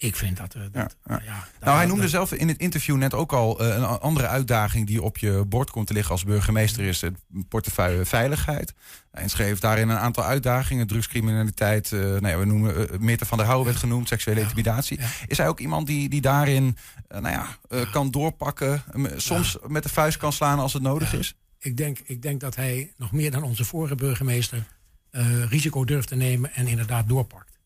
Ik 0.00 0.16
vind 0.16 0.36
dat... 0.36 0.52
dat 0.52 0.62
ja. 0.72 0.88
Nou, 1.04 1.22
hij 1.60 1.78
dat- 1.78 1.86
noemde 1.86 2.08
zelf 2.08 2.32
in 2.32 2.48
het 2.48 2.58
interview 2.58 2.96
net 2.96 3.14
ook 3.14 3.32
al 3.32 3.60
eh, 3.60 3.76
een 3.76 3.84
andere 3.84 4.26
uitdaging 4.26 4.86
die 4.86 5.02
op 5.02 5.18
je 5.18 5.44
bord 5.48 5.70
komt 5.70 5.86
te 5.86 5.92
liggen 5.92 6.12
als 6.12 6.24
burgemeester 6.24 6.84
is 6.84 7.00
het 7.00 7.14
portefeuille 7.48 8.04
veiligheid. 8.04 8.74
Enschede 9.10 9.48
heeft 9.48 9.60
daarin 9.60 9.88
een 9.88 9.96
aantal 9.98 10.24
uitdagingen, 10.24 10.86
drugscriminaliteit, 10.86 11.90
nou 11.90 12.28
ja, 12.28 12.38
we 12.38 12.44
noemen 12.44 12.80
uh, 12.80 12.98
Meerte 12.98 13.24
van 13.26 13.38
der 13.38 13.46
Houwen 13.46 13.66
werd 13.66 13.78
genoemd, 13.78 14.08
seksuele 14.08 14.40
intimidatie. 14.40 14.98
Is 15.26 15.38
hij 15.38 15.48
ook 15.48 15.60
iemand 15.60 15.86
die, 15.86 16.08
die 16.08 16.20
daarin, 16.20 16.76
nou 17.08 17.28
ja, 17.28 17.58
eh, 17.68 17.92
kan 17.92 18.10
doorpakken, 18.10 18.82
soms 19.16 19.56
met 19.66 19.82
de 19.82 19.88
vuist 19.88 20.16
kan 20.16 20.32
slaan 20.32 20.58
als 20.58 20.72
het 20.72 20.82
nodig 20.82 21.14
is? 21.14 21.34
Ik 21.58 21.76
denk, 21.76 21.98
ik 22.04 22.22
denk 22.22 22.40
dat 22.40 22.56
hij 22.56 22.92
nog 22.96 23.12
meer 23.12 23.30
dan 23.30 23.42
onze 23.42 23.64
vorige 23.64 23.94
burgemeester 23.94 24.66
eh, 25.10 25.44
risico 25.44 25.84
durft 25.84 26.08
te 26.08 26.14
nemen 26.14 26.54
en 26.54 26.66
inderdaad 26.66 27.08
doorpakt. 27.08 27.58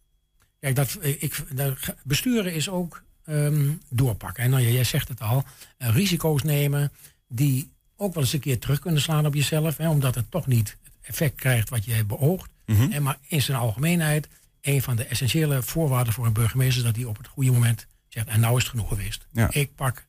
Kijk, 0.60 0.76
dat, 0.76 0.94
eh, 0.94 1.22
ik, 1.22 1.44
dat, 1.54 1.94
besturen 2.02 2.54
is 2.54 2.68
ook 2.68 3.02
ehm, 3.24 3.70
doorpakken. 3.88 4.44
En 4.44 4.50
nou, 4.50 4.62
ja, 4.62 4.68
jij 4.68 4.84
zegt 4.84 5.08
het 5.08 5.20
al, 5.20 5.44
eh, 5.76 5.94
risico's 5.94 6.42
nemen 6.42 6.92
die 7.28 7.70
ook 7.96 8.14
wel 8.14 8.22
eens 8.22 8.32
een 8.32 8.40
keer 8.40 8.58
terug 8.58 8.78
kunnen 8.78 9.00
slaan 9.00 9.26
op 9.26 9.34
jezelf. 9.34 9.76
Hè, 9.76 9.88
omdat 9.88 10.14
het 10.14 10.30
toch 10.30 10.46
niet 10.46 10.68
het 10.68 11.08
effect 11.08 11.34
krijgt 11.34 11.68
wat 11.68 11.84
je 11.84 12.04
beoogt. 12.04 12.50
Mhm. 12.66 12.92
En 12.92 13.02
maar 13.02 13.18
in 13.26 13.42
zijn 13.42 13.58
algemeenheid, 13.58 14.28
een 14.60 14.82
van 14.82 14.96
de 14.96 15.04
essentiële 15.04 15.62
voorwaarden 15.62 16.12
voor 16.12 16.26
een 16.26 16.32
burgemeester 16.32 16.78
is 16.78 16.86
dat 16.86 16.96
hij 16.96 17.04
op 17.04 17.16
het 17.16 17.26
goede 17.26 17.50
moment 17.50 17.86
zegt, 18.12 18.26
en 18.26 18.40
nou 18.40 18.56
is 18.56 18.62
het 18.62 18.70
genoeg 18.70 18.88
geweest. 18.88 19.26
Ja. 19.32 19.48
Ik, 19.50 19.74
pak, 19.74 20.06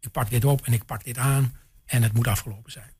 ik 0.00 0.10
pak 0.10 0.30
dit 0.30 0.44
op 0.44 0.66
en 0.66 0.72
ik 0.72 0.84
pak 0.84 1.04
dit 1.04 1.18
aan 1.18 1.56
en 1.84 2.02
het 2.02 2.12
moet 2.12 2.26
afgelopen 2.26 2.72
zijn. 2.72 2.92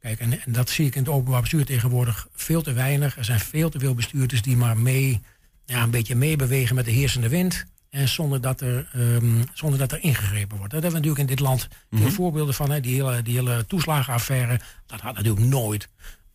Kijk, 0.00 0.20
en, 0.20 0.42
en 0.44 0.52
dat 0.52 0.70
zie 0.70 0.86
ik 0.86 0.94
in 0.94 1.02
het 1.02 1.10
openbaar 1.10 1.40
bestuur 1.40 1.64
tegenwoordig 1.64 2.28
veel 2.34 2.62
te 2.62 2.72
weinig. 2.72 3.16
Er 3.16 3.24
zijn 3.24 3.40
veel 3.40 3.70
te 3.70 3.78
veel 3.78 3.94
bestuurders 3.94 4.42
die 4.42 4.56
maar 4.56 4.76
mee, 4.78 5.20
ja, 5.64 5.82
een 5.82 5.90
beetje 5.90 6.14
meebewegen 6.14 6.74
met 6.74 6.84
de 6.84 6.90
heersende 6.90 7.28
wind. 7.28 7.64
En 7.90 8.08
zonder 8.08 8.40
dat 8.40 8.60
er, 8.60 8.88
ehm, 8.92 9.42
zonder 9.52 9.78
dat 9.78 9.92
er 9.92 10.02
ingegrepen 10.02 10.56
wordt. 10.56 10.72
Daar 10.72 10.82
hebben 10.82 11.00
we 11.00 11.06
natuurlijk 11.06 11.30
in 11.30 11.36
dit 11.36 11.46
land 11.46 11.68
veel 11.90 12.10
voorbeelden 12.10 12.54
van. 12.54 12.70
Hè. 12.70 12.80
Die, 12.80 12.94
hele, 12.94 13.22
die 13.22 13.34
hele 13.34 13.66
toeslagenaffaire, 13.66 14.60
dat 14.86 15.00
had 15.00 15.14
natuurlijk 15.14 15.46
nooit, 15.46 15.88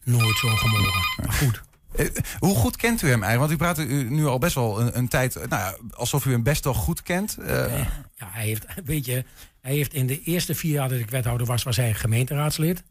nooit 0.04 0.38
zo 0.38 0.48
gemogen. 0.48 1.02
Maar 1.24 1.34
goed, 1.34 1.62
hoe 2.40 2.56
goed 2.56 2.76
kent 2.76 3.02
u 3.02 3.10
hem 3.10 3.24
eigenlijk? 3.24 3.40
Want 3.40 3.52
u 3.52 3.84
praat 3.84 3.90
u 3.90 4.10
nu 4.10 4.26
al 4.26 4.38
best 4.38 4.56
wel 4.56 4.82
een, 4.82 4.98
een 4.98 5.08
tijd, 5.08 5.36
eh, 5.36 5.48
nou 5.48 5.62
ja, 5.62 5.76
alsof 5.96 6.26
u 6.26 6.32
hem 6.32 6.44
best 6.44 6.64
wel 6.64 6.74
goed 6.74 7.02
kent. 7.04 7.38
Eh, 7.38 7.80
Ja, 8.18 8.28
hij 8.32 8.46
heeft, 8.46 8.66
weet 8.86 9.06
je, 9.06 9.24
hij 9.62 9.74
heeft 9.74 9.94
in 9.94 10.08
de 10.08 10.22
eerste 10.24 10.56
vier 10.56 10.72
jaar 10.72 10.90
dat 10.90 11.00
ik 11.00 11.10
wethouder 11.10 11.48
was, 11.48 11.64
was 11.64 11.76
hij 11.76 11.94
gemeenteraadslid. 11.94 12.84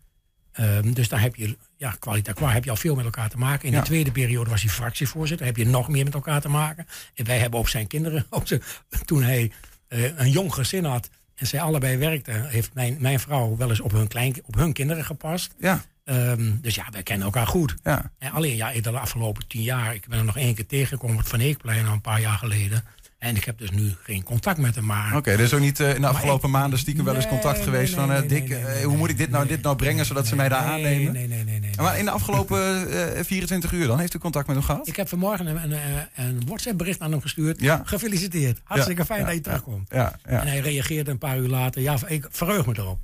Ehm, 0.52 0.92
dus 0.92 1.08
daar 1.08 1.20
heb 1.20 1.36
je, 1.36 1.56
ja, 1.76 1.96
qualita 1.98 2.32
qua 2.32 2.50
heb 2.50 2.64
je 2.64 2.70
al 2.70 2.76
veel 2.76 2.94
met 2.94 3.04
elkaar 3.04 3.28
te 3.30 3.38
maken. 3.38 3.66
In 3.66 3.72
Ja. 3.74 3.80
de 3.80 3.84
tweede 3.86 4.12
periode 4.12 4.50
was 4.50 4.62
hij 4.62 4.70
fractievoorzitter. 4.70 5.46
Heb 5.46 5.56
je 5.56 5.66
nog 5.66 5.88
meer 5.88 6.04
met 6.04 6.14
elkaar 6.14 6.40
te 6.40 6.48
maken. 6.48 6.86
En 7.14 7.24
wij 7.24 7.38
hebben 7.38 7.58
ook 7.60 7.68
zijn 7.68 7.86
kinderen, 7.86 8.26
ook 8.30 8.46
zijn, 8.46 8.62
toen 9.04 9.22
hij 9.22 9.52
eh, 9.88 10.18
een 10.18 10.30
jong 10.30 10.54
gezin 10.54 10.84
had 10.84 11.10
en 11.34 11.46
zij 11.46 11.60
allebei 11.60 11.96
werkten, 11.96 12.48
heeft 12.48 12.74
mijn, 12.74 12.96
mijn 13.00 13.20
vrouw 13.20 13.56
wel 13.56 13.68
eens 13.70 13.80
op 13.80 13.92
hun, 13.92 14.08
klein, 14.08 14.34
op 14.44 14.54
hun 14.54 14.72
kinderen 14.72 15.04
gepast. 15.04 15.54
ja, 15.58 15.82
Ehm, 16.04 16.52
dus 16.60 16.74
ja, 16.74 16.84
wij 16.90 17.02
kennen 17.02 17.26
elkaar 17.26 17.46
goed. 17.46 17.74
ja. 17.82 18.10
En 18.18 18.30
alleen 18.30 18.56
ja, 18.56 18.70
in 18.70 18.82
de 18.82 18.98
afgelopen 18.98 19.46
tien 19.46 19.62
jaar, 19.62 19.94
ik 19.94 20.08
ben 20.08 20.18
er 20.18 20.24
nog 20.24 20.36
één 20.36 20.54
keer 20.54 20.66
tegengekomen 20.66 21.16
op 21.16 21.20
het 21.20 21.30
Van 21.30 21.40
Eekplein 21.40 21.86
al 21.86 21.92
een 21.92 22.00
paar 22.00 22.20
jaar 22.20 22.38
geleden. 22.38 22.84
En 23.24 23.36
ik 23.36 23.44
heb 23.44 23.58
dus 23.58 23.70
nu 23.70 23.92
geen 24.02 24.22
contact 24.22 24.58
met 24.58 24.74
hem. 24.74 24.84
Maar 24.84 25.16
Oké, 25.16 25.30
er 25.30 25.40
is 25.40 25.54
ook 25.54 25.60
niet 25.60 25.80
eh, 25.80 25.94
in 25.94 26.00
de 26.00 26.06
afgelopen 26.06 26.48
ik- 26.48 26.54
maanden 26.54 26.78
stiekem 26.78 27.04
wel 27.04 27.14
eens 27.14 27.28
contact 27.28 27.54
nee, 27.56 27.64
geweest 27.64 27.96
nee, 27.96 28.06
van... 28.06 28.14
eh, 28.14 28.18
nee, 28.18 28.28
Dick, 28.28 28.50
eh, 28.50 28.84
hoe 28.84 28.96
moet 28.96 29.10
ik 29.10 29.16
dit 29.16 29.30
nou, 29.30 29.46
dit 29.46 29.62
nou 29.62 29.76
brengen 29.76 30.04
zodat 30.06 30.26
ze 30.26 30.36
mij 30.36 30.48
daar 30.48 30.58
aannemen? 30.62 31.12
Nee, 31.12 31.26
nee, 31.28 31.44
nee, 31.44 31.60
nee. 31.60 31.70
Maar 31.76 31.98
in 31.98 32.04
de 32.04 32.10
afgelopen 32.10 32.90
eh, 33.16 33.24
24 33.24 33.72
uur 33.72 33.86
dan, 33.86 33.98
heeft 33.98 34.14
u 34.14 34.18
contact 34.18 34.46
met 34.46 34.56
hem 34.56 34.64
gehad? 34.64 34.88
Ik 34.88 34.96
heb 34.96 35.08
vanmorgen 35.08 35.46
een, 35.46 35.72
een, 35.72 35.78
een 36.14 36.42
WhatsApp-bericht 36.46 37.00
aan 37.00 37.10
hem 37.10 37.20
gestuurd. 37.20 37.60
Ja. 37.60 37.82
Gefeliciteerd. 37.84 38.60
Hartstikke 38.64 39.00
Ja, 39.00 39.06
fijn 39.06 39.20
ja, 39.20 39.26
dat 39.26 39.34
je 39.34 39.40
terugkomt. 39.40 39.88
Ja, 39.90 40.18
ja. 40.28 40.40
En 40.40 40.46
hij 40.46 40.58
reageerde 40.58 41.10
een 41.10 41.18
paar 41.18 41.38
uur 41.38 41.48
later. 41.48 41.82
Ja, 41.82 41.98
ik 42.06 42.26
verheug 42.30 42.66
me 42.66 42.72
erop. 42.78 42.98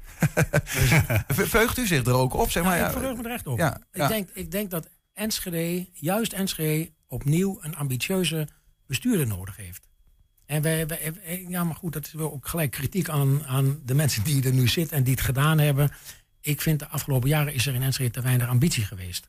Veugt 1.28 1.78
u 1.78 1.86
zich 1.86 2.04
er 2.06 2.14
ook 2.14 2.34
op, 2.34 2.50
zeg 2.50 2.62
maar? 2.62 2.78
Ik 2.86 2.92
verheug 2.92 3.16
me 3.16 3.22
er 3.22 3.30
echt 3.30 3.46
op. 3.46 3.58
Ik, 3.92 4.08
denk, 4.08 4.28
ik 4.34 4.50
denk 4.50 4.70
dat 4.70 4.88
Enschede, 5.14 5.88
juist 5.92 6.32
Enschede, 6.32 6.90
opnieuw 7.08 7.58
een 7.60 7.76
ambitieuze 7.76 8.48
bestuurder 8.86 9.26
nodig 9.26 9.56
heeft. 9.56 9.88
En 10.50 10.62
wij, 10.62 10.86
wij, 10.86 11.12
wij- 11.24 11.46
ja, 11.48 11.64
maar 11.64 11.74
goed, 11.74 11.92
dat 11.92 12.06
is 12.06 12.12
wel 12.12 12.32
ook 12.32 12.48
gelijk 12.48 12.70
kritiek 12.70 13.08
aan, 13.08 13.44
aan 13.46 13.80
de 13.84 13.94
mensen 13.94 14.24
die 14.24 14.44
er 14.44 14.52
nu 14.52 14.68
zitten 14.68 14.96
en 14.96 15.02
die 15.02 15.14
het 15.14 15.22
gedaan 15.22 15.58
hebben. 15.58 15.90
Ik 16.40 16.60
vind 16.60 16.78
de 16.78 16.88
afgelopen 16.88 17.28
jaren 17.28 17.54
is 17.54 17.66
er 17.66 17.74
in 17.74 17.82
Enschede 17.82 18.10
te 18.10 18.20
weinig 18.20 18.48
ambitie 18.48 18.84
geweest. 18.84 19.28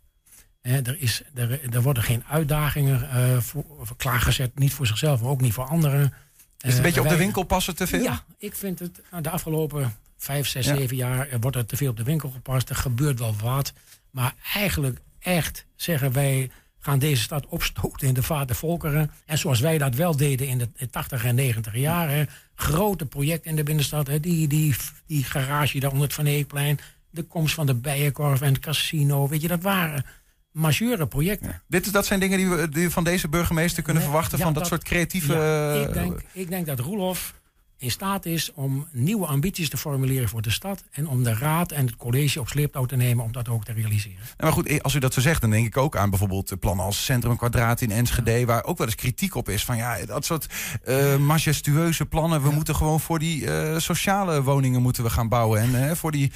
Er, 0.61 0.95
is, 1.01 1.21
er, 1.33 1.73
er 1.73 1.81
worden 1.81 2.03
geen 2.03 2.23
uitdagingen 2.29 3.09
eh, 3.09 3.37
voor, 3.37 3.65
klaargezet, 3.97 4.59
niet 4.59 4.73
voor 4.73 4.87
zichzelf, 4.87 5.21
maar 5.21 5.29
ook 5.29 5.41
niet 5.41 5.53
voor 5.53 5.63
anderen. 5.65 6.01
Is 6.03 6.11
het 6.57 6.63
een 6.71 6.77
Eh, 6.77 6.81
beetje 6.83 7.01
op 7.01 7.09
de 7.09 7.17
winkel 7.17 7.43
passen 7.43 7.75
te 7.75 7.87
veel? 7.87 8.03
ja, 8.03 8.23
ik 8.37 8.55
vind 8.55 8.79
het 8.79 9.01
nou, 9.11 9.23
de 9.23 9.29
afgelopen 9.29 9.95
vijf, 10.17 10.47
zes, 10.47 10.65
Ja. 10.65 10.75
zeven 10.75 10.95
jaar 10.95 11.29
er 11.29 11.39
wordt 11.39 11.57
er 11.57 11.65
te 11.65 11.77
veel 11.77 11.89
op 11.89 11.97
de 11.97 12.03
winkel 12.03 12.29
gepast. 12.29 12.69
Er 12.69 12.75
gebeurt 12.75 13.19
wel 13.19 13.35
wat. 13.41 13.73
Maar 14.11 14.33
eigenlijk 14.53 14.99
echt 15.19 15.65
zeggen 15.75 16.11
wij 16.11 16.51
gaan 16.83 16.99
deze 16.99 17.21
stad 17.21 17.45
opstoten 17.45 18.07
in 18.07 18.13
de 18.13 18.23
vaart 18.23 18.47
der 18.47 18.55
volkeren. 18.57 19.11
En 19.25 19.37
zoals 19.37 19.59
wij 19.59 19.77
dat 19.77 19.95
wel 19.95 20.15
deden 20.17 20.47
in 20.47 20.57
de 20.57 20.89
80 20.89 21.25
en 21.25 21.35
90 21.35 21.75
jaren. 21.75 22.29
Grote 22.55 23.05
projecten 23.05 23.49
in 23.49 23.55
de 23.55 23.63
binnenstad. 23.63 24.07
Hè, 24.07 24.19
die, 24.19 24.47
die, 24.47 24.75
die 25.07 25.23
garage 25.23 25.79
daar 25.79 25.91
onder 25.91 26.05
het 26.05 26.15
Van 26.15 26.25
Eekplein. 26.25 26.79
De 27.09 27.23
komst 27.23 27.53
van 27.53 27.65
de 27.65 27.75
Bijenkorf 27.75 28.41
en 28.41 28.53
het 28.53 28.61
casino. 28.61 29.27
Weet 29.27 29.41
je, 29.41 29.47
dat 29.47 29.61
waren 29.61 30.05
majeure 30.51 31.07
projecten. 31.07 31.61
Dit, 31.67 31.85
is- 31.85 31.91
dat 31.91 32.05
zijn 32.05 32.19
dingen 32.19 32.37
die 32.37 32.49
we 32.49 32.69
die 32.69 32.89
van 32.89 33.03
deze 33.03 33.27
burgemeester 33.27 33.83
kunnen 33.83 34.01
Nee, 34.03 34.11
verwachten, 34.11 34.37
ja, 34.37 34.43
van 34.43 34.53
dat, 34.53 34.61
dat- 34.63 34.71
soort 34.71 34.83
creatieve... 34.83 35.33
Ja, 35.33 35.73
eh, 35.73 35.81
ik, 35.81 35.93
denk, 35.93 36.21
ik 36.33 36.49
denk 36.49 36.65
dat 36.65 36.79
Roelof 36.79 37.33
in 37.81 37.91
staat 37.91 38.25
is 38.25 38.51
om 38.53 38.87
nieuwe 38.91 39.25
ambities 39.25 39.69
te 39.69 39.77
formuleren 39.77 40.29
voor 40.29 40.41
de 40.41 40.49
stad. 40.49 40.83
En 40.91 41.07
om 41.07 41.23
de 41.23 41.33
raad 41.33 41.71
en 41.71 41.85
het 41.85 41.95
college 41.95 42.39
op 42.39 42.47
sleeptouw 42.47 42.85
te 42.85 42.95
nemen 42.95 43.25
om 43.25 43.31
dat 43.31 43.49
ook 43.49 43.63
te 43.65 43.73
realiseren. 43.73 44.17
Nou, 44.17 44.33
maar 44.37 44.51
goed, 44.51 44.67
eh, 44.67 44.79
als 44.79 44.93
u 44.93 44.99
dat 44.99 45.13
zo 45.13 45.21
zegt, 45.21 45.41
dan 45.41 45.49
denk 45.49 45.65
ik 45.65 45.77
ook 45.77 45.95
aan 45.97 46.09
bijvoorbeeld 46.09 46.59
plannen 46.59 46.85
als 46.85 47.05
Centrum 47.05 47.37
Kwadraat 47.37 47.81
in 47.81 47.91
Enschede, 47.91 48.45
waar 48.45 48.63
ook 48.63 48.77
wel 48.77 48.87
eens 48.87 48.95
kritiek 48.95 49.35
op 49.35 49.49
is 49.49 49.65
van 49.65 49.77
ja, 49.77 50.05
dat 50.05 50.25
soort 50.25 50.47
uh, 50.87 51.17
majestueuze 51.17 52.05
plannen. 52.05 52.41
We 52.43 52.51
moeten 52.51 52.75
gewoon 52.75 52.99
voor 52.99 53.19
die 53.19 53.41
uh, 53.41 53.77
sociale 53.77 54.43
woningen 54.43 54.81
moeten 54.81 55.03
we 55.03 55.09
gaan 55.09 55.27
bouwen. 55.29 55.61
En 55.61 55.69
uh, 55.71 55.91
voor 55.91 56.11
die, 56.11 56.31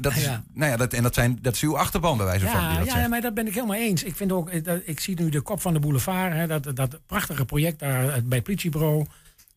dat 0.00 0.16
is, 0.16 0.22
Ja. 0.24 0.44
nou 0.54 0.70
ja, 0.70 0.76
dat, 0.76 0.92
en 0.92 1.02
dat, 1.02 1.14
zijn, 1.14 1.38
dat 1.42 1.54
is 1.54 1.60
uw 1.62 1.78
achterban 1.78 2.16
bij 2.16 2.26
wijze 2.26 2.46
van. 2.46 2.60
die 2.60 2.68
Ja, 2.68 2.78
dat 2.78 2.86
ja, 2.86 2.92
zegt. 2.94 3.08
maar 3.08 3.20
dat 3.20 3.34
ben 3.34 3.46
ik 3.46 3.54
helemaal 3.54 3.76
eens. 3.76 4.02
Ik, 4.02 4.16
vind 4.16 4.32
ook, 4.32 4.48
eh, 4.50 4.64
dat- 4.64 4.80
ik 4.84 5.00
zie 5.00 5.20
nu 5.20 5.28
de 5.28 5.40
kop 5.40 5.60
van 5.60 5.72
de 5.72 5.78
boulevard, 5.80 6.32
hè, 6.32 6.46
dat, 6.46 6.76
dat 6.76 7.00
prachtige 7.06 7.44
project 7.44 7.78
daar 7.78 8.02
eh, 8.08 8.22
bij 8.24 8.36
het 8.36 8.42
politiebureau. 8.44 9.06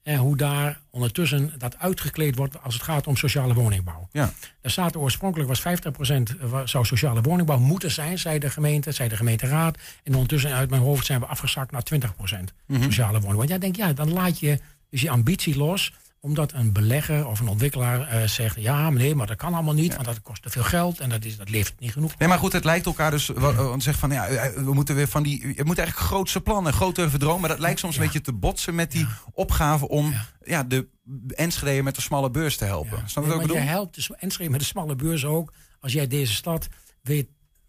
En 0.03 0.17
hoe 0.17 0.37
daar 0.37 0.79
ondertussen 0.89 1.51
dat 1.57 1.77
uitgekleed 1.79 2.35
wordt 2.35 2.63
als 2.63 2.73
het 2.73 2.83
gaat 2.83 3.07
om 3.07 3.15
sociale 3.15 3.53
woningbouw. 3.53 4.07
Ja. 4.11 4.33
Daar 4.61 4.71
staat 4.71 4.95
oorspronkelijk 4.95 5.49
was 5.49 5.59
50% 5.61 6.35
wa- 6.39 6.65
zou 6.67 6.85
sociale 6.85 7.21
woningbouw 7.21 7.59
moeten 7.59 7.91
zijn, 7.91 8.19
zei 8.19 8.39
de 8.39 8.49
gemeente, 8.49 8.91
zei 8.91 9.09
de 9.09 9.15
gemeenteraad. 9.15 9.77
En 10.03 10.13
ondertussen 10.13 10.53
uit 10.53 10.69
mijn 10.69 10.81
hoofd 10.81 11.05
zijn 11.05 11.19
we 11.19 11.25
afgezakt 11.25 11.71
naar 11.71 11.83
20% 11.83 12.53
sociale 12.67 13.11
woningbouw. 13.19 13.35
Want 13.37 13.49
jij 13.49 13.59
denkt, 13.59 13.77
ja, 13.77 13.93
dan 13.93 14.13
laat 14.13 14.39
je 14.39 14.59
dus 14.89 15.01
je 15.01 15.09
ambitie 15.09 15.57
los 15.57 15.93
omdat 16.23 16.53
een 16.53 16.71
belegger 16.73 17.27
of 17.27 17.39
een 17.39 17.47
ontwikkelaar 17.47 18.07
eh, 18.07 18.27
zegt... 18.27 18.55
ja, 18.59 18.89
nee, 18.89 19.15
maar 19.15 19.27
dat 19.27 19.37
kan 19.37 19.53
allemaal 19.53 19.73
niet, 19.73 19.93
want 19.93 20.05
dat 20.05 20.21
kost 20.21 20.41
te 20.41 20.49
veel 20.49 20.63
geld... 20.63 20.99
en 20.99 21.09
dat, 21.09 21.25
is, 21.25 21.37
dat 21.37 21.49
levert 21.49 21.79
niet 21.79 21.91
genoeg. 21.91 22.17
Nee, 22.17 22.27
maar 22.27 22.37
goed, 22.37 22.53
het 22.53 22.63
lijkt 22.63 22.85
elkaar 22.85 23.11
dus. 23.11 23.27
wa- 23.27 23.53
Want 23.53 23.83
zegt 23.83 23.99
van 23.99 24.11
ja, 24.11 24.27
eh, 24.27 24.53
we 24.63 24.73
moeten 24.73 24.95
weer 24.95 25.07
van 25.07 25.23
die. 25.23 25.39
Je 25.55 25.63
moet 25.63 25.77
eigenlijk 25.77 26.07
grootse 26.09 26.41
plannen, 26.41 26.73
grotere 26.73 27.09
verdromen. 27.09 27.39
Maar 27.39 27.49
dat 27.49 27.59
lijkt 27.59 27.79
soms 27.79 27.95
een 27.95 28.01
beetje 28.03 28.21
te 28.21 28.33
botsen 28.33 28.75
met 28.75 28.91
die 28.91 29.07
opgave 29.33 29.87
om 29.87 30.13
ja. 30.45 30.63
de 30.63 30.87
Enschede 31.27 31.81
met 31.83 31.95
de 31.95 32.01
smalle 32.01 32.29
beurs 32.29 32.57
te 32.57 32.65
helpen. 32.65 33.03
Snap 33.09 33.23
je 33.23 33.29
wat 33.29 33.29
ik 33.29 33.35
maar 33.35 33.41
je 33.41 33.47
bedoel? 33.47 33.67
helpt 33.75 33.95
dus 33.95 34.11
Enschede 34.11 34.49
met 34.49 34.59
de 34.59 34.65
smalle 34.65 34.95
beurs 34.95 35.25
ook... 35.25 35.53
als 35.79 35.93
jij 35.93 36.07
deze 36.07 36.33
stad 36.33 36.67
weet, 37.01 37.27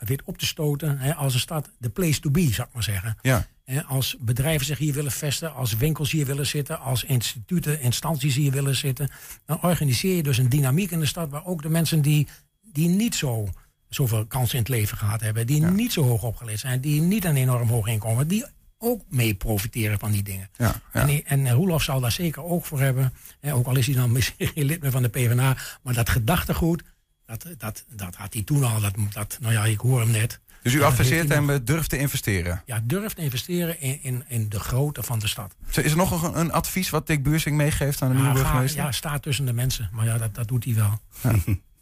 weet 0.09 0.23
op 0.25 0.38
te 0.38 0.47
stoten 0.47 0.99
hè, 0.99 1.14
als 1.14 1.35
een 1.35 1.40
stad 1.40 1.71
de 1.79 1.88
place 1.88 2.21
to 2.21 2.31
be, 2.31 2.53
zou 2.53 2.69
ik 2.69 2.75
maar 2.75 2.83
zeggen. 2.83 3.17
Ja. 3.23 3.47
Hè, 3.64 3.83
als 3.83 4.17
bedrijven 4.21 4.67
zich 4.67 4.79
hier 4.79 4.95
willen 4.95 5.12
vestigen, 5.12 5.55
als 5.55 5.77
winkels 5.77 6.11
hier 6.11 6.27
willen 6.27 6.47
zitten... 6.47 6.81
als 6.81 7.05
instituten, 7.05 7.81
instanties 7.81 8.35
hier 8.35 8.53
willen 8.53 8.77
zitten... 8.77 9.11
dan 9.47 9.62
organiseer 9.62 10.17
je 10.17 10.23
dus 10.23 10.38
een 10.38 10.49
dynamiek 10.49 10.90
in 10.90 11.01
de 11.01 11.07
stad... 11.07 11.31
waar 11.31 11.47
ook 11.47 11.62
de 11.62 11.69
mensen 11.69 12.03
die, 12.03 12.29
die 12.62 12.88
niet 12.88 13.14
zo 13.14 13.49
zoveel 13.88 14.27
kansen 14.27 14.55
in 14.55 14.62
het 14.62 14.69
leven 14.69 14.97
gehad 14.97 15.21
hebben... 15.21 15.47
die 15.47 15.62
niet 15.62 15.93
zo 15.93 16.03
hoog 16.03 16.23
opgeleid 16.23 16.61
zijn, 16.61 16.81
die 16.81 17.01
niet 17.01 17.25
een 17.25 17.37
enorm 17.37 17.69
hoog 17.69 17.87
inkomen... 17.87 18.29
die 18.29 18.45
ook 18.79 19.03
mee 19.09 19.35
profiteren 19.35 19.99
van 19.99 20.11
die 20.11 20.23
dingen. 20.23 20.51
Ja, 20.57 20.75
ja. 20.93 21.09
En, 21.09 21.25
en 21.25 21.51
Roelof 21.51 21.83
zal 21.83 22.01
daar 22.01 22.12
zeker 22.12 22.45
ook 22.45 22.64
voor 22.64 22.81
hebben. 22.81 23.12
Hè, 23.40 23.55
ook 23.55 23.67
al 23.67 23.77
is 23.77 23.87
hij 23.87 23.95
dan 23.95 24.12
misschien 24.12 24.47
geen 24.55 24.64
lid 24.64 24.81
meer 24.81 24.90
van 24.90 25.03
de 25.03 25.09
PvdA. 25.09 25.57
Maar 25.83 25.95
dat 25.95 26.09
gedachtegoed, 26.09 26.83
dat, 27.26 27.46
dat, 27.58 27.84
dat 27.88 28.14
had 28.14 28.32
hij 28.34 28.42
toen 28.42 28.64
al. 28.64 28.80
Dat, 28.80 28.94
dat, 29.12 29.38
nou 29.40 29.52
ja, 29.52 29.64
ik 29.64 29.78
hoor 29.80 30.00
hem 30.00 30.10
net. 30.10 30.40
Dus 30.62 30.72
u 30.72 30.82
adviseert 30.82 31.28
hem 31.28 31.50
eh, 31.50 31.56
durf 31.64 31.87
te 31.87 31.98
investeren. 31.98 32.62
Ja, 32.66 32.80
durf 32.84 33.12
te 33.12 33.22
investeren 33.22 33.80
in, 33.80 34.02
in, 34.02 34.24
in 34.28 34.48
de 34.48 34.60
grootte 34.60 35.02
van 35.02 35.18
de 35.18 35.26
stad. 35.28 35.54
Is 35.70 35.90
er 35.90 35.96
nog 35.96 36.22
een, 36.22 36.38
een 36.38 36.52
advies 36.52 36.90
wat 36.90 37.06
Dick 37.06 37.22
Buursing 37.22 37.56
meegeeft 37.56 38.02
aan 38.02 38.08
de 38.08 38.14
nieuwe 38.14 38.28
Ja, 38.30 38.37
ga- 38.37 38.42
burgemeester? 38.42 38.82
ja, 38.82 38.92
sta 38.92 39.18
tussen 39.18 39.44
de 39.46 39.52
mensen. 39.52 39.88
Maar 39.92 40.04
ja, 40.04 40.18
dat, 40.18 40.34
dat 40.34 40.48
doet 40.48 40.64
hij 40.64 40.74
wel. 40.74 41.00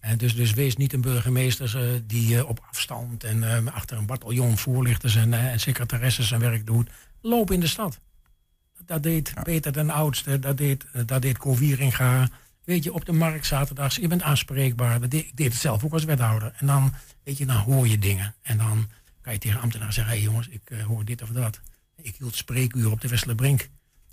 En 0.00 0.18
dus, 0.22 0.34
dus 0.36 0.52
wees 0.52 0.76
niet 0.76 0.92
een 0.92 1.00
burgemeester 1.00 1.76
eh, 1.94 2.00
die 2.06 2.36
eh, 2.38 2.48
op 2.48 2.60
afstand 2.70 3.24
en 3.24 3.72
achter 3.72 3.96
een 3.96 4.06
bataljon 4.06 4.58
voorlichters 4.58 5.16
en, 5.16 5.34
en 5.34 5.60
secretaresses 5.60 6.28
zijn 6.28 6.40
werk 6.40 6.66
doet. 6.66 6.90
Loop 7.20 7.50
in 7.50 7.60
de 7.60 7.66
stad. 7.66 8.00
Dat 8.86 9.02
deed 9.02 9.32
Peter 9.42 9.72
den 9.72 9.90
Oudste, 9.90 10.38
dat 10.38 10.56
deed, 10.56 10.84
dat 11.06 11.22
deed. 11.22 11.38
Weet 12.64 12.84
je, 12.84 12.92
op 12.92 13.04
de 13.04 13.12
markt 13.12 13.46
zaterdags, 13.46 13.96
je 13.96 14.08
bent 14.08 14.22
aanspreekbaar. 14.22 15.02
Ik 15.02 15.10
deed 15.10 15.52
het 15.52 15.54
zelf 15.54 15.84
ook 15.84 15.92
als 15.92 16.04
wethouder. 16.04 16.52
En 16.56 16.66
dan, 16.66 16.92
weet 17.24 17.38
je, 17.38 17.46
dan 17.46 17.56
hoor 17.56 17.88
je 17.88 17.98
dingen. 17.98 18.34
En 18.42 18.58
dan 18.58 18.88
kan 19.20 19.32
je 19.32 19.38
tegen 19.38 19.60
ambtenaren 19.60 19.92
zeggen, 19.94 20.14
hé 20.14 20.22
jongens, 20.22 20.48
ik 20.48 20.60
eh, 20.64 20.82
hoor 20.84 21.04
dit 21.04 21.22
of 21.22 21.28
dat. 21.28 21.60
Ik 21.96 22.14
hield 22.18 22.36
spreekuur 22.36 22.90
op 22.90 23.00
de 23.00 23.08
Westerlerbrink. 23.08 23.68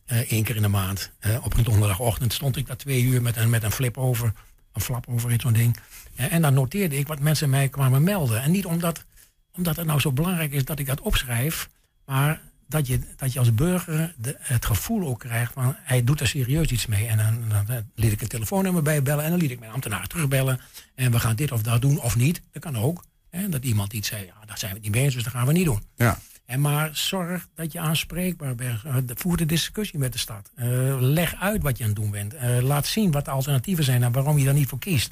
eh 0.05 0.31
één 0.31 0.43
keer 0.43 0.55
in 0.55 0.61
de 0.61 0.67
maand. 0.67 1.11
Eh, 1.19 1.45
op 1.45 1.57
een 1.57 1.63
donderdagochtend 1.63 2.33
stond 2.33 2.55
ik 2.55 2.67
daar 2.67 2.77
twee 2.77 3.03
uur 3.03 3.21
met 3.21 3.35
een, 3.37 3.49
met 3.49 3.63
een 3.63 3.71
flip 3.71 3.97
over. 3.97 4.33
Een 4.73 4.81
flap 4.81 5.07
over 5.07 5.31
in 5.31 5.39
zo'n 5.39 5.53
ding. 5.53 5.77
En 6.15 6.41
dan 6.41 6.53
noteerde 6.53 6.97
ik 6.97 7.07
wat 7.07 7.19
mensen 7.19 7.49
mij 7.49 7.69
kwamen 7.69 8.03
melden. 8.03 8.41
En 8.41 8.51
niet 8.51 8.65
omdat, 8.65 9.03
omdat 9.51 9.75
het 9.75 9.85
nou 9.85 9.99
zo 9.99 10.11
belangrijk 10.11 10.51
is 10.51 10.65
dat 10.65 10.79
ik 10.79 10.85
dat 10.85 11.01
opschrijf. 11.01 11.69
Maar 12.05 12.41
dat 12.69 12.87
je, 12.87 12.99
dat 13.15 13.33
je 13.33 13.39
als 13.39 13.53
burger 13.53 14.13
de, 14.17 14.35
het 14.39 14.65
gevoel 14.65 15.07
ook 15.07 15.19
krijgt 15.19 15.53
van 15.53 15.75
hij 15.77 16.03
doet 16.03 16.19
er 16.19 16.27
serieus 16.27 16.67
iets 16.67 16.85
mee. 16.85 17.07
En 17.07 17.17
dan, 17.17 17.49
dan, 17.49 17.65
dan 17.65 17.91
liet 17.95 18.11
ik 18.11 18.21
een 18.21 18.27
telefoonnummer 18.27 18.81
bij 18.81 18.95
en 18.95 19.03
dan 19.03 19.37
liet 19.37 19.51
ik 19.51 19.59
mijn 19.59 19.71
ambtenaar 19.71 20.07
terugbellen. 20.07 20.59
En 20.95 21.11
we 21.11 21.19
gaan 21.19 21.35
dit 21.35 21.51
of 21.51 21.61
dat 21.61 21.81
doen 21.81 22.01
of 22.01 22.15
niet. 22.15 22.41
Dat 22.51 22.61
kan 22.61 22.77
ook. 22.77 23.03
Hè, 23.29 23.49
dat 23.49 23.63
iemand 23.63 23.93
iets 23.93 24.07
zei, 24.07 24.25
ja, 24.25 24.45
daar 24.45 24.57
zijn 24.57 24.71
we 24.71 24.77
het 24.77 24.85
niet 24.85 24.95
mee 24.95 25.03
eens, 25.03 25.13
dus 25.13 25.23
dat 25.23 25.33
gaan 25.33 25.45
we 25.45 25.53
niet 25.53 25.65
doen. 25.65 25.83
Ja. 25.95 26.19
En 26.45 26.61
maar 26.61 26.89
zorg 26.93 27.47
dat 27.55 27.71
je 27.71 27.79
aanspreekbaar 27.79 28.55
bent. 28.55 28.83
Eh, 28.83 28.93
Voer 29.15 29.37
de 29.37 29.45
discussie 29.45 29.99
met 29.99 30.11
de 30.11 30.19
stad. 30.19 30.51
Eh, 30.55 30.67
leg 30.99 31.35
uit 31.35 31.61
wat 31.61 31.77
je 31.77 31.83
aan 31.83 31.89
het 31.89 31.99
doen 31.99 32.11
bent. 32.11 32.33
Eh, 32.33 32.59
laat 32.61 32.87
zien 32.87 33.11
wat 33.11 33.25
de 33.25 33.31
alternatieven 33.31 33.83
zijn 33.83 34.03
en 34.03 34.11
waarom 34.11 34.37
je 34.37 34.45
daar 34.45 34.53
niet 34.53 34.67
voor 34.67 34.79
kiest. 34.79 35.11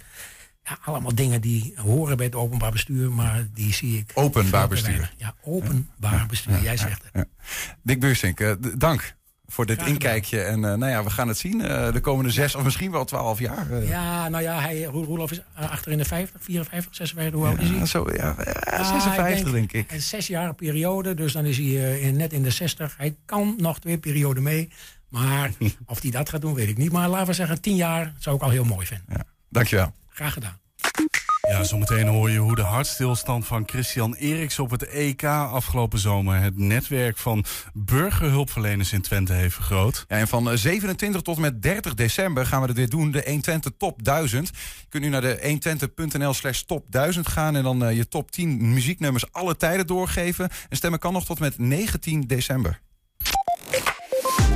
Ja, 0.67 0.77
allemaal 0.83 1.15
dingen 1.15 1.41
die 1.41 1.73
horen 1.75 2.17
bij 2.17 2.25
het 2.25 2.35
openbaar 2.35 2.71
bestuur, 2.71 3.11
maar 3.11 3.47
die 3.53 3.73
zie 3.73 3.97
ik. 3.97 4.11
Openbaar 4.13 4.67
bestuur. 4.67 4.89
weinig. 4.89 5.13
Ja, 5.17 5.33
openbaar 5.43 6.25
bestuur. 6.27 6.61
Jij 6.61 6.77
zegt 6.77 7.01
het. 7.11 7.27
Dick 7.83 7.99
Buursink, 7.99 8.39
eh, 8.39 8.51
dank 8.77 9.15
voor 9.47 9.65
dit 9.65 9.75
Graag 9.75 9.87
gedaan. 9.87 10.01
inkijkje. 10.11 10.41
En 10.41 10.65
eh, 10.65 10.73
nou 10.73 10.91
ja, 10.91 11.03
we 11.03 11.09
gaan 11.09 11.27
het 11.27 11.37
zien 11.37 11.61
eh, 11.61 11.91
de 11.93 11.99
komende 11.99 12.31
zes 12.31 12.55
of 12.55 12.63
misschien 12.63 12.91
wel 12.91 13.05
twaalf 13.05 13.39
jaar. 13.39 13.83
Ja, 13.83 14.29
nou 14.29 14.43
ja, 14.43 14.59
hij, 14.61 14.83
Roel- 14.83 15.03
Roelof 15.05 15.31
is 15.31 15.41
achter 15.55 15.91
in 15.91 15.97
de 15.97 16.05
50, 16.05 16.43
54, 16.43 16.95
56, 16.95 17.33
hoe 17.39 17.47
oud 17.47 17.59
is 17.61 17.67
hij? 17.69 17.77
Ja, 17.77 17.85
zo, 17.85 18.07
ja, 18.13 18.35
ja, 18.45 18.51
Ah, 18.51 18.87
56 19.01 19.51
denk 19.51 19.71
ik. 19.71 19.91
Een 19.91 20.01
zes 20.01 20.27
jaar 20.27 20.53
periode, 20.55 21.13
dus 21.13 21.33
dan 21.33 21.45
is 21.45 21.57
hij 21.57 21.99
in, 21.99 22.15
net 22.17 22.33
in 22.33 22.43
de 22.43 22.49
60. 22.51 22.95
Hij 22.97 23.15
kan 23.25 23.53
nog 23.57 23.79
twee 23.79 23.97
perioden 23.97 24.43
mee. 24.43 24.69
Maar 25.09 25.51
of 25.85 26.01
hij 26.01 26.11
dat 26.11 26.29
gaat 26.29 26.41
doen, 26.41 26.53
weet 26.53 26.69
ik 26.69 26.77
niet. 26.77 26.91
Maar 26.91 27.09
laten 27.09 27.27
we 27.27 27.33
zeggen, 27.33 27.61
tien 27.61 27.75
jaar 27.75 28.13
zou 28.19 28.35
ik 28.35 28.41
al 28.41 28.49
heel 28.49 28.65
mooi 28.65 28.85
vinden. 28.85 29.05
Ja, 29.09 29.23
dankjewel. 29.49 29.93
Graag 30.17 30.33
gedaan. 30.33 30.59
Ja, 31.49 31.63
zometeen 31.63 32.07
hoor 32.07 32.29
je 32.29 32.37
hoe 32.37 32.55
de 32.55 32.61
hartstilstand 32.61 33.47
van 33.47 33.63
Christian 33.65 34.15
Eriks 34.15 34.59
op 34.59 34.71
het 34.71 34.87
EK 34.87 35.23
afgelopen 35.23 35.99
zomer 35.99 36.41
het 36.41 36.57
netwerk 36.57 37.17
van 37.17 37.45
burgerhulpverleners 37.73 38.93
in 38.93 39.01
Twente 39.01 39.33
heeft 39.33 39.55
vergroot. 39.55 40.05
Ja, 40.07 40.17
en 40.17 40.27
van 40.27 40.51
eh, 40.51 40.57
27 40.57 41.21
tot 41.21 41.35
en 41.35 41.41
met 41.41 41.61
30 41.61 41.93
december 41.93 42.45
gaan 42.45 42.61
we 42.61 42.73
dit 42.73 42.91
doen, 42.91 43.11
de 43.11 43.21
120 43.25 43.71
Top 43.77 44.03
1000. 44.03 44.47
Je 44.47 44.53
kunt 44.89 45.03
nu 45.03 45.09
naar 45.09 45.21
de 45.21 45.59
120.nl 45.97 46.33
slash 46.33 46.61
top 46.61 46.85
1000 46.89 47.27
gaan 47.27 47.55
en 47.55 47.63
dan 47.63 47.85
eh, 47.85 47.95
je 47.95 48.07
top 48.07 48.31
10 48.31 48.73
muzieknummers 48.73 49.31
alle 49.31 49.55
tijden 49.55 49.87
doorgeven. 49.87 50.49
En 50.69 50.77
stemmen 50.77 50.99
kan 50.99 51.13
nog 51.13 51.25
tot 51.25 51.39
met 51.39 51.57
19 51.57 52.21
december. 52.21 52.81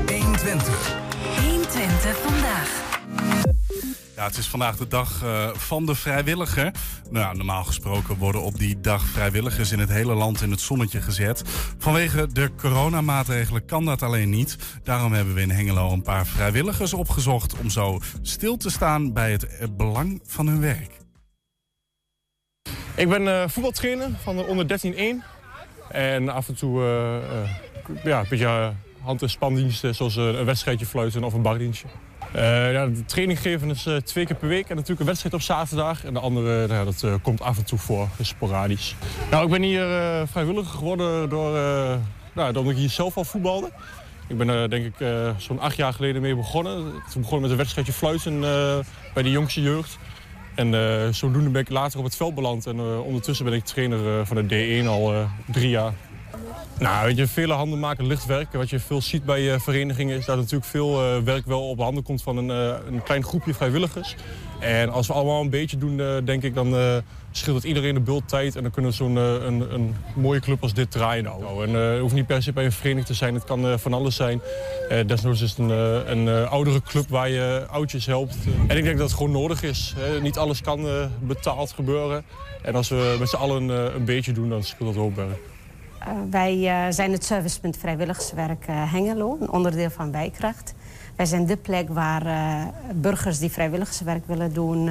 120. 0.06 0.96
120 1.42 2.18
vandaag. 2.22 3.41
Het 4.26 4.38
is 4.38 4.48
vandaag 4.48 4.78
de 4.78 4.88
dag 4.88 5.24
eh, 5.24 5.50
van 5.54 5.86
de 5.86 5.96
vrijwilliger. 5.96 6.72
Nou, 7.10 7.38
normaal 7.38 7.64
gesproken 7.64 8.18
worden 8.18 8.42
op 8.42 8.58
die 8.58 8.80
dag 8.80 9.04
vrijwilligers 9.04 9.72
in 9.72 9.80
het 9.80 9.90
hele 9.90 10.14
land 10.14 10.42
in 10.42 10.52
het 10.52 10.62
zonnetje 10.62 11.02
gezet. 11.02 11.44
Vanwege 11.78 12.28
de 12.28 12.52
coronamaatregelen 12.56 13.66
kan 13.66 13.86
dat 13.86 14.02
alleen 14.02 14.30
niet. 14.30 14.58
Daarom 14.84 15.14
hebben 15.14 15.34
we 15.34 15.42
in 15.42 15.52
Hengelo 15.52 15.92
een 15.92 16.02
paar 16.02 16.26
vrijwilligers 16.26 16.94
opgezocht 16.94 17.60
om 17.60 17.70
zo 17.70 18.00
stil 18.22 18.58
te 18.58 18.70
staan 18.70 19.14
bij 19.14 19.32
het 19.32 19.58
eh, 19.58 19.68
belang 19.78 20.22
van 20.26 20.48
hun 20.48 20.62
werk. 20.62 20.98
Ik 22.96 23.10
ben 23.10 23.28
eh, 23.28 23.48
voetbaltrainer 23.48 24.10
van 24.24 24.38
de 24.38 24.44
onder 24.44 24.80
13-1. 25.22 25.90
En 25.90 26.30
af 26.30 26.48
en 26.48 26.56
toe 26.56 26.82
ja, 28.04 28.20
een 28.20 28.26
beetje 28.30 28.74
hand- 29.02 29.22
en 29.22 29.30
spandiensten, 29.30 29.96
zoals 29.96 30.16
een 30.16 30.46
wedstrijdje 30.46 30.86
fluiten 30.86 31.24
of 31.24 31.34
een 31.34 31.42
bardienstje. 31.42 31.88
Eh, 32.32 32.72
ja, 32.72 32.86
de 32.86 33.06
training 33.06 33.40
geven 33.40 33.70
is 33.70 33.86
eh, 33.86 33.96
twee 33.96 34.26
keer 34.26 34.36
per 34.36 34.48
week 34.48 34.70
en 34.70 34.76
natuurlijk 34.76 35.00
een 35.00 35.06
wedstrijd 35.06 35.36
op 35.36 35.42
zaterdag. 35.42 36.06
En 36.06 36.14
de 36.14 36.20
andere, 36.20 36.68
nou 36.68 36.86
dat 36.86 37.04
eh, 37.04 37.14
komt 37.22 37.42
af 37.42 37.58
en 37.58 37.66
toe 37.66 37.80
voor, 37.80 38.08
is 38.18 38.28
sporadisch. 38.28 38.96
Nou, 39.32 39.46
ik 39.46 39.52
ben 39.52 39.62
hier 39.62 39.88
vrijwilliger 40.28 40.78
geworden 40.78 41.30
door, 41.30 41.52
nou, 42.34 42.70
ik 42.70 42.76
hier 42.76 42.90
zelf 42.90 43.18
al 43.18 43.24
voetbalde. 43.24 43.72
Ik 44.28 44.38
ben 44.38 44.70
denk 44.70 44.86
ik 44.86 45.08
zo'n 45.38 45.60
acht 45.60 45.76
jaar 45.76 45.94
geleden 45.94 46.22
mee 46.22 46.36
begonnen. 46.36 46.76
Toen 46.84 47.22
begonnen 47.22 47.42
met 47.42 47.52
een 47.52 47.58
wedstrijdje 47.58 47.94
fluiten 47.94 48.40
bij 49.14 49.24
de 49.24 49.32
jongste 49.32 49.62
jeugd. 49.62 49.98
En 50.56 50.74
zodoende 51.14 51.50
ben 51.50 51.62
ik 51.62 51.70
later 51.70 52.00
op 52.00 52.06
het 52.06 52.16
veld 52.16 52.36
beland. 52.36 52.66
En 52.66 52.80
ondertussen 52.80 53.46
ben 53.46 53.54
ik 53.54 53.64
trainer 53.64 54.26
van 54.26 54.48
de 54.48 54.82
D1 54.84 54.88
al 54.88 55.14
drie 55.46 55.70
jaar. 55.70 55.94
Nou, 56.80 57.06
weet 57.06 57.18
je, 57.18 57.28
vele 57.28 57.54
handen 57.54 57.80
maken 57.80 58.08
licht 58.08 58.26
werk. 58.26 58.54
Wat 58.54 58.70
je 58.70 58.80
veel 58.80 59.02
ziet 59.02 59.26
bij 59.26 59.54
eh, 59.54 59.60
verenigingen 59.60 60.18
is 60.18 60.26
dat 60.26 60.38
natuurlijk 60.38 60.66
veel 60.66 61.04
eh, 61.04 61.24
werk 61.24 61.46
wel 61.46 61.70
op 61.70 61.80
handen 61.80 62.04
komt 62.04 62.22
van 62.22 62.38
een, 62.38 62.50
eh, 62.50 62.78
een 62.88 63.04
klein 63.04 63.24
groepje 63.24 63.54
vrijwilligers. 63.54 64.16
En 64.60 64.90
als 64.90 65.08
we 65.08 65.14
allemaal 65.14 65.42
een 65.42 65.50
beetje 65.50 65.78
doen, 65.78 66.22
denk 66.26 66.44
ik, 66.44 66.56
dan 66.56 66.76
scheelt 67.32 67.56
het 67.56 67.66
iedereen 67.66 67.94
de 67.94 68.00
bult 68.00 68.28
tijd. 68.28 68.56
En 68.56 68.62
dan 68.62 68.72
kunnen 68.72 68.92
we 68.92 68.98
zo'n 68.98 69.16
een, 69.16 69.74
een 69.74 69.96
mooie 70.16 70.40
club 70.40 70.62
als 70.62 70.74
dit 70.74 70.92
draaien. 70.92 71.24
Nou. 71.24 71.68
En 71.68 71.74
het 71.74 72.00
hoeft 72.00 72.14
niet 72.14 72.28
per 72.28 72.44
se 72.44 72.54
bij 72.54 72.66
een 72.66 72.72
vereniging 72.72 73.06
te 73.06 73.14
zijn, 73.14 73.34
het 73.34 73.44
kan 73.44 73.80
van 73.80 73.94
alles 73.94 74.16
zijn. 74.16 74.42
Desnoods 75.06 75.42
is 75.42 75.50
het 75.50 75.60
een, 76.08 76.48
oudere 76.48 76.82
club 76.82 77.10
waar 77.10 77.30
je 77.30 77.66
oudjes 77.70 78.06
helpt. 78.06 78.36
En 78.68 78.78
ik 78.78 78.84
denk 78.84 78.98
dat 78.98 79.08
het 79.08 79.18
gewoon 79.18 79.32
nodig 79.32 79.64
is. 79.64 79.94
Hè. 79.98 80.22
Niet 80.22 80.38
alles 80.38 80.62
kan 80.62 80.88
betaald 81.20 81.72
gebeuren. 81.72 82.26
En 82.62 82.76
als 82.76 82.90
we 82.90 83.16
met 83.20 83.30
z'n 83.30 83.36
allen 83.36 83.70
een 83.70 84.06
beetje 84.06 84.32
doen, 84.32 84.50
dan 84.50 84.64
scheelt 84.64 84.96
dat. 84.96 85.26
Uh, 85.26 85.32
wij 86.30 86.58
uh, 86.58 86.94
zijn 86.94 87.12
het 87.12 87.26
servicepunt 87.26 87.78
vrijwilligerswerk 87.78 88.68
uh, 88.70 88.94
Hengelo, 88.94 89.38
een 89.40 89.52
onderdeel 89.52 89.90
van 89.90 90.12
Wijkracht. 90.12 90.74
Wij 91.16 91.26
zijn 91.26 91.46
de 91.46 91.58
plek 91.58 91.90
waar 91.90 92.24
burgers 92.96 93.40
die 93.40 93.52
vrijwilligerswerk 93.52 94.28
willen 94.28 94.54
doen 94.54 94.90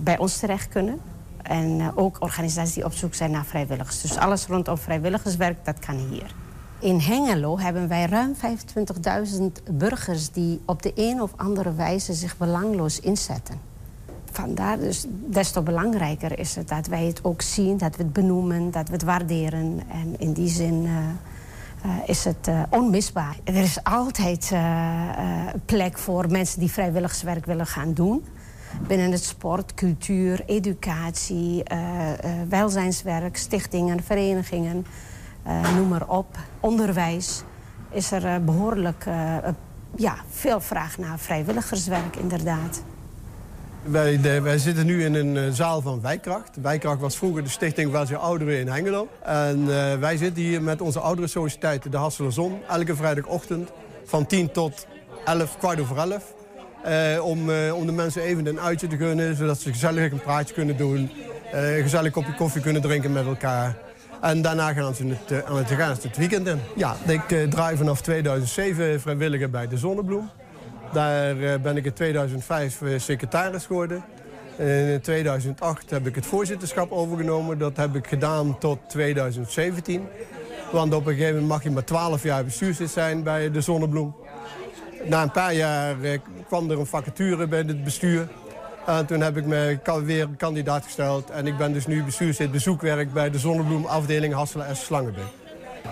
bij 0.00 0.18
ons 0.18 0.38
terecht 0.38 0.68
kunnen. 0.68 1.00
En 1.42 1.92
ook 1.94 2.16
organisaties 2.20 2.74
die 2.74 2.84
op 2.84 2.92
zoek 2.92 3.14
zijn 3.14 3.30
naar 3.30 3.44
vrijwilligers. 3.44 4.00
Dus 4.00 4.16
alles 4.16 4.46
rondom 4.46 4.78
vrijwilligerswerk, 4.78 5.64
dat 5.64 5.78
kan 5.78 5.96
hier. 5.96 6.34
In 6.78 6.98
Hengelo 6.98 7.58
hebben 7.58 7.88
wij 7.88 8.06
ruim 8.06 8.34
25.000 8.34 9.72
burgers 9.72 10.30
die 10.30 10.60
op 10.64 10.82
de 10.82 10.92
een 10.94 11.22
of 11.22 11.30
andere 11.36 11.74
wijze 11.74 12.12
zich 12.12 12.36
belangloos 12.36 13.00
inzetten. 13.00 13.71
Vandaar 14.32 14.78
dus 14.78 15.06
des 15.08 15.50
te 15.50 15.62
belangrijker 15.62 16.38
is 16.38 16.54
het 16.54 16.68
dat 16.68 16.86
wij 16.86 17.04
het 17.04 17.24
ook 17.24 17.42
zien, 17.42 17.76
dat 17.76 17.96
we 17.96 18.02
het 18.02 18.12
benoemen, 18.12 18.70
dat 18.70 18.88
we 18.88 18.92
het 18.92 19.02
waarderen. 19.02 19.80
En 19.88 20.14
in 20.18 20.32
die 20.32 20.48
zin 20.48 20.84
uh, 20.84 20.90
uh, 21.86 21.92
is 22.06 22.24
het 22.24 22.48
uh, 22.48 22.62
onmisbaar. 22.70 23.36
Er 23.44 23.54
is 23.54 23.84
altijd 23.84 24.52
plek 25.64 25.98
voor 25.98 26.30
mensen 26.30 26.60
die 26.60 26.70
vrijwilligerswerk 26.70 27.46
willen 27.46 27.66
gaan 27.66 27.92
doen. 27.92 28.24
Binnen 28.86 29.10
het 29.10 29.24
sport, 29.24 29.74
cultuur, 29.74 30.42
educatie, 30.46 31.62
welzijnswerk, 32.48 33.36
stichtingen, 33.36 34.02
verenigingen, 34.02 34.86
noem 35.76 35.88
maar 35.88 36.08
op. 36.08 36.38
Onderwijs 36.60 37.42
is 37.90 38.12
er 38.12 38.44
behoorlijk 38.44 39.04
ja, 39.96 40.16
veel 40.30 40.60
vraag 40.60 40.98
naar 40.98 41.18
vrijwilligerswerk 41.18 42.16
inderdaad. 42.16 42.82
Wij, 43.84 44.42
wij, 44.42 44.58
zitten 44.58 44.86
nu 44.86 45.04
in 45.04 45.14
een 45.14 45.36
uh, 45.36 45.52
zaal 45.52 45.80
van 45.80 46.00
Wijkracht. 46.00 46.56
Wijkracht 46.60 47.00
was 47.00 47.16
vroeger 47.16 47.42
de 47.42 47.48
stichting 47.48 47.90
Welzijn 47.90 48.18
Ouderen 48.18 48.58
in 48.58 48.68
Hengelo. 48.68 49.08
En 49.22 49.58
uh, 49.60 49.94
wij 49.94 50.16
zitten 50.16 50.42
hier 50.42 50.62
met 50.62 50.80
onze 50.80 51.00
ouderensociëteit, 51.00 51.92
de 51.92 51.96
Hasseler 51.96 52.32
elke 52.68 52.96
vrijdagochtend 52.96 53.70
van 54.04 54.26
10 54.26 54.52
tot 54.52 54.86
11, 55.24 55.58
kwart 55.58 55.80
over 55.80 55.96
11. 55.96 56.34
Uh, 56.86 57.24
om, 57.24 57.38
om 57.72 57.86
de 57.86 57.92
mensen 57.92 58.22
even 58.22 58.46
een 58.46 58.60
uitje 58.60 58.86
te 58.86 58.96
gunnen, 58.96 59.36
zodat 59.36 59.60
ze 59.60 59.72
gezellig 59.72 60.12
een 60.12 60.20
praatje 60.20 60.54
kunnen 60.54 60.76
doen. 60.76 61.10
een 61.52 61.82
gezellig 61.82 62.12
kopje 62.12 62.34
koffie 62.34 62.62
kunnen 62.62 62.82
drinken 62.82 63.12
met 63.12 63.26
elkaar. 63.26 63.78
En 64.20 64.42
daarna 64.42 64.72
gaan 64.72 64.94
ze 64.94 65.06
het, 65.06 65.44
aan 65.44 65.56
het, 65.56 65.70
gaan 65.70 65.96
het 66.02 66.16
weekend 66.16 66.46
in. 66.46 66.60
Ja, 66.76 66.96
ik 67.06 67.50
draai 67.50 67.76
vanaf 67.76 68.00
2007 68.00 69.00
vrijwilliger 69.00 69.50
bij 69.50 69.68
de 69.68 69.78
Zonnebloem. 69.78 70.30
Daar 70.92 71.60
ben 71.60 71.76
ik 71.76 71.84
in 71.84 71.92
2005 71.92 72.82
secretaris 72.96 73.66
geworden. 73.66 74.04
In 74.56 75.00
2008 75.02 75.90
heb 75.90 76.06
ik 76.06 76.14
het 76.14 76.26
voorzitterschap 76.26 76.90
overgenomen. 76.90 77.58
Dat 77.58 77.76
heb 77.76 77.96
ik 77.96 78.06
gedaan 78.06 78.58
tot 78.58 78.78
2017. 78.88 80.06
Want 80.72 80.94
op 80.94 81.06
een 81.06 81.12
gegeven 81.12 81.32
moment 81.32 81.52
mag 81.52 81.62
je 81.62 81.70
maar 81.70 81.84
12 81.84 82.22
jaar 82.22 82.44
bestuurslid 82.44 82.90
zijn 82.90 83.22
bij 83.22 83.50
de 83.50 83.60
Zonnebloem. 83.60 84.14
Na 85.04 85.22
een 85.22 85.30
paar 85.30 85.54
jaar 85.54 85.96
kwam 86.46 86.70
er 86.70 86.78
een 86.78 86.86
vacature 86.86 87.46
bij 87.46 87.58
het 87.58 87.84
bestuur. 87.84 88.28
En 88.86 89.06
toen 89.06 89.20
heb 89.20 89.36
ik 89.36 89.46
me 89.46 89.78
weer 90.04 90.28
kandidaat 90.36 90.84
gesteld. 90.84 91.30
En 91.30 91.46
ik 91.46 91.56
ben 91.56 91.72
dus 91.72 91.86
nu 91.86 92.04
bestuurslid 92.04 92.50
bezoekwerk 92.50 93.12
bij 93.12 93.30
de 93.30 93.38
Zonnebloem 93.38 93.84
afdeling 93.84 94.34
Hasselen 94.34 94.66
en 94.66 94.76
Slangenbeek. 94.76 95.41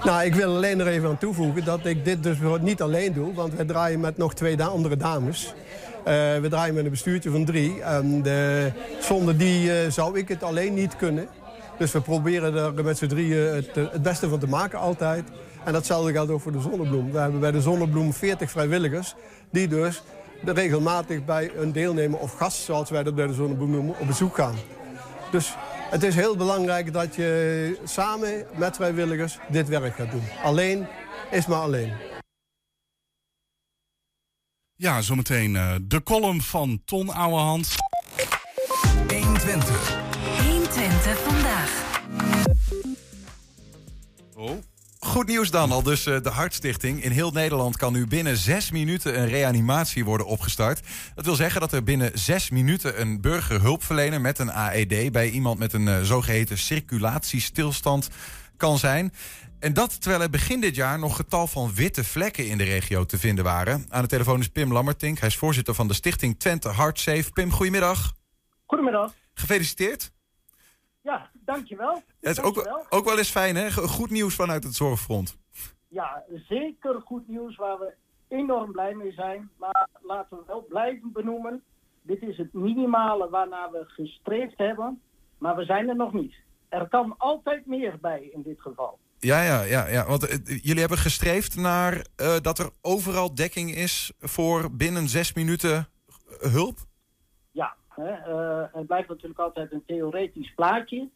Nou, 0.05 0.25
ik 0.25 0.35
wil 0.35 0.55
alleen 0.55 0.81
er 0.81 0.87
even 0.87 1.09
aan 1.09 1.19
toevoegen 1.19 1.65
dat 1.65 1.87
ik 1.87 2.05
dit 2.05 2.23
dus 2.23 2.37
niet 2.61 2.83
alleen 2.83 3.13
doe. 3.13 3.35
Want 3.35 3.55
we 3.55 3.65
draaien 3.65 4.01
met 4.01 4.17
nog 4.17 4.35
twee 4.35 4.63
andere 4.63 4.97
dames. 4.97 5.55
Uh, 5.99 6.05
we 6.41 6.47
draaien 6.49 6.75
met 6.75 6.85
een 6.85 6.91
bestuurtje 6.91 7.31
van 7.31 7.45
drie. 7.45 7.83
En 7.83 8.23
de, 8.23 8.73
zonder 9.01 9.37
die 9.37 9.67
uh, 9.67 9.91
zou 9.91 10.19
ik 10.19 10.29
het 10.29 10.43
alleen 10.43 10.75
niet 10.75 10.97
kunnen. 10.97 11.29
Dus 11.79 11.93
we 11.93 12.01
proberen 12.01 12.77
er 12.77 12.85
met 12.85 12.99
z'n 12.99 13.07
drieën 13.07 13.55
het, 13.55 13.75
het 13.75 14.03
beste 14.03 14.29
van 14.29 14.39
te 14.39 14.49
maken 14.49 14.79
altijd. 14.79 15.25
En 15.65 15.73
datzelfde 15.73 16.13
geldt 16.13 16.31
ook 16.31 16.41
voor 16.41 16.53
de 16.53 16.61
Zonnebloem. 16.61 17.13
We 17.13 17.19
hebben 17.19 17.41
bij 17.41 17.51
de 17.51 17.61
Zonnebloem 17.61 18.13
40 18.13 18.51
vrijwilligers. 18.51 19.15
Die 19.51 19.69
dus 19.69 20.03
regelmatig 20.45 21.25
bij 21.25 21.51
een 21.57 21.73
deelnemer 21.73 22.19
of 22.19 22.33
gast, 22.33 22.63
zoals 22.63 22.91
wij 22.91 23.03
dat 23.03 23.15
bij 23.15 23.27
de 23.27 23.35
Zonnebloem 23.35 23.71
noemen, 23.71 23.95
op 23.99 24.07
bezoek 24.07 24.35
gaan. 24.35 24.55
Dus 25.31 25.57
het 25.91 26.03
is 26.03 26.15
heel 26.15 26.37
belangrijk 26.37 26.93
dat 26.93 27.15
je 27.15 27.81
samen 27.85 28.47
met 28.57 28.77
vrijwilligers 28.77 29.39
dit 29.51 29.69
werk 29.69 29.95
gaat 29.95 30.11
doen. 30.11 30.23
Alleen 30.43 30.87
is 31.31 31.47
maar 31.47 31.61
alleen. 31.61 31.93
Ja, 34.75 35.01
zometeen 35.01 35.55
uh, 35.55 35.75
de 35.83 36.03
column 36.03 36.41
van 36.41 36.83
Ton 36.85 37.09
Ouwehand. 37.09 37.75
120. 39.09 39.99
120 40.47 41.19
vandaag. 41.19 41.89
Oh. 44.35 44.70
Goed 45.07 45.27
nieuws 45.27 45.51
dan 45.51 45.73
al, 45.73 45.83
dus 45.83 46.07
uh, 46.07 46.21
de 46.21 46.29
Hartstichting. 46.29 47.03
In 47.03 47.11
heel 47.11 47.31
Nederland 47.31 47.77
kan 47.77 47.93
nu 47.93 48.07
binnen 48.07 48.37
zes 48.37 48.71
minuten 48.71 49.21
een 49.21 49.29
reanimatie 49.29 50.05
worden 50.05 50.27
opgestart. 50.27 50.81
Dat 51.15 51.25
wil 51.25 51.35
zeggen 51.35 51.61
dat 51.61 51.73
er 51.73 51.83
binnen 51.83 52.19
zes 52.19 52.51
minuten 52.51 53.01
een 53.01 53.21
burgerhulpverlener 53.21 54.21
met 54.21 54.39
een 54.39 54.53
AED... 54.53 55.13
bij 55.13 55.31
iemand 55.31 55.59
met 55.59 55.73
een 55.73 55.87
uh, 55.87 56.01
zogeheten 56.01 56.59
circulatiestilstand 56.59 58.09
kan 58.57 58.79
zijn. 58.79 59.13
En 59.59 59.73
dat 59.73 60.01
terwijl 60.01 60.23
er 60.23 60.31
begin 60.31 60.61
dit 60.61 60.75
jaar 60.75 60.99
nog 60.99 61.17
getal 61.17 61.47
van 61.47 61.75
witte 61.75 62.05
vlekken 62.05 62.47
in 62.47 62.59
de 62.59 62.65
regio 62.65 63.05
te 63.05 63.19
vinden 63.19 63.45
waren. 63.45 63.87
Aan 63.89 64.03
de 64.03 64.09
telefoon 64.09 64.41
is 64.41 64.49
Pim 64.49 64.73
Lammertink. 64.73 65.19
Hij 65.19 65.29
is 65.29 65.37
voorzitter 65.37 65.75
van 65.75 65.89
de 65.89 65.95
stichting 65.95 66.39
Twente 66.39 66.73
Heartsafe. 66.73 67.33
Pim, 67.33 67.53
goedemiddag. 67.53 68.13
Goedemiddag. 68.67 69.13
Gefeliciteerd. 69.35 70.13
Ja, 71.03 71.31
dankjewel. 71.53 71.95
Ja, 71.95 72.29
het 72.29 72.39
is 72.39 72.43
ook, 72.43 72.87
ook 72.89 73.05
wel 73.05 73.19
eens 73.19 73.31
fijn, 73.31 73.57
hè? 73.57 73.71
Goed 73.71 74.11
nieuws 74.11 74.35
vanuit 74.35 74.65
het 74.65 74.75
zorgfront. 74.75 75.39
Ja, 75.89 76.25
zeker 76.49 77.01
goed 77.05 77.29
nieuws 77.29 77.57
waar 77.57 77.79
we 77.79 77.93
enorm 78.29 78.73
blij 78.73 78.95
mee 78.95 79.13
zijn. 79.13 79.51
Maar 79.57 79.89
laten 80.03 80.37
we 80.37 80.43
wel 80.47 80.65
blijven 80.69 81.13
benoemen. 81.13 81.63
Dit 82.03 82.23
is 82.23 82.37
het 82.37 82.53
minimale 82.53 83.29
waarnaar 83.29 83.71
we 83.71 83.85
gestreefd 83.87 84.59
hebben. 84.59 85.01
Maar 85.39 85.57
we 85.57 85.65
zijn 85.65 85.89
er 85.89 85.97
nog 85.97 86.13
niet. 86.13 86.35
Er 86.69 86.89
kan 86.89 87.15
altijd 87.19 87.67
meer 87.67 87.99
bij 88.01 88.29
in 88.33 88.43
dit 88.43 88.61
geval. 88.61 88.99
Ja, 89.19 89.43
ja, 89.43 89.63
ja, 89.63 89.87
ja. 89.89 90.07
want 90.07 90.31
uh, 90.31 90.59
jullie 90.63 90.81
hebben 90.81 90.99
gestreefd 90.99 91.57
naar 91.57 91.95
uh, 91.95 92.37
dat 92.41 92.59
er 92.59 92.71
overal 92.81 93.35
dekking 93.35 93.75
is 93.75 94.13
voor 94.19 94.77
binnen 94.77 95.09
zes 95.09 95.35
minuten 95.35 95.89
hulp? 96.39 96.79
Ja, 97.51 97.75
hè, 97.89 98.11
uh, 98.29 98.67
het 98.73 98.87
blijft 98.87 99.09
natuurlijk 99.09 99.41
altijd 99.41 99.73
een 99.73 99.85
theoretisch 99.87 100.53
plaatje. 100.55 101.09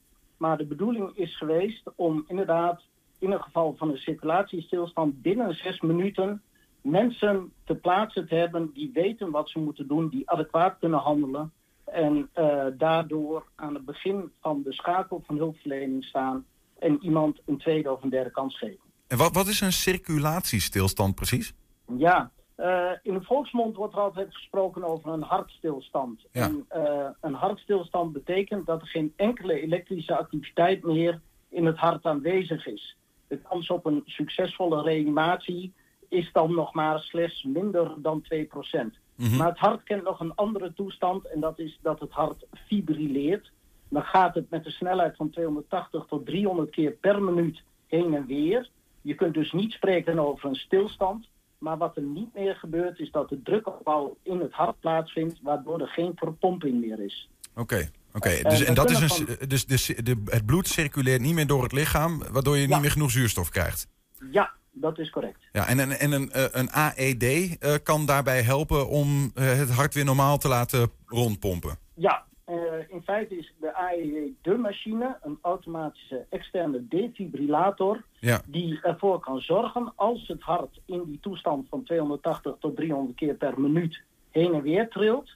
Maar 0.45 0.57
de 0.57 0.67
bedoeling 0.67 1.17
is 1.17 1.37
geweest 1.37 1.83
om 1.97 2.25
inderdaad 2.29 2.83
in 3.19 3.31
het 3.31 3.43
geval 3.43 3.75
van 3.79 3.91
een 3.91 3.99
circulatiestilstand 3.99 5.23
binnen 5.23 5.55
zes 5.55 5.81
minuten 5.81 6.43
mensen 6.81 7.53
te 7.65 7.75
plaatsen 7.75 8.29
te 8.29 8.35
hebben 8.35 8.71
die 8.75 8.91
weten 8.93 9.31
wat 9.31 9.49
ze 9.49 9.59
moeten 9.59 9.89
doen, 9.89 10.09
die 10.09 10.31
adequaat 10.31 10.77
kunnen 10.79 10.99
handelen. 10.99 11.53
En 11.85 12.31
daardoor 12.79 13.47
aan 13.55 13.75
het 13.75 13.85
begin 13.85 14.33
van 14.41 14.63
de 14.63 14.73
schakel 14.73 15.23
van 15.27 15.37
hulpverlening 15.37 16.05
staan 16.05 16.45
en 16.79 16.99
iemand 17.03 17.41
een 17.47 17.59
tweede 17.59 17.93
of 17.93 18.03
een 18.03 18.11
derde 18.11 18.31
kans 18.31 18.59
geven. 18.59 18.85
En 19.07 19.19
wat, 19.19 19.35
wat 19.35 19.47
is 19.47 19.61
een 19.61 19.73
circulatiestilstand 19.73 21.15
precies? 21.15 21.55
Ja, 21.97 22.31
uh, 22.57 22.91
in 23.03 23.15
de 23.15 23.23
volksmond 23.23 23.77
wordt 23.77 23.95
er 23.95 24.01
altijd 24.01 24.35
gesproken 24.35 24.85
over 24.85 25.13
een 25.13 25.23
hartstilstand. 25.23 26.27
Ja. 26.33 26.43
En, 26.43 26.67
uh, 26.77 27.09
een 27.21 27.35
hartstilstand 27.35 28.13
betekent 28.13 28.67
dat 28.67 28.81
er 28.81 28.87
geen 28.87 29.13
enkele 29.17 29.61
elektrische 29.61 30.17
activiteit 30.17 30.85
meer 30.85 31.21
in 31.49 31.67
het 31.67 31.77
hart 31.77 32.05
aanwezig 32.05 32.67
is. 32.67 32.97
De 33.29 33.39
kans 33.39 33.71
op 33.71 33.87
een 33.87 34.03
succesvolle 34.07 34.83
reanimatie 34.83 35.73
is 36.09 36.33
dan 36.33 36.55
nog 36.55 36.75
maar 36.75 37.01
slechts 37.01 37.43
minder 37.43 37.95
dan 37.99 38.23
2%. 38.23 38.99
Mhm. 39.17 39.37
Maar 39.37 39.49
het 39.49 39.59
hart 39.59 39.83
kent 39.83 40.05
nog 40.05 40.21
een 40.21 40.35
andere 40.35 40.73
toestand 40.73 41.27
en 41.27 41.41
dat 41.41 41.59
is 41.59 41.79
dat 41.83 42.01
het 42.01 42.11
hart 42.11 42.47
fibrilleert 42.67 43.53
dan 43.95 44.03
gaat 44.03 44.35
het 44.35 44.51
met 44.51 44.67
een 44.67 44.73
snelheid 44.73 45.17
van 45.17 45.31
280 45.31 46.05
tot 46.09 46.27
300 46.27 46.71
keer 46.71 46.91
per 46.91 47.23
minuut 47.23 47.63
heen 47.87 48.15
en 48.15 48.27
weer. 48.27 48.69
Je 49.01 49.15
kunt 49.15 49.35
dus 49.35 49.53
niet 49.53 49.73
spreken 49.73 50.19
over 50.19 50.49
een 50.49 50.55
stilstand. 50.55 51.29
Maar 51.59 51.77
wat 51.77 51.97
er 51.97 52.03
niet 52.03 52.35
meer 52.35 52.55
gebeurt 52.55 52.99
is 52.99 53.11
dat 53.11 53.29
de 53.29 53.43
drukopbouw 53.43 54.17
in 54.23 54.41
het 54.41 54.53
hart 54.53 54.81
plaatsvindt, 54.81 55.39
waardoor 55.43 55.81
er 55.81 55.89
geen 55.89 56.13
verpomping 56.15 56.81
meer 56.81 57.01
is. 57.01 57.29
Oké, 57.51 57.61
okay, 57.61 57.91
Oké, 58.13 58.29
Eh, 58.29 58.51
dus, 58.51 58.59
we 58.59 58.65
en 58.65 58.75
dat 58.75 58.91
is 58.91 59.01
een, 59.01 59.49
dus 59.49 59.67
de, 59.67 60.23
het 60.25 60.47
bloed 60.47 60.69
circuleert 60.69 61.21
niet 61.21 61.35
meer 61.35 61.47
door 61.47 61.63
het 61.63 61.73
lichaam, 61.73 62.23
waardoor 62.31 62.57
je 62.57 62.67
niet 62.67 62.81
meer 62.81 62.91
genoeg 62.91 63.11
zuurstof 63.11 63.49
krijgt. 63.49 63.87
Ja, 64.31 64.53
dat 64.73 64.99
is 64.99 65.11
correct. 65.11 65.39
Ja, 65.53 65.67
en, 65.67 65.81
en, 65.81 65.99
en 65.99 66.13
een, 66.13 66.33
eh, 66.33 66.45
een 66.51 66.71
AED 66.71 67.23
eh, 67.23 67.75
kan 67.83 68.07
daarbij 68.07 68.43
helpen 68.43 68.89
om 68.89 69.31
eh, 69.35 69.45
het 69.59 69.71
hart 69.71 69.95
weer 69.95 70.05
normaal 70.05 70.39
te 70.39 70.49
laten 70.49 70.91
rondpompen. 71.07 71.79
Ja, 71.95 72.25
eh, 72.45 72.55
in 72.89 73.03
feite 73.03 73.37
is 73.39 73.53
de 73.61 73.75
AED 73.75 74.33
de 74.43 74.57
machine, 74.57 75.17
een 75.23 75.39
automatische 75.41 76.27
externe 76.29 76.89
defibrillator, 76.89 78.03
Ja. 78.21 78.43
die 78.47 78.79
ervoor 78.83 79.21
kan 79.21 79.41
zorgen 79.41 79.93
als 79.97 80.29
het 80.29 80.43
hart 80.43 80.81
in 80.87 81.03
die 81.05 81.21
toestand 81.21 81.69
van 81.69 81.83
280 81.83 82.57
tot 82.59 82.77
300 82.77 83.17
keer 83.17 83.35
per 83.35 83.61
minuut 83.61 84.03
heen 84.31 84.55
en 84.55 84.63
weer 84.63 84.89
trilt, 84.89 85.31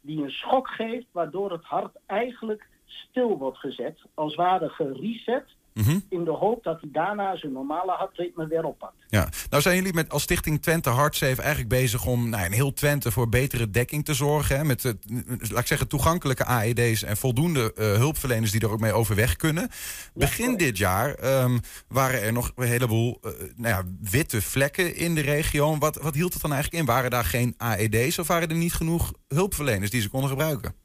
die 0.00 0.22
een 0.22 0.30
schok 0.30 0.68
geeft 0.68 1.06
waardoor 1.12 1.50
het 1.52 1.64
hart 1.64 1.96
eigenlijk 2.06 2.68
stil 2.84 3.38
wordt 3.38 3.58
gezet, 3.58 3.98
als 4.14 4.34
ware 4.34 4.68
gereset, 4.68 5.44
Mhm. 5.74 5.98
in 6.08 6.24
de 6.24 6.30
hoop 6.30 6.64
dat 6.64 6.80
hij 6.80 6.90
daarna 6.92 7.36
zijn 7.36 7.52
normale 7.52 7.92
hartritme 7.92 8.46
weer 8.46 8.64
oppakt. 8.64 8.94
Ja, 9.08 9.28
nou 9.50 9.62
zijn 9.62 9.76
jullie 9.76 9.94
met 9.94 10.10
als 10.10 10.22
Stichting 10.22 10.62
Twente 10.62 10.90
Hartsafe 10.90 11.40
eigenlijk 11.40 11.68
bezig 11.68 12.06
om 12.06 12.28
nou, 12.28 12.44
in 12.44 12.52
heel 12.52 12.72
Twente 12.72 13.10
voor 13.10 13.28
betere 13.28 13.70
dekking 13.70 14.04
te 14.04 14.14
zorgen. 14.14 14.56
Hè, 14.56 14.64
met, 14.64 14.84
eh, 14.84 14.92
laat 15.38 15.60
ik 15.60 15.66
zeggen, 15.66 15.88
toegankelijke 15.88 16.44
AED's 16.44 17.02
en 17.02 17.16
voldoende 17.16 17.72
eh, 17.72 17.92
hulpverleners 17.92 18.50
die 18.50 18.60
er 18.60 18.70
ook 18.70 18.80
mee 18.80 18.92
overweg 18.92 19.36
kunnen. 19.36 19.68
Begin 20.14 20.56
dit 20.56 20.78
jaar 20.78 21.14
ehm, 21.14 21.58
waren 21.88 22.22
er 22.22 22.32
nog 22.32 22.52
een 22.56 22.66
heleboel 22.66 23.18
eh, 23.22 23.30
nou 23.56 23.74
ja, 23.74 23.82
witte 24.10 24.42
vlekken 24.42 24.96
in 24.96 25.14
de 25.14 25.20
regio. 25.20 25.78
Wat, 25.78 25.96
wat 25.96 26.14
hield 26.14 26.32
het 26.32 26.42
dan 26.42 26.52
eigenlijk 26.52 26.82
in? 26.82 26.88
Waren 26.88 27.10
daar 27.10 27.24
geen 27.24 27.54
AED's 27.56 28.18
of 28.18 28.26
waren 28.26 28.48
er 28.48 28.56
niet 28.56 28.74
genoeg 28.74 29.12
hulpverleners 29.28 29.90
die 29.90 30.00
ze 30.00 30.08
konden 30.08 30.30
gebruiken? 30.30 30.81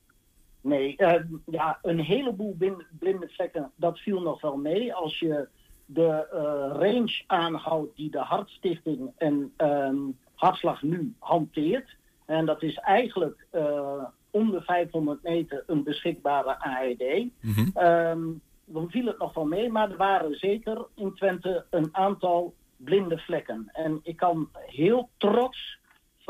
Nee, 0.62 0.98
eh, 0.98 1.24
ja, 1.46 1.80
een 1.82 2.00
heleboel 2.00 2.58
blinde 3.00 3.28
vlekken, 3.28 3.72
dat 3.76 4.00
viel 4.00 4.22
nog 4.22 4.42
wel 4.42 4.58
mee. 4.58 4.94
Als 4.94 5.20
je 5.20 5.48
de 5.86 6.28
eh, 6.32 6.42
range 6.82 7.24
aanhoudt 7.28 7.96
die 7.96 8.12
de 8.12 8.20
Hartstichting 8.20 9.12
en 9.18 9.54
ehm, 9.58 9.98
Hartslag 10.36 10.82
nu 10.82 11.14
hanteert. 11.20 11.96
En 12.26 12.46
dat 12.46 12.64
is 12.64 12.76
eigenlijk 12.76 13.48
eh 13.52 14.04
om 14.32 14.52
de 14.52 14.62
500 14.62 15.24
meter 15.24 15.64
een 15.68 15.84
beschikbare 15.84 16.60
AED. 16.60 17.30
Ehm, 17.74 18.24
dan 18.66 18.90
viel 18.90 19.06
het 19.06 19.18
nog 19.18 19.34
wel 19.34 19.46
mee, 19.46 19.70
maar 19.70 19.92
er 19.92 19.98
waren 19.98 20.36
zeker 20.36 20.86
in 20.96 21.14
Twente 21.16 21.66
een 21.70 21.90
aantal 21.92 22.54
blinde 22.78 23.18
vlekken. 23.18 23.70
En 23.74 24.00
ik 24.04 24.16
kan 24.16 24.50
heel 24.54 25.10
trots 25.18 25.80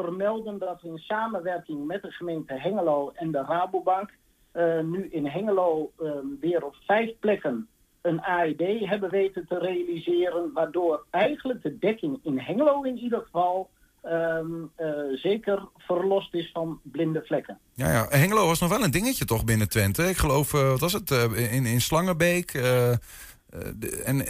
vermelden 0.02 0.58
dat 0.60 0.82
we 0.82 0.88
in 0.88 0.98
samenwerking 0.98 1.86
met 1.88 2.02
de 2.02 2.12
gemeente 2.12 2.54
Hengelo 2.54 3.12
en 3.16 3.32
de 3.32 3.44
Rabobank 3.48 4.10
eh, 4.52 4.80
nu 4.80 5.08
in 5.12 5.26
Hengelo 5.26 5.92
eh, 6.00 6.10
weer 6.40 6.64
op 6.66 6.76
vijf 6.86 7.12
plekken 7.20 7.68
een 8.02 8.22
AED 8.22 8.62
hebben 8.80 9.10
weten 9.10 9.46
te 9.48 9.58
realiseren, 9.58 10.52
waardoor 10.54 11.06
eigenlijk 11.10 11.64
de 11.64 11.78
dekking 11.80 12.20
in 12.24 12.40
Hengelo 12.40 12.82
in 12.84 12.98
ieder 12.98 13.22
geval 13.22 13.70
ehm, 14.02 14.52
eh, 14.76 14.90
zeker 15.14 15.68
verlost 15.78 16.34
is 16.34 16.50
van 16.54 16.80
blinde 16.84 17.22
vlekken. 17.26 17.60
Ja, 17.74 17.92
ja, 17.92 18.06
Hengelo 18.10 18.46
was 18.46 18.60
nog 18.60 18.70
wel 18.70 18.84
een 18.84 18.92
dingetje 18.92 19.26
toch 19.26 19.44
binnen 19.46 19.70
Twente. 19.70 20.04
Ik 20.04 20.18
geloof, 20.18 20.54
eh, 20.54 20.70
wat 20.70 20.80
was 20.80 20.94
het, 20.94 21.12
in, 21.52 21.66
in 21.66 21.82
Slangenbeek 21.82 22.52
de- 22.52 24.02
en, 24.06 24.26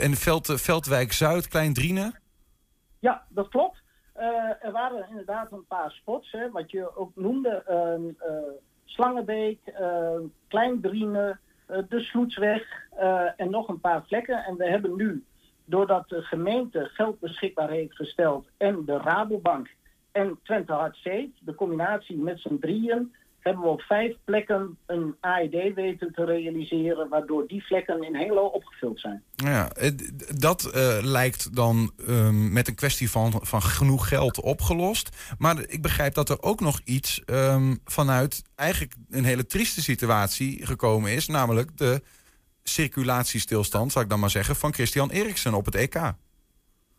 en 0.00 0.14
Veld, 0.14 0.46
Veldwijk 0.60 1.12
Zuid, 1.12 1.48
Klein 1.48 1.72
Driene. 1.72 2.12
Ja, 2.98 3.22
dat 3.28 3.48
klopt. 3.48 3.79
Eh, 4.20 4.64
er 4.64 4.72
waren 4.72 5.06
inderdaad 5.08 5.52
een 5.52 5.66
paar 5.66 5.90
spots, 5.90 6.30
hè, 6.30 6.50
wat 6.50 6.70
je 6.70 6.96
ook 6.96 7.10
noemde. 7.14 7.62
ehm, 7.66 8.08
eh, 8.18 8.52
Slangenbeek, 8.84 9.58
uh, 9.80 10.18
Kleindriene, 10.48 11.38
eh, 11.66 11.78
de 11.88 12.00
Sloetsweg 12.00 12.88
en 13.36 13.50
nog 13.50 13.68
een 13.68 13.80
paar 13.80 14.04
vlekken. 14.06 14.44
En 14.44 14.56
we 14.56 14.68
hebben 14.68 14.96
nu, 14.96 15.24
doordat 15.64 16.08
de 16.08 16.22
gemeente 16.22 16.84
geld 16.84 17.20
beschikbaar 17.20 17.70
heeft 17.70 17.96
gesteld 17.96 18.48
en 18.56 18.84
de 18.84 18.96
Rabobank 18.96 19.68
en 20.12 20.38
Twente 20.42 20.72
Hart 20.72 20.96
Safe, 20.96 21.30
de 21.40 21.54
combinatie 21.54 22.16
met 22.16 22.40
z'n 22.40 22.58
drieën, 22.58 23.14
hebben 23.40 23.62
we 23.62 23.68
op 23.68 23.80
vijf 23.80 24.16
plekken 24.24 24.78
een 24.86 25.16
AED 25.20 25.74
weten 25.74 26.12
te 26.12 26.24
realiseren, 26.24 27.08
waardoor 27.08 27.46
die 27.46 27.64
vlekken 27.64 28.02
in 28.02 28.16
Hengelo 28.16 28.44
opgevuld 28.44 29.00
zijn. 29.00 29.22
Ja, 29.34 29.70
eh, 29.70 29.90
dat 30.38 30.64
eh, 30.64 30.98
lijkt 31.02 31.56
dan 31.56 31.92
ehm, 32.06 32.52
met 32.52 32.68
een 32.68 32.74
kwestie 32.74 33.10
van, 33.10 33.32
van 33.42 33.62
genoeg 33.62 34.08
geld 34.08 34.40
opgelost. 34.40 35.34
Maar 35.38 35.56
ik 35.68 35.82
begrijp 35.82 36.14
dat 36.14 36.28
er 36.28 36.42
ook 36.42 36.60
nog 36.60 36.80
iets 36.84 37.22
ehm, 37.24 37.74
vanuit 37.84 38.42
eigenlijk 38.54 38.94
een 39.10 39.24
hele 39.24 39.46
trieste 39.46 39.82
situatie 39.82 40.66
gekomen 40.66 41.12
is. 41.12 41.26
Namelijk 41.26 41.76
de 41.76 42.02
circulatiestilstand, 42.62 43.92
zou 43.92 44.04
ik 44.04 44.10
dan 44.10 44.20
maar 44.20 44.30
zeggen, 44.30 44.56
van 44.56 44.72
Christian 44.72 45.10
Eriksen 45.10 45.54
op 45.54 45.64
het 45.64 45.74
EK. 45.74 46.12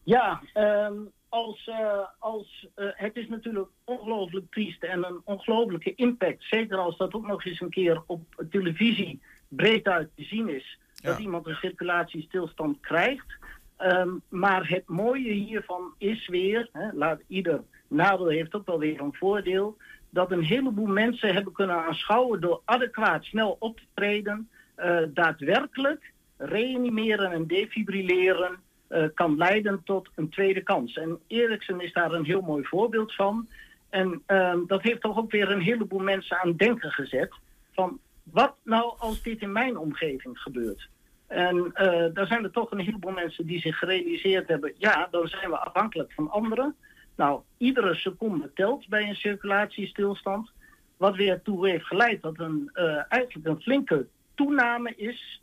Ja, 0.03 0.41
ehm, 0.53 0.93
als, 1.31 1.67
eh, 1.67 1.99
als, 2.19 2.67
eh, 2.75 2.85
het 2.93 3.15
is 3.15 3.27
natuurlijk 3.27 3.69
ongelooflijk 3.83 4.45
triest 4.49 4.83
en 4.83 5.05
een 5.05 5.21
ongelooflijke 5.23 5.95
impact. 5.95 6.43
Zeker 6.43 6.77
als 6.77 6.97
dat 6.97 7.13
ook 7.13 7.27
nog 7.27 7.45
eens 7.45 7.61
een 7.61 7.69
keer 7.69 8.03
op 8.05 8.21
televisie 8.49 9.21
breed 9.47 9.87
uit 9.87 10.09
te 10.15 10.23
zien 10.23 10.49
is. 10.49 10.79
Dat 11.01 11.19
iemand 11.19 11.47
een 11.47 11.55
circulatiestilstand 11.55 12.79
krijgt. 12.79 13.37
Ehm, 13.77 14.09
maar 14.29 14.67
het 14.67 14.87
mooie 14.87 15.31
hiervan 15.31 15.93
is 15.97 16.27
weer, 16.27 16.69
hè, 16.71 16.91
laat 16.93 17.21
ieder 17.27 17.63
nadeel 17.87 18.27
heeft 18.27 18.53
ook 18.53 18.65
wel 18.65 18.79
weer 18.79 19.01
een 19.01 19.13
voordeel. 19.13 19.77
Dat 20.09 20.31
een 20.31 20.43
heleboel 20.43 20.87
mensen 20.87 21.33
hebben 21.33 21.53
kunnen 21.53 21.85
aanschouwen 21.85 22.41
door 22.41 22.61
adequaat 22.65 23.23
snel 23.23 23.55
op 23.59 23.77
te 23.77 23.85
treden. 23.93 24.49
eh, 24.75 25.01
daadwerkelijk 25.07 26.13
reanimeren 26.37 27.31
en 27.31 27.47
defibrilleren 27.47 28.59
eh, 28.91 29.05
kan 29.13 29.37
leiden 29.37 29.81
tot 29.83 30.09
een 30.15 30.29
tweede 30.29 30.61
kans. 30.61 30.97
En 30.97 31.19
Eriksen 31.27 31.81
is 31.81 31.93
daar 31.93 32.11
een 32.11 32.25
heel 32.25 32.41
mooi 32.41 32.63
voorbeeld 32.63 33.15
van. 33.15 33.47
En 33.89 34.21
ehm, 34.25 34.59
dat 34.67 34.81
heeft 34.81 35.01
toch 35.01 35.17
ook 35.17 35.31
weer 35.31 35.51
een 35.51 35.61
heleboel 35.61 35.99
mensen 35.99 36.41
aan 36.41 36.55
denken 36.55 36.91
gezet. 36.91 37.33
Van 37.71 37.99
wat 38.23 38.55
nou 38.63 38.93
als 38.97 39.21
dit 39.21 39.41
in 39.41 39.51
mijn 39.51 39.77
omgeving 39.77 40.39
gebeurt? 40.39 40.89
En 41.27 41.71
eh, 41.73 42.05
daar 42.13 42.27
zijn 42.27 42.43
er 42.43 42.51
toch 42.51 42.71
een 42.71 42.79
heleboel 42.79 43.11
mensen 43.11 43.45
die 43.45 43.59
zich 43.59 43.77
gerealiseerd 43.77 44.47
hebben... 44.47 44.73
ja, 44.77 45.07
dan 45.11 45.27
zijn 45.27 45.49
we 45.49 45.57
afhankelijk 45.57 46.11
van 46.13 46.29
anderen. 46.29 46.75
Nou, 47.15 47.41
iedere 47.57 47.95
seconde 47.95 48.51
telt 48.53 48.87
bij 48.87 49.09
een 49.09 49.15
circulatiestilstand. 49.15 50.51
Wat 50.97 51.15
weer 51.15 51.41
toe 51.41 51.67
heeft 51.67 51.85
geleid 51.85 52.21
dat 52.21 52.39
een, 52.39 52.69
eh, 52.73 53.03
eigenlijk 53.07 53.47
een 53.47 53.61
flinke 53.61 54.07
toename 54.35 54.95
is... 54.95 55.41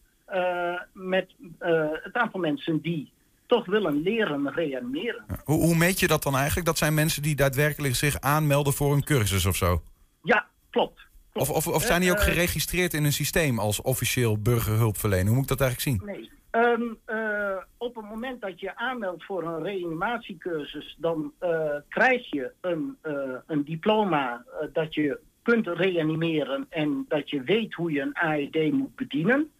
met 0.92 1.30
het 2.02 2.14
aantal 2.14 2.40
mensen 2.40 2.80
die 2.80 3.12
toch 3.48 3.66
willen 3.66 4.02
leren 4.02 4.52
reanimeren. 4.52 5.24
Hoe, 5.44 5.60
hoe 5.60 5.76
meet 5.76 6.00
je 6.00 6.06
dat 6.06 6.22
dan 6.22 6.36
eigenlijk? 6.36 6.66
Dat 6.66 6.78
zijn 6.78 6.94
mensen 6.94 7.22
die 7.22 7.36
daadwerkelijk 7.36 7.94
zich 7.94 8.20
aanmelden 8.20 8.72
voor 8.72 8.92
een 8.92 9.04
cursus 9.04 9.46
of 9.46 9.56
zo? 9.56 9.82
Ja, 10.22 10.46
klopt. 10.70 11.06
Of, 11.32 11.50
of, 11.50 11.66
of 11.66 11.82
zijn 11.82 12.00
die 12.00 12.10
ook 12.10 12.16
Eh, 12.16 12.24
geregistreerd 12.24 12.94
in 12.94 13.04
een 13.04 13.12
systeem 13.12 13.58
als 13.58 13.82
officieel 13.82 14.38
burgerhulpverlener? 14.38 15.26
Hoe 15.26 15.34
moet 15.34 15.50
ik 15.50 15.58
dat 15.58 15.60
eigenlijk 15.60 16.02
zien? 16.02 16.10
Nee. 16.14 16.30
Ehm, 16.50 16.82
eh, 17.04 17.56
op 17.76 17.94
het 17.94 18.04
moment 18.04 18.40
dat 18.40 18.60
je 18.60 18.76
aanmeldt 18.76 19.24
voor 19.24 19.42
een 19.42 19.62
reanimatiecursus, 19.62 20.96
dan 20.98 21.32
eh, 21.38 21.74
krijg 21.88 22.30
je 22.30 22.52
een, 22.60 22.96
een 23.46 23.64
diploma 23.64 24.44
dat 24.72 24.94
je 24.94 25.18
kunt 25.42 25.66
reanimeren 25.66 26.66
en 26.68 27.04
dat 27.08 27.30
je 27.30 27.42
weet 27.42 27.74
hoe 27.74 27.92
je 27.92 28.00
een 28.00 28.14
AED 28.14 28.72
moet 28.72 28.96
bedienen. 28.96 29.50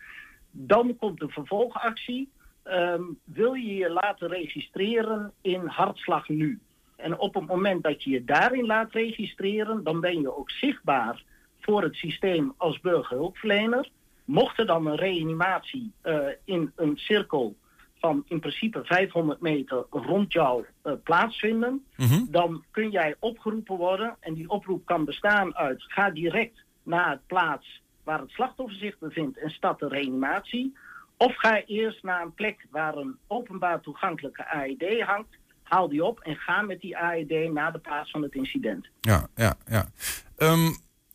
Dan 0.51 0.97
komt 0.97 1.21
de 1.21 1.29
vervolgactie. 1.29 2.31
Ehm, 2.69 3.03
wil 3.25 3.55
je 3.55 3.75
je 3.75 3.91
laten 3.91 4.29
registreren 4.29 5.33
in 5.41 5.67
Hartslag 5.67 6.29
Nu? 6.29 6.61
En 6.97 7.19
op 7.19 7.35
het 7.35 7.47
moment 7.47 7.83
dat 7.83 8.03
je 8.03 8.11
je 8.11 8.25
daarin 8.25 8.67
laat 8.67 8.93
registreren, 8.93 9.85
dan 9.85 10.01
ben 10.01 10.21
je 10.21 10.37
ook 10.37 10.51
zichtbaar 10.51 11.23
voor 11.61 11.83
het 11.83 11.95
systeem 11.95 12.55
als 12.57 12.81
burgerhulpverlener. 12.81 13.89
Mocht 14.25 14.59
er 14.59 14.67
dan 14.67 14.87
een 14.87 14.97
reanimatie 14.97 15.93
eh, 16.01 16.27
in 16.45 16.73
een 16.77 16.97
cirkel 16.97 17.57
van 17.99 18.25
in 18.27 18.41
principe 18.41 18.85
500 18.85 19.41
meter 19.41 19.87
rond 19.91 20.33
jou 20.33 20.65
eh, 20.83 20.93
plaatsvinden, 21.05 21.85
dan 22.31 22.65
kun 22.71 22.91
jij 22.91 23.15
opgeroepen 23.19 23.77
worden. 23.77 24.17
En 24.21 24.35
die 24.35 24.49
oproep 24.49 24.87
kan 24.87 25.05
bestaan 25.05 25.57
uit 25.57 25.83
ga 25.83 26.11
direct 26.11 26.65
naar 26.83 27.11
het 27.11 27.27
plaats 27.27 27.83
waar 28.05 28.21
het 28.21 28.31
slachtoffer 28.31 28.79
zich 28.79 28.99
bevindt 28.99 29.39
en 29.39 29.51
start 29.51 29.79
de 29.79 29.89
reanimatie. 29.89 30.77
Of 31.19 31.37
ga 31.37 31.63
eerst 31.67 32.03
naar 32.03 32.23
een 32.23 32.35
plek 32.35 32.67
waar 32.71 32.97
een 32.97 33.17
openbaar 33.27 33.81
toegankelijke 33.81 34.47
AED 34.47 35.01
hangt, 35.01 35.37
haal 35.63 35.89
die 35.89 36.05
op 36.05 36.21
en 36.21 36.37
ga 36.37 36.63
met 36.63 36.81
die 36.81 36.97
AED 36.97 37.53
naar 37.53 37.73
de 37.73 37.79
plaats 37.79 38.11
van 38.11 38.23
het 38.23 38.35
incident. 38.35 38.89
Ja, 39.01 39.29
ja, 39.35 39.55
ja. 39.67 39.89
Ehm, 40.37 40.71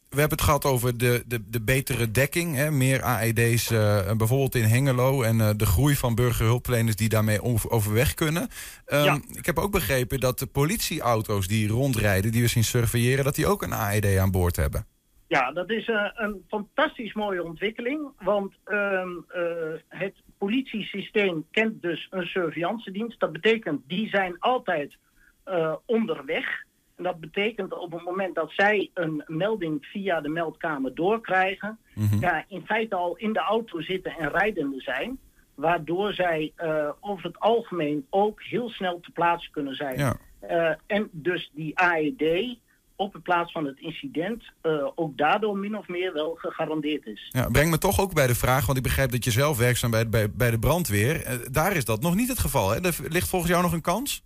we 0.09 0.19
hebben 0.19 0.37
het 0.37 0.47
gehad 0.47 0.65
over 0.65 0.97
de, 0.97 1.23
de, 1.27 1.49
de 1.49 1.61
betere 1.61 2.11
dekking. 2.11 2.55
Hè? 2.55 2.71
Meer 2.71 3.01
AED's 3.01 3.71
eh, 3.71 4.11
bijvoorbeeld 4.11 4.55
in 4.55 4.63
Hengelo. 4.63 5.21
En 5.21 5.41
eh, 5.41 5.49
de 5.57 5.65
groei 5.65 5.95
van 5.95 6.15
burgerhulpverleners 6.15 6.95
die 6.95 7.09
daarmee 7.09 7.41
over, 7.41 7.69
overweg 7.69 8.13
kunnen. 8.13 8.49
Ehm, 8.85 9.19
Ik 9.31 9.45
heb 9.45 9.59
ook 9.59 9.71
begrepen 9.71 10.19
dat 10.19 10.39
de 10.39 10.45
politieauto's 10.45 11.47
die 11.47 11.67
rondrijden, 11.67 12.31
die 12.31 12.41
we 12.41 12.47
zien 12.47 12.63
surveilleren, 12.63 13.23
dat 13.23 13.35
die 13.35 13.47
ook 13.47 13.61
een 13.61 13.73
AED 13.73 14.17
aan 14.17 14.31
boord 14.31 14.55
hebben. 14.55 14.85
Ja, 15.33 15.51
dat 15.51 15.69
is 15.69 15.87
eh, 15.87 16.09
een 16.13 16.43
fantastisch 16.47 17.13
mooie 17.13 17.43
ontwikkeling. 17.43 18.11
Want 18.19 18.53
ehm, 18.63 19.09
eh, 19.27 19.43
het 19.87 20.15
politiesysteem 20.37 21.45
kent 21.51 21.81
dus 21.81 22.07
een 22.09 22.25
surveillance-dienst. 22.25 23.19
Dat 23.19 23.31
betekent, 23.31 23.81
die 23.87 24.09
zijn 24.09 24.39
altijd 24.39 24.97
eh, 25.43 25.75
onderweg. 25.85 26.63
En 26.95 27.03
dat 27.03 27.19
betekent 27.19 27.73
op 27.73 27.91
het 27.91 28.03
moment 28.03 28.35
dat 28.35 28.51
zij 28.51 28.89
een 28.93 29.23
melding 29.27 29.85
via 29.85 30.21
de 30.21 30.29
meldkamer 30.29 30.95
doorkrijgen, 30.95 31.77
ja, 32.19 32.45
in 32.47 32.65
feite 32.65 32.95
al 32.95 33.15
in 33.17 33.33
de 33.33 33.39
auto 33.39 33.81
zitten 33.81 34.11
en 34.17 34.29
rijdende 34.29 34.81
zijn. 34.81 35.19
Waardoor 35.55 36.13
zij 36.13 36.53
over 36.99 37.25
het 37.25 37.39
algemeen 37.39 38.05
ook 38.09 38.43
heel 38.43 38.69
snel 38.69 38.99
te 38.99 39.11
plaatsen 39.11 39.51
kunnen 39.51 39.75
zijn. 39.75 39.97
Ja. 39.97 40.77
En 40.85 41.09
dus 41.11 41.51
die 41.53 41.79
AED 41.79 42.57
op 43.03 43.13
de 43.13 43.19
plaats 43.19 43.51
van 43.51 43.65
het 43.65 43.79
incident 43.79 44.43
eh, 44.61 44.87
ook 44.95 45.17
daardoor 45.17 45.57
min 45.57 45.77
of 45.77 45.87
meer 45.87 46.13
wel 46.13 46.35
gegarandeerd 46.35 47.05
is. 47.05 47.29
Ja, 47.29 47.49
breng 47.49 47.69
me 47.69 47.77
toch 47.77 47.99
ook 47.99 48.13
bij 48.13 48.27
de 48.27 48.35
vraag, 48.35 48.65
want 48.65 48.77
ik 48.77 48.83
begrijp 48.83 49.11
dat 49.11 49.23
je 49.23 49.31
zelf 49.31 49.57
werkzaam 49.57 49.91
bent 49.91 50.09
bij, 50.09 50.31
bij 50.31 50.51
de 50.51 50.59
brandweer. 50.59 51.23
Eh, 51.23 51.35
daar 51.51 51.75
is 51.75 51.85
dat 51.85 52.01
nog 52.01 52.15
niet 52.15 52.27
het 52.27 52.39
geval. 52.39 52.69
Hè? 52.69 52.75
Er 52.75 52.97
ligt 53.07 53.29
volgens 53.29 53.51
jou 53.51 53.63
nog 53.63 53.73
een 53.73 53.81
kans? 53.81 54.23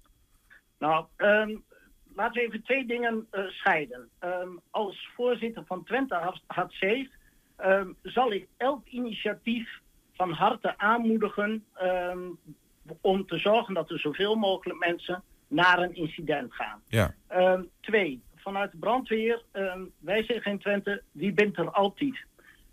Nou, 0.79 1.05
ehm, 1.15 1.55
laten 2.15 2.33
we 2.33 2.47
even 2.47 2.63
twee 2.63 2.85
dingen 2.85 3.27
eh, 3.31 3.43
scheiden. 3.43 4.09
Ehm, 4.19 4.49
als 4.69 5.09
voorzitter 5.15 5.63
van 5.65 5.83
Twente 5.83 6.33
Safe 6.47 7.09
ehm, 7.55 7.87
zal 8.03 8.31
ik 8.31 8.47
elk 8.57 8.87
initiatief 8.87 9.69
van 10.13 10.31
harte 10.31 10.77
aanmoedigen 10.77 11.65
om 13.01 13.25
te 13.25 13.37
zorgen 13.37 13.73
dat 13.73 13.89
er 13.89 13.99
zoveel 13.99 14.35
mogelijk 14.35 14.79
mensen 14.79 15.23
naar 15.47 15.79
een 15.79 15.95
incident 15.95 16.53
gaan. 16.53 16.81
Ja. 16.87 17.13
Twee, 17.79 18.21
vanuit 18.47 18.71
de 18.71 18.77
brandweer, 18.77 19.43
ehm, 19.51 19.81
wij 19.99 20.23
zeggen 20.23 20.51
in 20.51 20.59
Twente, 20.59 21.01
wie 21.11 21.33
bent 21.33 21.57
er 21.57 21.71
altijd? 21.71 22.25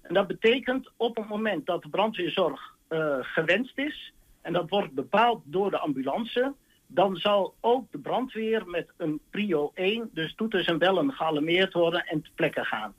En 0.02 0.14
dat 0.14 0.26
betekent 0.26 0.90
op 0.96 1.16
het 1.16 1.28
moment 1.28 1.66
dat 1.66 1.82
de 1.82 1.88
brandweerzorg 1.88 2.76
eh, 2.88 3.16
gewenst 3.20 3.78
is, 3.78 4.12
en 4.40 4.52
dat 4.52 4.70
wordt 4.70 4.92
bepaald 4.92 5.42
door 5.44 5.70
de 5.70 5.78
ambulance, 5.78 6.54
dan 6.86 7.16
zal 7.16 7.54
ook 7.60 7.92
de 7.92 7.98
brandweer 7.98 8.66
met 8.66 8.88
een 8.96 9.20
prio 9.30 9.70
1, 9.74 10.10
dus 10.12 10.34
toeters 10.34 10.66
en 10.66 10.78
bellen, 10.78 11.12
gealarmeerd 11.12 11.72
worden 11.72 12.04
en 12.06 12.22
te 12.22 12.30
plekke 12.34 12.64
gaan. 12.64 12.94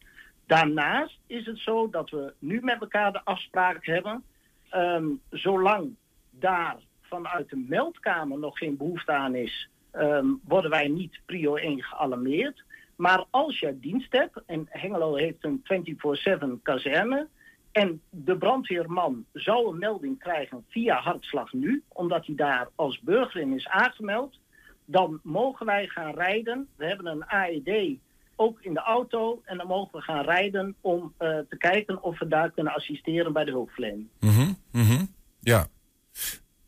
Daarnaast 0.45 1.19
is 1.27 1.45
het 1.45 1.59
zo 1.59 1.89
dat 1.89 2.09
we 2.09 2.33
nu 2.39 2.59
met 2.61 2.81
elkaar 2.81 3.11
de 3.11 3.23
afspraak 3.23 3.85
hebben, 3.85 4.23
ehm, 4.69 5.07
zolang 5.29 5.95
daar 6.29 6.77
vanuit 7.01 7.49
de 7.49 7.65
meldkamer 7.67 8.39
nog 8.39 8.57
geen 8.57 8.77
behoefte 8.77 9.11
aan 9.11 9.35
is, 9.35 9.69
ehm, 9.95 10.27
worden 10.43 10.71
wij 10.71 10.87
niet 10.87 11.19
prio 11.25 11.55
1 11.55 11.83
gealarmeerd. 11.83 12.63
Maar 12.95 13.25
als 13.29 13.59
je 13.59 13.79
dienst 13.79 14.11
hebt, 14.11 14.41
en 14.45 14.65
Hengelo 14.69 15.15
heeft 15.15 15.43
een 15.43 15.63
24-7 15.63 16.61
kazerne, 16.61 17.27
en 17.71 18.01
de 18.09 18.37
brandweerman 18.37 19.25
zou 19.33 19.67
een 19.67 19.79
melding 19.79 20.19
krijgen 20.19 20.65
via 20.67 20.99
Hartslag 20.99 21.53
Nu, 21.53 21.83
omdat 21.87 22.25
hij 22.25 22.35
daar 22.35 22.69
als 22.75 22.99
burger 22.99 23.41
in 23.41 23.53
is 23.53 23.67
aangemeld, 23.67 24.39
dan 24.85 25.19
mogen 25.23 25.65
wij 25.65 25.87
gaan 25.87 26.13
rijden. 26.13 26.67
We 26.75 26.85
hebben 26.85 27.05
een 27.05 27.25
AED 27.25 27.97
ook 28.35 28.61
in 28.61 28.73
de 28.73 28.79
auto 28.79 29.41
en 29.45 29.57
dan 29.57 29.67
mogen 29.67 29.97
we 29.99 30.01
gaan 30.01 30.23
rijden 30.23 30.75
om 30.81 31.13
eh, 31.17 31.29
te 31.49 31.57
kijken 31.57 32.03
of 32.03 32.19
we 32.19 32.27
daar 32.27 32.51
kunnen 32.51 32.73
assisteren 32.73 33.33
bij 33.33 33.45
de 33.45 33.51
hulpverlening. 33.51 34.07
Mhm, 34.19 34.51
mhm. 34.71 35.05
Ja. 35.39 35.67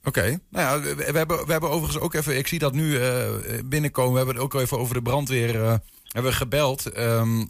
Oké. 0.08 0.39
Nou 0.49 0.86
ja, 0.86 0.95
we, 0.95 1.18
hebben, 1.18 1.45
we 1.45 1.51
hebben 1.51 1.70
overigens 1.70 2.03
ook 2.03 2.14
even, 2.14 2.38
ik 2.38 2.47
zie 2.47 2.60
dat 2.60 2.74
nu 2.74 2.99
eh, 2.99 3.26
binnenkomen, 3.66 4.12
we 4.12 4.18
hebben 4.18 4.36
het 4.36 4.43
ook 4.43 4.62
even 4.62 4.80
over 4.80 4.93
de 4.93 5.01
brandweer, 5.01 5.64
eh, 5.64 5.74
hebben 6.08 6.34
gebeld 6.34 6.86
ehm, 6.86 7.45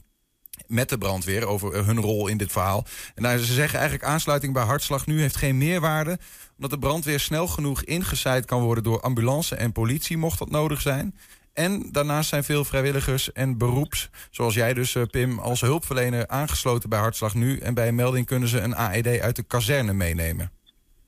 met 0.68 0.89
de 0.89 0.97
brandweer 0.97 1.45
over 1.45 1.74
eh, 1.74 1.86
hun 1.86 2.01
rol 2.01 2.28
in 2.28 2.38
dit 2.38 2.51
verhaal. 2.51 2.86
En 3.16 3.39
ze 3.39 3.53
zeggen 3.53 3.80
eigenlijk 3.80 4.10
aansluiting 4.10 4.53
bij 4.53 4.64
Hartslag 4.64 5.05
nu 5.05 5.22
heeft 5.22 5.36
geen 5.36 5.58
meerwaarde, 5.58 6.20
omdat 6.55 6.72
de 6.72 6.80
brandweer 6.80 7.20
snel 7.20 7.47
genoeg 7.47 7.84
ingezaaid 7.84 8.45
kan 8.45 8.62
worden 8.62 8.84
door 8.84 9.01
ambulance 9.01 9.55
en 9.55 9.72
politie, 9.72 10.18
mocht 10.18 10.39
dat 10.39 10.49
nodig 10.49 10.82
zijn. 10.82 11.16
En 11.53 11.91
daarnaast 11.91 12.30
zijn 12.30 12.43
veel 12.43 12.66
vrijwilligers 12.66 13.32
en 13.32 13.58
beroeps, 13.58 14.10
zoals 14.32 14.53
jij 14.53 14.74
dus, 14.74 14.95
Pim, 15.12 15.39
als 15.39 15.62
hulpverlener 15.62 16.28
aangesloten 16.28 16.89
bij 16.89 16.99
Hartslag 16.99 17.34
Nu. 17.34 17.58
En 17.58 17.74
bij 17.74 17.88
een 17.88 17.95
melding 17.95 18.26
kunnen 18.26 18.49
ze 18.49 18.60
een 18.60 18.76
AED 18.76 19.20
uit 19.20 19.36
de 19.36 19.43
kazerne 19.43 19.93
meenemen. 19.93 20.57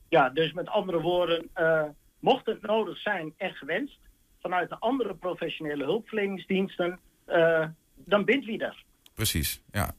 Ja, 0.10 0.30
dus 0.30 0.54
met 0.54 0.68
andere 0.68 1.02
woorden, 1.02 1.50
eh, 1.54 1.84
mocht 2.20 2.46
het 2.46 2.62
nodig 2.62 2.98
zijn 2.98 3.34
en 3.38 3.54
gewenst 3.54 3.98
vanuit 4.42 4.70
de 4.70 4.80
andere 4.80 5.16
professionele 5.16 5.84
hulpverleningsdiensten, 5.84 7.00
eh, 7.26 7.66
dan 7.96 8.26
bindt 8.26 8.46
wie 8.46 8.60
er. 8.64 8.84
Precies, 9.14 9.62
ja. 9.72 9.92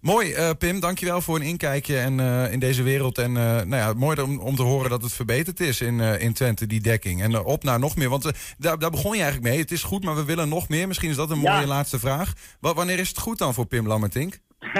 Mooi, 0.00 0.32
eh, 0.32 0.50
Pim, 0.58 0.80
dankjewel 0.80 1.20
voor 1.20 1.36
een 1.36 1.42
inkijkje 1.42 1.98
en, 1.98 2.20
in 2.50 2.58
deze 2.58 2.82
wereld. 2.82 3.18
En 3.18 3.32
nou 3.32 3.76
ja, 3.76 3.92
mooi 3.92 4.22
om, 4.22 4.38
om 4.40 4.54
te 4.56 4.62
horen 4.62 4.90
dat 4.90 5.02
het 5.02 5.12
verbeterd 5.12 5.60
is 5.60 5.80
in, 5.80 6.00
in 6.00 6.32
Twente, 6.32 6.66
die 6.66 6.80
dekking. 6.80 7.22
En 7.22 7.44
op 7.44 7.62
naar 7.62 7.78
nog 7.78 7.96
meer, 7.96 8.08
want 8.08 8.54
daar, 8.58 8.78
daar 8.78 8.90
begon 8.90 9.16
je 9.16 9.22
eigenlijk 9.22 9.52
mee. 9.52 9.60
Het 9.62 9.70
is 9.70 9.82
goed, 9.82 10.04
maar 10.04 10.14
we 10.14 10.24
willen 10.24 10.48
nog 10.48 10.68
meer. 10.68 10.86
Misschien 10.86 11.10
is 11.10 11.16
dat 11.16 11.30
een 11.30 11.40
Ja. 11.40 11.54
mooie 11.54 11.66
laatste 11.66 11.98
vraag. 11.98 12.32
Wa- 12.60 12.74
wanneer 12.74 12.98
is 12.98 13.08
het 13.08 13.18
goed 13.18 13.38
dan 13.38 13.54
voor 13.54 13.66
Pim 13.66 13.86
Lammertink? 13.86 14.38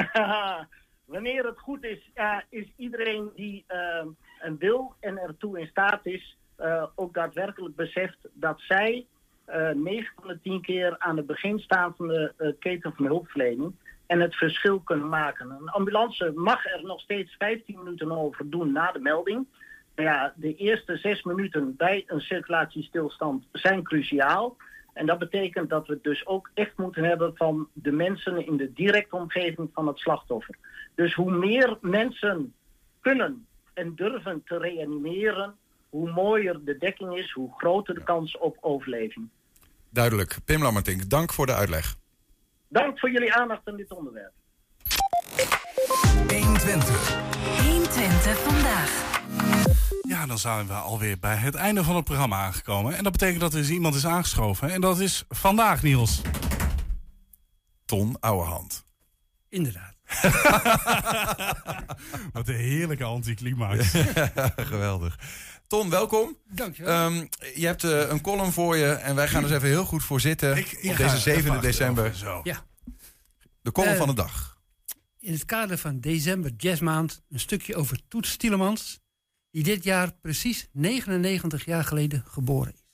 Wanneer 1.07 1.45
het 1.45 1.59
goed 1.59 1.85
is, 1.85 2.11
is 2.51 2.67
iedereen 2.77 3.31
die 3.37 3.65
een 4.41 4.59
wil 4.59 4.95
en 5.01 5.19
ertoe 5.19 5.61
in 5.61 5.67
staat 5.67 6.07
is, 6.07 6.37
eh, 6.57 6.85
ook 6.95 7.15
daadwerkelijk 7.15 7.77
beseft 7.77 8.19
dat 8.33 8.61
zij 8.61 9.07
eh 9.45 9.71
9 9.71 10.13
van 10.17 10.29
de 10.29 10.41
10 10.41 10.61
keer 10.61 10.99
aan 10.99 11.17
het 11.17 11.27
begin 11.27 11.59
staan 11.59 11.95
van 11.97 12.09
de 12.09 12.33
eh, 12.37 12.49
keten 12.59 12.93
van 12.95 13.05
hulpverlening 13.05 13.75
en 14.07 14.21
het 14.21 14.35
verschil 14.35 14.81
kunnen 14.81 15.09
maken. 15.09 15.51
Een 15.51 15.69
ambulance 15.69 16.33
mag 16.35 16.67
er 16.67 16.85
nog 16.85 17.01
steeds 17.01 17.35
15 17.39 17.79
minuten 17.79 18.13
over 18.13 18.51
doen 18.51 18.73
na 18.73 18.93
de 18.93 18.99
melding. 18.99 19.47
Maar 19.95 20.05
ja, 20.05 20.33
de 20.37 20.55
eerste 20.55 20.97
zes 20.97 21.23
minuten 21.23 21.77
bij 21.77 22.05
een 22.07 22.21
circulatiestilstand 22.21 23.47
zijn 23.53 23.83
cruciaal. 23.83 24.57
En 24.93 25.07
dat 25.07 25.19
betekent 25.19 25.71
dat 25.71 25.87
we 25.87 25.93
het 25.93 26.03
dus 26.03 26.27
ook 26.27 26.51
echt 26.55 26.77
moeten 26.77 27.05
hebben 27.05 27.37
van 27.37 27.69
de 27.73 27.93
mensen 27.93 28.47
in 28.47 28.57
de 28.57 28.73
directe 28.73 29.17
omgeving 29.17 29.71
van 29.73 29.87
het 29.87 29.99
slachtoffer. 29.99 30.55
Dus 30.95 31.15
hoe 31.15 31.31
meer 31.31 31.79
mensen 31.81 32.55
kunnen 33.01 33.47
en 33.79 33.95
durven 33.95 34.43
te 34.45 34.59
reanimeren, 34.59 35.55
hoe 35.89 36.11
mooier 36.11 36.65
de 36.65 36.79
dekking 36.79 37.17
is, 37.17 37.33
hoe 37.33 37.53
groter 37.57 37.95
de 37.95 38.03
kans 38.03 38.39
op 38.39 38.57
overleving. 38.61 39.29
Duidelijk. 39.91 40.37
Pim 40.45 40.63
Lammertink, 40.63 41.11
dank 41.11 41.33
voor 41.33 41.47
de 41.47 41.55
uitleg. 41.55 41.97
Dank 42.69 42.99
voor 42.99 43.11
jullie 43.11 43.35
aandacht 43.35 43.61
aan 43.65 43.77
dit 43.77 43.93
onderwerp. 43.93 44.33
120. 46.29 47.17
120 47.67 48.39
vandaag. 48.39 49.07
Ja, 50.09 50.27
dan 50.27 50.39
zijn 50.39 50.67
we 50.67 50.73
alweer 50.73 51.19
bij 51.19 51.37
het 51.37 51.55
einde 51.55 51.85
van 51.85 51.97
het 51.97 52.05
programma 52.05 52.37
aangekomen. 52.37 52.97
En 52.97 53.03
dat 53.03 53.13
betekent 53.13 53.41
dat 53.41 53.55
er 53.55 53.71
iemand 53.71 53.95
is 53.95 54.07
aangeschoven. 54.07 54.71
En 54.71 54.81
dat 54.81 54.99
is 54.99 55.25
vandaag, 55.29 55.83
Niels. 55.83 56.23
Ton 57.85 58.17
Ouwehand. 58.21 58.87
Inderdaad. 59.49 59.97
Wat 62.33 62.49
een 62.49 62.55
heerlijke 62.55 63.05
anticlimax. 63.05 63.91
Geweldig. 64.73 65.19
Ton, 65.67 65.91
welkom. 65.91 66.37
Dankjewel. 66.47 66.93
Ehm, 66.93 67.27
je 67.55 67.67
hebt 67.67 67.85
eh, 67.85 68.09
een 68.09 68.21
column 68.21 68.53
voor 68.53 68.77
je 68.77 68.87
en 68.87 69.15
wij 69.15 69.29
gaan 69.29 69.43
er 69.45 69.49
eens 69.49 69.57
even 69.57 69.69
heel 69.69 69.85
goed 69.85 70.03
voor 70.03 70.21
zitten 70.21 70.51
op 70.51 70.65
deze 70.81 70.95
ga 70.95 71.17
7 71.17 71.51
even 71.51 71.61
december. 71.61 72.15
Zo. 72.15 72.41
Ja. 72.43 72.67
De 73.63 73.73
column 73.73 73.93
Eh, 73.93 73.99
van 73.99 74.09
de 74.09 74.15
dag. 74.15 74.59
In 75.19 75.33
het 75.33 75.45
kader 75.45 75.79
van 75.79 76.01
december 76.01 76.53
jazzmaand 76.57 77.23
een 77.29 77.41
stukje 77.41 77.77
over 77.77 78.01
Toets 78.09 78.37
Tielemans, 78.37 79.01
die 79.51 79.63
dit 79.63 79.85
jaar 79.85 80.13
precies 80.13 80.69
99 80.73 81.65
jaar 81.65 81.85
geleden 81.85 82.25
geboren 82.27 82.73
is. 82.73 82.87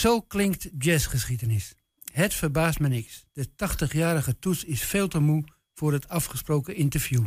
Zo 0.00 0.20
klinkt 0.20 0.68
jazzgeschiedenis. 0.78 1.74
Het 2.12 2.34
verbaast 2.34 2.78
me 2.78 2.88
niks. 2.88 3.24
De 3.32 3.48
80-jarige 3.48 4.38
Toets 4.38 4.64
is 4.64 4.82
veel 4.82 5.08
te 5.08 5.18
moe 5.18 5.44
voor 5.74 5.92
het 5.92 6.08
afgesproken 6.08 6.76
interview. 6.76 7.26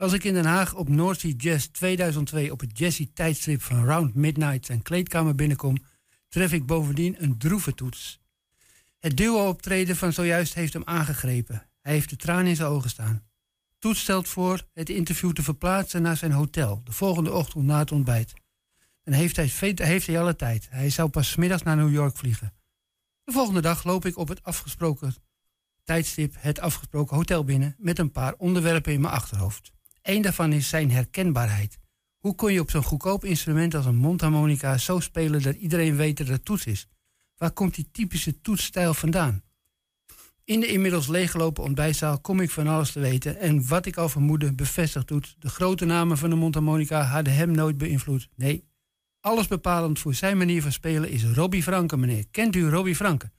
Als 0.00 0.12
ik 0.12 0.24
in 0.24 0.34
Den 0.34 0.44
Haag 0.44 0.74
op 0.74 0.88
North 0.88 1.42
Jazz 1.42 1.66
2002 1.66 2.52
op 2.52 2.60
het 2.60 2.78
jazzy 2.78 3.10
tijdstrip 3.12 3.62
van 3.62 3.84
Round 3.84 4.14
Midnight 4.14 4.66
zijn 4.66 4.82
kleedkamer 4.82 5.34
binnenkom, 5.34 5.76
tref 6.28 6.52
ik 6.52 6.66
bovendien 6.66 7.22
een 7.22 7.38
droeve 7.38 7.74
Toets. 7.74 8.20
Het 8.98 9.16
duo-optreden 9.16 9.96
van 9.96 10.12
zojuist 10.12 10.54
heeft 10.54 10.72
hem 10.72 10.82
aangegrepen. 10.84 11.66
Hij 11.80 11.92
heeft 11.92 12.10
de 12.10 12.16
tranen 12.16 12.46
in 12.46 12.56
zijn 12.56 12.68
ogen 12.68 12.90
staan. 12.90 13.22
Toets 13.78 14.00
stelt 14.00 14.28
voor 14.28 14.66
het 14.72 14.88
interview 14.88 15.32
te 15.32 15.42
verplaatsen 15.42 16.02
naar 16.02 16.16
zijn 16.16 16.32
hotel, 16.32 16.80
de 16.84 16.92
volgende 16.92 17.32
ochtend 17.32 17.64
na 17.64 17.78
het 17.78 17.92
ontbijt. 17.92 18.32
Dan 19.02 19.14
heeft 19.14 19.36
hij, 19.36 19.50
heeft 19.74 20.06
hij 20.06 20.20
alle 20.20 20.36
tijd. 20.36 20.66
Hij 20.70 20.90
zou 20.90 21.08
pas 21.08 21.36
middags 21.36 21.62
naar 21.62 21.76
New 21.76 21.92
York 21.92 22.16
vliegen. 22.16 22.52
De 23.24 23.32
volgende 23.32 23.60
dag 23.60 23.84
loop 23.84 24.04
ik 24.04 24.16
op 24.16 24.28
het 24.28 24.42
afgesproken 24.42 25.14
tijdstip 25.84 26.34
het 26.38 26.60
afgesproken 26.60 27.16
hotel 27.16 27.44
binnen 27.44 27.74
met 27.78 27.98
een 27.98 28.12
paar 28.12 28.34
onderwerpen 28.34 28.92
in 28.92 29.00
mijn 29.00 29.14
achterhoofd. 29.14 29.78
Eén 30.02 30.22
daarvan 30.22 30.52
is 30.52 30.68
zijn 30.68 30.90
herkenbaarheid. 30.90 31.78
Hoe 32.18 32.34
kon 32.34 32.52
je 32.52 32.60
op 32.60 32.70
zo'n 32.70 32.82
goedkoop 32.82 33.24
instrument 33.24 33.74
als 33.74 33.86
een 33.86 33.96
mondharmonica 33.96 34.78
zo 34.78 35.00
spelen 35.00 35.42
dat 35.42 35.56
iedereen 35.56 35.96
weet 35.96 36.16
dat 36.16 36.28
het 36.28 36.44
toets 36.44 36.66
is? 36.66 36.88
Waar 37.36 37.50
komt 37.50 37.74
die 37.74 37.88
typische 37.92 38.40
toetsstijl 38.40 38.94
vandaan? 38.94 39.42
In 40.44 40.60
de 40.60 40.66
inmiddels 40.66 41.06
leeggelopen 41.06 41.64
ontbijtzaal 41.64 42.20
kom 42.20 42.40
ik 42.40 42.50
van 42.50 42.66
alles 42.66 42.92
te 42.92 43.00
weten. 43.00 43.38
En 43.38 43.68
wat 43.68 43.86
ik 43.86 43.96
al 43.96 44.08
vermoedde 44.08 44.52
bevestigd 44.52 45.08
doet. 45.08 45.36
De 45.38 45.48
grote 45.48 45.84
namen 45.84 46.18
van 46.18 46.30
de 46.30 46.36
mondharmonica 46.36 47.02
hadden 47.02 47.34
hem 47.34 47.50
nooit 47.50 47.78
beïnvloed. 47.78 48.28
Nee, 48.36 48.64
alles 49.20 49.46
bepalend 49.46 49.98
voor 49.98 50.14
zijn 50.14 50.38
manier 50.38 50.62
van 50.62 50.72
spelen 50.72 51.10
is 51.10 51.24
Robbie 51.24 51.62
Franke, 51.62 51.96
meneer. 51.96 52.24
Kent 52.30 52.56
u 52.56 52.68
Robbie 52.68 52.96
Franke? 52.96 53.30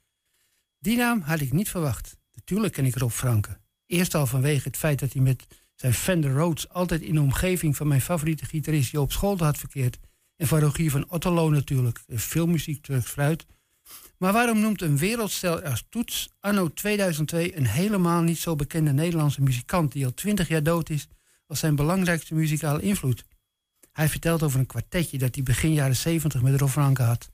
Die 0.80 0.98
naam 0.98 1.22
had 1.22 1.40
ik 1.40 1.54
niet 1.54 1.70
verwacht. 1.70 2.18
Natuurlijk 2.34 2.74
ken 2.74 2.86
ik 2.86 2.96
Rob 2.96 3.12
Franke. 3.12 3.60
Eerst 3.86 4.16
al 4.16 4.26
vanwege 4.26 4.68
het 4.68 4.78
feit 4.78 5.00
dat 5.00 5.14
hij 5.14 5.22
met 5.22 5.46
zijn 5.82 5.94
Fender 5.94 6.32
Rhodes 6.32 6.70
altijd 6.70 7.02
in 7.02 7.14
de 7.14 7.22
omgeving 7.22 7.78
van 7.78 7.88
mijn 7.88 8.02
favoriete 8.02 8.46
gitarist 8.46 8.92
Joop 8.92 9.12
Scholten 9.12 9.46
had 9.46 9.58
verkeerd. 9.58 9.98
En 10.36 10.48
van 10.48 10.60
Rogier 10.60 10.92
van 10.92 11.10
Otterlo 11.10 11.50
natuurlijk. 11.50 12.00
Filmmuziek, 12.16 12.82
Turks 12.86 13.10
fruit. 13.10 13.46
Maar 14.18 14.34
waarom 14.34 14.60
noemt 14.60 14.82
een 14.82 14.98
wereldster 14.98 15.64
als 15.64 15.86
Toets 15.90 16.30
anno 16.40 16.74
2002 16.74 17.58
een 17.58 17.66
helemaal 17.66 18.22
niet 18.22 18.38
zo 18.38 18.56
bekende 18.56 18.94
Nederlandse 18.94 19.42
muzikant 19.42 19.92
die 19.92 20.06
al 20.06 20.14
twintig 20.14 20.48
jaar 20.48 20.64
dood 20.64 20.90
is 20.90 21.08
als 21.48 21.60
zijn 21.60 21.76
belangrijkste 21.76 22.36
muzikale 22.36 22.82
invloed? 22.82 23.24
Hij 23.92 24.10
vertelt 24.10 24.44
over 24.44 24.60
een 24.60 24.66
kwartetje 24.66 25.18
dat 25.18 25.36
hij 25.36 25.44
begin 25.44 25.74
jaren 25.74 25.96
70 25.96 26.42
met 26.42 26.60
Rob 26.60 26.70
Franke 26.70 27.02
had. 27.02 27.30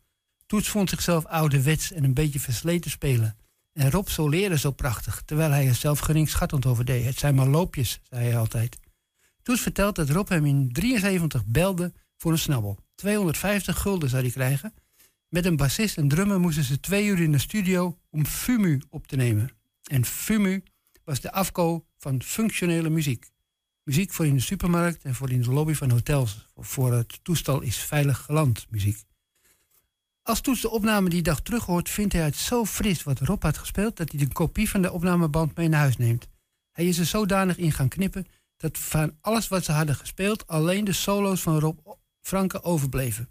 Toets 0.46 0.70
vond 0.70 0.90
zichzelf 0.90 1.26
ouderwets 1.26 1.92
en 1.92 2.04
een 2.04 2.14
beetje 2.14 2.40
versleten 2.40 2.92
spelen. 2.92 3.38
En 3.78 3.92
Rob 3.92 4.08
soleerde 4.08 4.58
zo 4.58 4.72
prachtig, 4.72 5.22
terwijl 5.26 5.52
hij 5.52 5.68
er 5.68 5.76
zelf 5.76 6.00
geringschattend 6.00 6.66
over 6.66 6.86
deed. 6.86 7.06
Het 7.06 7.20
zijn 7.20 7.36
maar 7.36 7.48
loopjes, 7.48 8.00
zei 8.10 8.24
hij 8.24 8.38
altijd. 8.38 8.78
Toets 9.44 9.62
vertelt 9.62 9.96
dat 9.96 10.10
Rob 10.10 10.30
hem 10.30 10.46
in 10.46 10.72
73 10.72 11.46
belde 11.46 11.94
voor 12.18 12.32
een 12.32 12.38
snabbel. 12.38 12.80
250 12.96 13.78
gulden 13.82 14.10
zou 14.10 14.22
hij 14.22 14.32
krijgen. 14.32 14.74
Met 15.30 15.46
een 15.46 15.56
bassist 15.56 15.98
en 15.98 16.08
drummer 16.08 16.40
moesten 16.40 16.64
ze 16.64 16.80
twee 16.80 17.06
uur 17.06 17.22
in 17.22 17.32
de 17.32 17.38
studio 17.38 17.98
om 18.10 18.26
FUMU 18.26 18.82
op 18.90 19.08
te 19.08 19.16
nemen. 19.16 19.50
En 19.84 20.06
FUMU 20.06 20.64
was 21.04 21.20
de 21.20 21.32
afko 21.32 21.86
van 21.98 22.22
functionele 22.24 22.90
muziek. 22.90 23.30
Muziek 23.84 24.14
voor 24.14 24.26
in 24.26 24.36
de 24.36 24.42
supermarkt 24.42 25.04
en 25.04 25.16
voor 25.16 25.32
in 25.32 25.42
de 25.42 25.52
lobby 25.52 25.74
van 25.74 25.92
hotels. 25.92 26.48
Voor 26.56 26.94
het 26.94 27.20
toestel 27.24 27.62
is 27.62 27.78
veilig 27.78 28.18
geland 28.18 28.66
muziek. 28.70 29.07
Als 30.28 30.42
Toets 30.42 30.62
de 30.62 30.70
opname 30.70 31.10
die 31.10 31.22
dag 31.22 31.42
terug 31.42 31.66
hoort, 31.66 31.90
vindt 31.90 32.14
hij 32.14 32.24
het 32.24 32.36
zo 32.36 32.66
fris 32.66 33.04
wat 33.04 33.20
Rob 33.20 33.44
had 33.44 33.58
gespeeld 33.58 33.98
dat 33.98 34.12
hij 34.12 34.20
de 34.20 34.28
kopie 34.34 34.70
van 34.70 34.82
de 34.82 34.92
opnameband 34.92 35.56
mee 35.56 35.68
naar 35.68 35.80
huis 35.80 35.98
neemt. 35.98 36.28
Hij 36.72 36.88
is 36.88 36.98
er 36.98 37.06
zodanig 37.06 37.58
in 37.58 37.72
gaan 37.72 37.88
knippen 37.88 38.28
dat 38.58 38.78
van 38.78 39.18
alles 39.22 39.48
wat 39.48 39.66
ze 39.66 39.72
hadden 39.72 39.96
gespeeld 39.96 40.48
alleen 40.48 40.84
de 40.84 40.94
solo's 40.94 41.42
van 41.42 41.60
Rob 41.60 41.80
Franke 42.22 42.64
overbleven. 42.64 43.30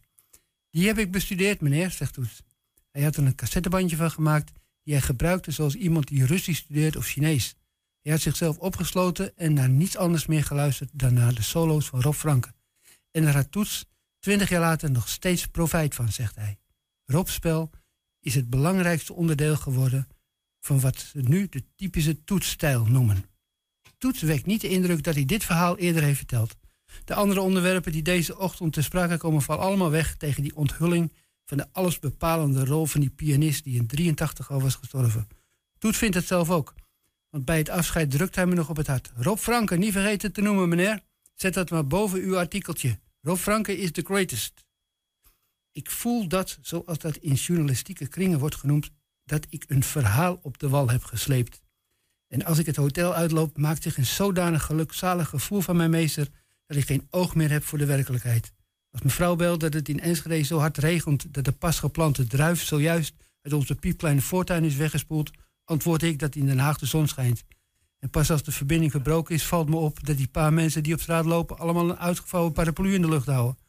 Die 0.71 0.87
heb 0.87 0.99
ik 0.99 1.11
bestudeerd, 1.11 1.61
meneer, 1.61 1.91
zegt 1.91 2.13
Toets. 2.13 2.43
Hij 2.91 3.03
had 3.03 3.17
er 3.17 3.27
een 3.27 3.35
cassettebandje 3.35 3.97
van 3.97 4.11
gemaakt 4.11 4.53
die 4.83 4.95
hij 4.95 5.03
gebruikte 5.03 5.51
zoals 5.51 5.75
iemand 5.75 6.09
die 6.09 6.27
Russisch 6.27 6.61
studeert 6.61 6.97
of 6.97 7.07
Chinees. 7.07 7.55
Hij 8.03 8.13
had 8.13 8.21
zichzelf 8.21 8.59
opgesloten 8.59 9.37
en 9.37 9.53
naar 9.53 9.69
niets 9.69 9.97
anders 9.97 10.27
meer 10.27 10.45
geluisterd 10.45 10.91
dan 10.93 11.15
naar 11.15 11.35
de 11.35 11.43
solo's 11.43 11.87
van 11.87 12.01
Rob 12.01 12.15
Franke. 12.15 12.53
En 13.11 13.23
daar 13.23 13.35
had 13.35 13.53
Toets 13.53 13.85
twintig 14.19 14.49
jaar 14.49 14.61
later 14.61 14.91
nog 14.91 15.09
steeds 15.09 15.47
profijt 15.47 15.95
van, 15.95 16.13
zegt 16.13 16.35
hij. 16.35 16.59
Rob's 17.07 17.33
spel 17.33 17.71
is 18.21 18.35
het 18.35 18.51
belangrijkste 18.51 19.13
onderdeel 19.13 19.57
geworden 19.57 20.09
van 20.61 20.81
wat 20.81 20.99
ze 20.99 21.19
nu 21.21 21.49
de 21.49 21.65
typische 21.75 22.25
toetsstijl 22.25 22.85
noemen. 22.85 23.25
Toets 23.99 24.23
wekt 24.23 24.47
niet 24.47 24.61
de 24.61 24.69
indruk 24.69 25.03
dat 25.03 25.15
hij 25.15 25.25
dit 25.25 25.45
verhaal 25.45 25.79
eerder 25.79 26.03
heeft 26.03 26.17
verteld. 26.17 26.57
De 27.05 27.15
andere 27.15 27.41
onderwerpen 27.41 27.93
die 27.93 28.03
deze 28.03 28.39
ochtend 28.39 28.73
ter 28.73 28.83
sprake 28.83 29.17
komen 29.17 29.43
vallen 29.43 29.65
allemaal 29.65 29.91
weg 29.91 30.17
tegen 30.17 30.43
die 30.43 30.57
onthulling 30.57 31.13
van 31.45 31.57
de 31.57 31.67
allesbepalende 31.73 32.65
rol 32.65 32.87
van 32.87 33.01
die 33.01 33.11
pianist 33.11 33.65
die 33.65 33.77
in 33.77 33.87
83 33.87 34.51
al 34.51 34.61
was 34.61 34.75
gestorven. 34.75 35.29
Toets 35.79 35.99
vindt 35.99 36.15
het 36.15 36.27
zelf 36.27 36.51
ook. 36.51 36.75
Want 37.31 37.45
bij 37.45 37.59
het 37.59 37.69
afscheid 37.69 38.11
drukt 38.11 38.35
hij 38.35 38.47
me 38.47 38.55
nog 38.55 38.69
op 38.69 38.77
het 38.77 38.87
hart. 38.87 39.13
Rob 39.17 39.39
Franke, 39.39 39.77
niet 39.77 39.93
vergeten 39.93 40.33
te 40.33 40.41
noemen, 40.41 40.69
meneer. 40.69 41.01
Zet 41.35 41.55
dat 41.55 41.71
maar 41.71 41.87
boven 41.87 42.21
uw 42.21 42.39
artikeltje. 42.39 42.99
Rob 43.21 43.37
Franke 43.37 43.79
is 43.79 43.91
the 43.91 44.03
greatest. 44.03 44.66
Ik 45.77 45.91
voel 45.91 46.29
dat, 46.29 46.59
zoals 46.63 46.99
dat 46.99 47.17
in 47.17 47.35
journalistieke 47.35 48.07
kringen 48.07 48.39
wordt 48.39 48.55
genoemd, 48.55 48.91
dat 49.25 49.47
ik 49.49 49.65
een 49.69 49.83
verhaal 49.83 50.39
op 50.43 50.59
de 50.59 50.69
wal 50.69 50.91
heb 50.91 51.05
gesleept. 51.05 51.63
En 52.29 52.45
als 52.45 52.59
ik 52.59 52.67
het 52.67 52.77
hotel 52.77 53.15
uitloop, 53.15 53.59
maakt 53.59 53.83
zich 53.83 53.97
een 53.97 54.07
zodanig 54.07 54.63
gelukzalig 54.63 55.29
gevoel 55.29 55.61
van 55.61 55.77
mijn 55.77 55.91
meester 55.91 56.29
dat 56.67 56.77
ik 56.77 56.87
geen 56.87 57.07
oog 57.11 57.35
meer 57.35 57.51
heb 57.51 57.65
voor 57.65 57.79
de 57.79 57.87
werkelijkheid. 57.87 58.53
Als 58.91 59.03
mevrouw 59.03 59.37
belt 59.37 59.61
dat 59.61 59.73
het 59.73 59.89
in 59.89 60.01
Enschede 60.01 60.43
zo 60.43 60.59
hard 60.59 60.79
regent 60.79 61.35
dat 61.35 61.45
de 61.45 61.53
pas 61.53 61.79
geplante 61.79 62.27
druif 62.27 62.63
zojuist 62.63 63.15
uit 63.43 63.53
onze 63.53 63.75
piepkleine 63.75 64.21
voortuin 64.21 64.65
is 64.65 64.77
weggespoeld, 64.77 65.31
antwoord 65.65 66.03
ik 66.03 66.19
dat 66.19 66.35
in 66.35 66.47
Den 66.47 66.59
Haag 66.59 66.79
de 66.79 66.87
zon 66.87 67.09
schijnt. 67.09 67.45
En 67.99 68.11
pas 68.11 68.31
als 68.31 68.43
de 68.43 68.53
verbinding 68.53 68.91
verbroken 68.91 69.35
is, 69.35 69.47
valt 69.47 69.69
me 69.69 69.77
op 69.77 70.07
dat 70.07 70.17
die 70.17 70.29
paar 70.29 70.53
mensen 70.53 70.83
die 70.83 70.95
op 70.95 71.01
straat 71.01 71.25
lopen 71.25 71.59
allemaal 71.59 71.91
een 71.91 71.99
uitgevouwen 71.99 72.53
paraplu 72.53 72.95
in 72.95 73.03
de 73.03 73.09
lucht 73.09 73.27
houden. 73.27 73.65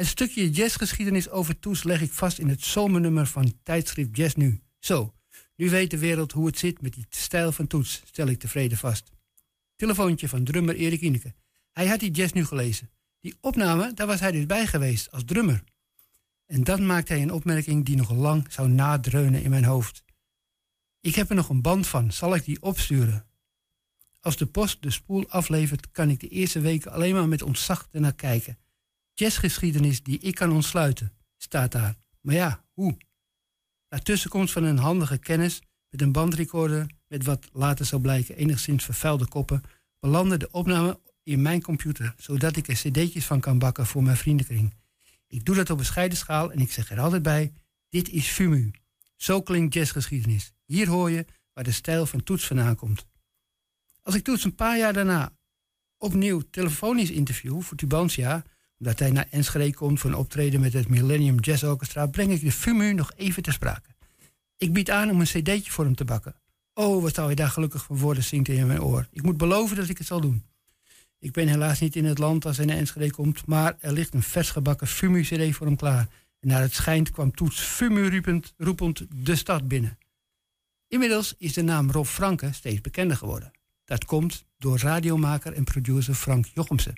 Het 0.00 0.08
stukje 0.08 0.50
jazzgeschiedenis 0.50 1.28
over 1.28 1.58
Toes 1.58 1.82
leg 1.82 2.00
ik 2.00 2.12
vast 2.12 2.38
in 2.38 2.48
het 2.48 2.64
zomernummer 2.64 3.26
van 3.26 3.52
tijdschrift 3.62 4.16
Jazz 4.16 4.34
Nu. 4.34 4.60
Zo, 4.78 5.14
nu 5.56 5.70
weet 5.70 5.90
de 5.90 5.98
wereld 5.98 6.32
hoe 6.32 6.46
het 6.46 6.58
zit 6.58 6.82
met 6.82 6.92
die 6.92 7.06
stijl 7.08 7.52
van 7.52 7.66
Toets, 7.66 8.02
stel 8.04 8.26
ik 8.26 8.38
tevreden 8.38 8.78
vast. 8.78 9.10
Telefoontje 9.76 10.28
van 10.28 10.44
drummer 10.44 10.74
Erik 10.74 11.00
Ineke. 11.00 11.34
Hij 11.72 11.86
had 11.86 12.00
die 12.00 12.10
jazz 12.10 12.32
nu 12.32 12.44
gelezen. 12.44 12.90
Die 13.20 13.36
opname, 13.40 13.94
daar 13.94 14.06
was 14.06 14.20
hij 14.20 14.32
dus 14.32 14.46
bij 14.46 14.66
geweest, 14.66 15.10
als 15.10 15.24
drummer. 15.24 15.64
En 16.46 16.64
dan 16.64 16.86
maakte 16.86 17.12
hij 17.12 17.22
een 17.22 17.32
opmerking 17.32 17.84
die 17.84 17.96
nog 17.96 18.10
lang 18.10 18.52
zou 18.52 18.68
nadreunen 18.68 19.42
in 19.42 19.50
mijn 19.50 19.64
hoofd. 19.64 20.04
Ik 21.00 21.14
heb 21.14 21.28
er 21.28 21.36
nog 21.36 21.48
een 21.48 21.62
band 21.62 21.86
van, 21.86 22.12
zal 22.12 22.34
ik 22.34 22.44
die 22.44 22.62
opsturen? 22.62 23.26
Als 24.20 24.36
de 24.36 24.46
post 24.46 24.82
de 24.82 24.90
spoel 24.90 25.28
aflevert, 25.28 25.90
kan 25.90 26.10
ik 26.10 26.20
de 26.20 26.28
eerste 26.28 26.60
weken 26.60 26.92
alleen 26.92 27.14
maar 27.14 27.28
met 27.28 27.42
ontzag 27.42 27.88
ernaar 27.90 28.14
kijken. 28.14 28.58
Jazzgeschiedenis 29.20 30.02
die 30.02 30.18
ik 30.18 30.34
kan 30.34 30.52
ontsluiten, 30.52 31.12
staat 31.36 31.72
daar. 31.72 31.96
Maar 32.20 32.34
ja, 32.34 32.64
hoe? 32.72 32.96
Na 33.88 33.98
tussenkomst 33.98 34.52
van 34.52 34.64
een 34.64 34.78
handige 34.78 35.18
kennis 35.18 35.60
met 35.90 36.00
een 36.00 36.12
bandrecorder 36.12 36.86
met 37.06 37.24
wat 37.24 37.48
later 37.52 37.86
zou 37.86 38.00
blijken 38.00 38.36
enigszins 38.36 38.84
vervuilde 38.84 39.28
koppen, 39.28 39.62
belandde 39.98 40.36
de 40.36 40.50
opname 40.50 41.00
in 41.22 41.42
mijn 41.42 41.62
computer, 41.62 42.14
zodat 42.16 42.56
ik 42.56 42.68
er 42.68 42.74
cd'tjes 42.74 43.26
van 43.26 43.40
kan 43.40 43.58
bakken 43.58 43.86
voor 43.86 44.02
mijn 44.02 44.16
vriendenkring. 44.16 44.74
Ik 45.26 45.44
doe 45.44 45.54
dat 45.54 45.70
op 45.70 45.78
bescheiden 45.78 46.18
schaal 46.18 46.52
en 46.52 46.58
ik 46.58 46.72
zeg 46.72 46.90
er 46.90 47.00
altijd 47.00 47.22
bij, 47.22 47.52
dit 47.88 48.08
is 48.08 48.28
FUMU. 48.28 48.70
Zo 49.16 49.42
klinkt 49.42 49.74
jazzgeschiedenis. 49.74 50.52
Hier 50.64 50.88
hoor 50.88 51.10
je 51.10 51.26
waar 51.52 51.64
de 51.64 51.72
stijl 51.72 52.06
van 52.06 52.22
Toets 52.22 52.46
vandaan 52.46 52.76
komt. 52.76 53.06
Als 54.02 54.14
ik 54.14 54.24
Toets 54.24 54.44
een 54.44 54.54
paar 54.54 54.78
jaar 54.78 54.92
daarna 54.92 55.36
opnieuw 55.96 56.40
telefonisch 56.50 57.10
interview 57.10 57.62
voor 57.62 57.76
Tubantia, 57.76 58.44
omdat 58.80 58.98
hij 58.98 59.10
naar 59.10 59.26
Enschede 59.30 59.74
komt 59.74 60.00
voor 60.00 60.10
een 60.10 60.16
optreden 60.16 60.60
met 60.60 60.72
het 60.72 60.88
Millennium 60.88 61.38
Jazz 61.38 61.62
Orchestra, 61.62 62.06
breng 62.06 62.32
ik 62.32 62.40
de 62.40 62.52
FUMU 62.52 62.92
nog 62.92 63.12
even 63.16 63.42
ter 63.42 63.52
sprake. 63.52 63.88
Ik 64.56 64.72
bied 64.72 64.90
aan 64.90 65.10
om 65.10 65.20
een 65.20 65.26
cd'tje 65.26 65.70
voor 65.70 65.84
hem 65.84 65.94
te 65.94 66.04
bakken. 66.04 66.34
Oh, 66.74 67.02
wat 67.02 67.14
zou 67.14 67.26
hij 67.26 67.36
daar 67.36 67.48
gelukkig 67.48 67.84
van 67.84 67.98
worden, 67.98 68.24
zingt 68.24 68.46
hij 68.46 68.56
in 68.56 68.66
mijn 68.66 68.82
oor. 68.82 69.06
Ik 69.12 69.22
moet 69.22 69.36
beloven 69.36 69.76
dat 69.76 69.88
ik 69.88 69.98
het 69.98 70.06
zal 70.06 70.20
doen. 70.20 70.44
Ik 71.18 71.32
ben 71.32 71.48
helaas 71.48 71.80
niet 71.80 71.96
in 71.96 72.04
het 72.04 72.18
land 72.18 72.46
als 72.46 72.56
hij 72.56 72.66
naar 72.66 72.76
Enschede 72.76 73.10
komt, 73.10 73.46
maar 73.46 73.76
er 73.80 73.92
ligt 73.92 74.14
een 74.14 74.22
vers 74.22 74.50
gebakken 74.50 74.86
FUMU-cd 74.86 75.54
voor 75.56 75.66
hem 75.66 75.76
klaar. 75.76 76.08
En 76.40 76.48
naar 76.48 76.60
het 76.60 76.74
schijnt 76.74 77.10
kwam 77.10 77.34
Toets 77.34 77.60
FUMU 77.60 78.22
roepend, 78.56 79.06
de 79.14 79.36
stad 79.36 79.68
binnen. 79.68 79.98
Inmiddels 80.88 81.34
is 81.38 81.52
de 81.52 81.62
naam 81.62 81.90
Rob 81.90 82.06
Franke 82.06 82.52
steeds 82.52 82.80
bekender 82.80 83.16
geworden. 83.16 83.50
Dat 83.84 84.04
komt 84.04 84.44
door 84.58 84.78
radiomaker 84.78 85.52
en 85.52 85.64
producer 85.64 86.14
Frank 86.14 86.46
Jochemsen. 86.54 86.94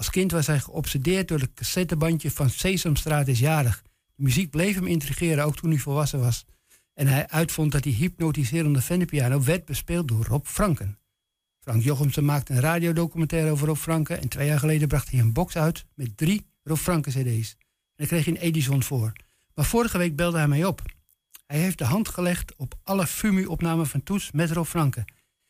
Als 0.00 0.10
kind 0.10 0.30
was 0.30 0.46
hij 0.46 0.60
geobsedeerd 0.60 1.28
door 1.28 1.38
het 1.38 1.54
cassettebandje 1.54 2.30
van 2.30 2.50
Sesamstraat 2.50 3.28
is 3.28 3.38
jarig. 3.38 3.82
De 4.14 4.22
muziek 4.22 4.50
bleef 4.50 4.74
hem 4.74 4.86
intrigeren, 4.86 5.44
ook 5.44 5.56
toen 5.56 5.70
hij 5.70 5.78
volwassen 5.78 6.20
was. 6.20 6.44
En 6.94 7.06
hij 7.06 7.28
uitvond 7.28 7.72
dat 7.72 7.82
die 7.82 7.94
hypnotiserende 7.94 8.80
vennepiano 8.80 9.42
werd 9.42 9.64
bespeeld 9.64 10.08
door 10.08 10.24
Rob 10.24 10.46
Franken. 10.46 10.98
Frank 11.60 11.82
Jochemsen 11.82 12.24
maakte 12.24 12.52
een 12.52 12.60
radiodocumentaire 12.60 13.50
over 13.50 13.66
Rob 13.66 13.76
Franken... 13.76 14.20
en 14.20 14.28
twee 14.28 14.46
jaar 14.46 14.58
geleden 14.58 14.88
bracht 14.88 15.10
hij 15.10 15.20
een 15.20 15.32
box 15.32 15.56
uit 15.56 15.84
met 15.94 16.16
drie 16.16 16.46
Rob 16.62 16.78
Franken 16.78 17.12
cd's. 17.12 17.56
En 17.58 17.94
daar 17.94 18.06
kreeg 18.06 18.24
hij 18.24 18.34
een 18.34 18.40
Edison 18.40 18.82
voor. 18.82 19.12
Maar 19.54 19.64
vorige 19.64 19.98
week 19.98 20.16
belde 20.16 20.38
hij 20.38 20.48
mij 20.48 20.64
op. 20.64 20.82
Hij 21.46 21.58
heeft 21.58 21.78
de 21.78 21.84
hand 21.84 22.08
gelegd 22.08 22.54
op 22.56 22.74
alle 22.82 23.06
FUMU-opnamen 23.06 23.86
van 23.86 24.02
Toets 24.02 24.30
met 24.30 24.50
Rob 24.50 24.66
Franken. 24.66 25.04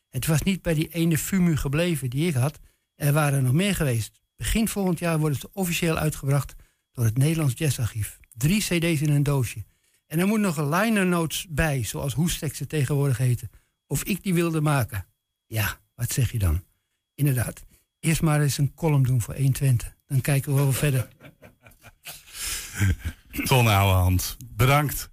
Het 0.08 0.26
was 0.26 0.42
niet 0.42 0.62
bij 0.62 0.74
die 0.74 0.88
ene 0.88 1.18
FUMU 1.18 1.56
gebleven 1.56 2.10
die 2.10 2.28
ik 2.28 2.34
had. 2.34 2.58
Er 2.94 3.12
waren 3.12 3.34
er 3.34 3.42
nog 3.42 3.52
meer 3.52 3.74
geweest. 3.74 4.19
Begin 4.40 4.68
volgend 4.68 4.98
jaar 4.98 5.18
worden 5.18 5.38
ze 5.38 5.50
officieel 5.52 5.96
uitgebracht 5.98 6.54
door 6.92 7.04
het 7.04 7.18
Nederlands 7.18 7.54
Jazzarchief. 7.58 8.18
Drie 8.32 8.60
cd's 8.60 9.00
in 9.00 9.10
een 9.10 9.22
doosje. 9.22 9.64
En 10.06 10.18
er 10.18 10.26
moet 10.26 10.40
nog 10.40 10.56
een 10.56 10.68
liner 10.68 11.06
notes 11.06 11.46
bij, 11.48 11.84
zoals 11.84 12.14
hoesteksten 12.14 12.68
tegenwoordig 12.68 13.18
heten. 13.18 13.50
Of 13.86 14.04
ik 14.04 14.22
die 14.22 14.34
wilde 14.34 14.60
maken. 14.60 15.06
Ja, 15.46 15.80
wat 15.94 16.12
zeg 16.12 16.32
je 16.32 16.38
dan? 16.38 16.64
Inderdaad. 17.14 17.64
Eerst 17.98 18.22
maar 18.22 18.40
eens 18.40 18.58
een 18.58 18.74
column 18.74 19.02
doen 19.02 19.20
voor 19.20 19.34
120. 19.34 19.96
Dan 20.06 20.20
kijken 20.20 20.54
we 20.54 20.60
wel 20.60 20.72
verder. 20.72 21.08
Ton 23.44 23.66
Ouwehand, 23.66 24.36
bedankt. 24.46 25.10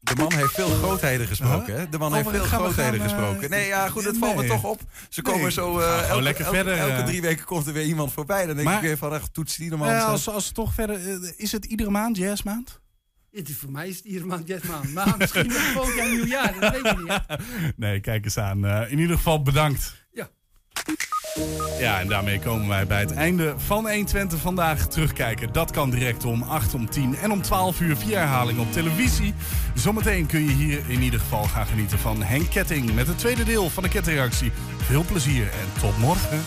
De 0.00 0.14
man 0.16 0.32
heeft 0.32 0.52
veel 0.54 0.68
grootheden 0.68 1.26
gesproken, 1.26 1.74
hè? 1.78 1.88
De 1.88 1.98
man 1.98 2.08
Oh, 2.08 2.14
heeft 2.16 2.28
veel 2.30 2.44
grootheden 2.44 2.84
gaan, 2.84 2.94
eh, 2.94 3.02
gesproken. 3.02 3.50
Nee, 3.50 3.66
ja, 3.66 3.88
goed, 3.88 4.04
het 4.04 4.16
valt 4.18 4.36
me 4.36 4.46
toch 4.46 4.64
op. 4.64 4.80
Ze 5.08 5.22
komen 5.22 5.40
Nee, 5.40 5.50
zo... 5.50 5.78
eh, 5.78 6.08
elke, 6.08 6.22
lekker 6.22 6.44
elke- 6.44 6.56
verder, 6.56 6.76
Elke 6.78 6.92
eh. 6.92 7.04
drie 7.04 7.20
weken 7.20 7.44
komt 7.44 7.66
er 7.66 7.72
weer 7.72 7.84
iemand 7.84 8.12
voorbij. 8.12 8.46
Dan 8.46 8.54
denk 8.54 8.68
Maar- 8.68 8.76
ik 8.76 8.82
weer 8.82 8.96
van, 8.96 9.14
echt, 9.14 9.34
Toets 9.34 9.54
Tiedemanns. 9.54 9.92
Ja, 9.92 9.98
eh, 10.00 10.08
als, 10.08 10.28
als 10.28 10.52
toch 10.52 10.74
verder, 10.74 11.00
is 11.36 11.52
het 11.52 11.64
iedere 11.64 11.90
maand 11.90 12.16
jazzmaand? 12.16 12.80
Het 13.32 13.48
is 13.48 13.56
voor 13.56 13.70
mij 13.70 13.88
is 13.88 13.96
het 13.96 14.04
iedere 14.04 14.26
maand 14.26 14.46
jazzmaand. 14.48 14.92
Maar 14.94 15.14
misschien 15.18 15.46
nog 15.46 15.56
volgend 15.62 15.96
jaar 15.96 16.10
nieuwjaar, 16.10 16.60
dat 16.60 16.72
weet 16.72 16.86
ik 16.92 16.98
niet. 16.98 17.20
Nee, 17.76 18.00
kijk 18.00 18.24
eens 18.24 18.38
aan. 18.38 18.66
In 18.66 18.98
ieder 18.98 19.16
geval 19.16 19.42
bedankt. 19.42 19.99
Ja. 21.78 22.00
En 22.00 22.08
daarmee 22.08 22.38
komen 22.38 22.68
wij 22.68 22.86
bij 22.86 23.00
het 23.00 23.12
einde 23.12 23.54
van 23.56 23.84
120 23.84 24.40
vandaag 24.40 24.86
terugkijken. 24.86 25.52
Dat 25.52 25.70
kan 25.70 25.90
direct 25.90 26.24
om 26.24 26.42
8, 26.42 26.74
om 26.74 26.90
10 26.90 27.16
en 27.16 27.32
om 27.32 27.42
12 27.42 27.80
uur 27.80 27.96
via 27.96 28.18
herhaling 28.18 28.58
op 28.58 28.72
televisie. 28.72 29.34
Zometeen 29.74 30.26
kun 30.26 30.44
je 30.44 30.52
hier 30.52 30.82
in 30.88 31.02
ieder 31.02 31.20
geval 31.20 31.44
gaan 31.44 31.66
genieten 31.66 31.98
van 31.98 32.22
Henk 32.22 32.50
Ketting 32.50 32.94
met 32.94 33.06
het 33.06 33.18
tweede 33.18 33.44
deel 33.44 33.70
van 33.70 33.82
de 33.82 33.88
kettingreactie. 33.88 34.52
Veel 34.76 35.04
plezier 35.04 35.42
en 35.42 35.80
tot 35.80 35.98
morgen. 35.98 36.40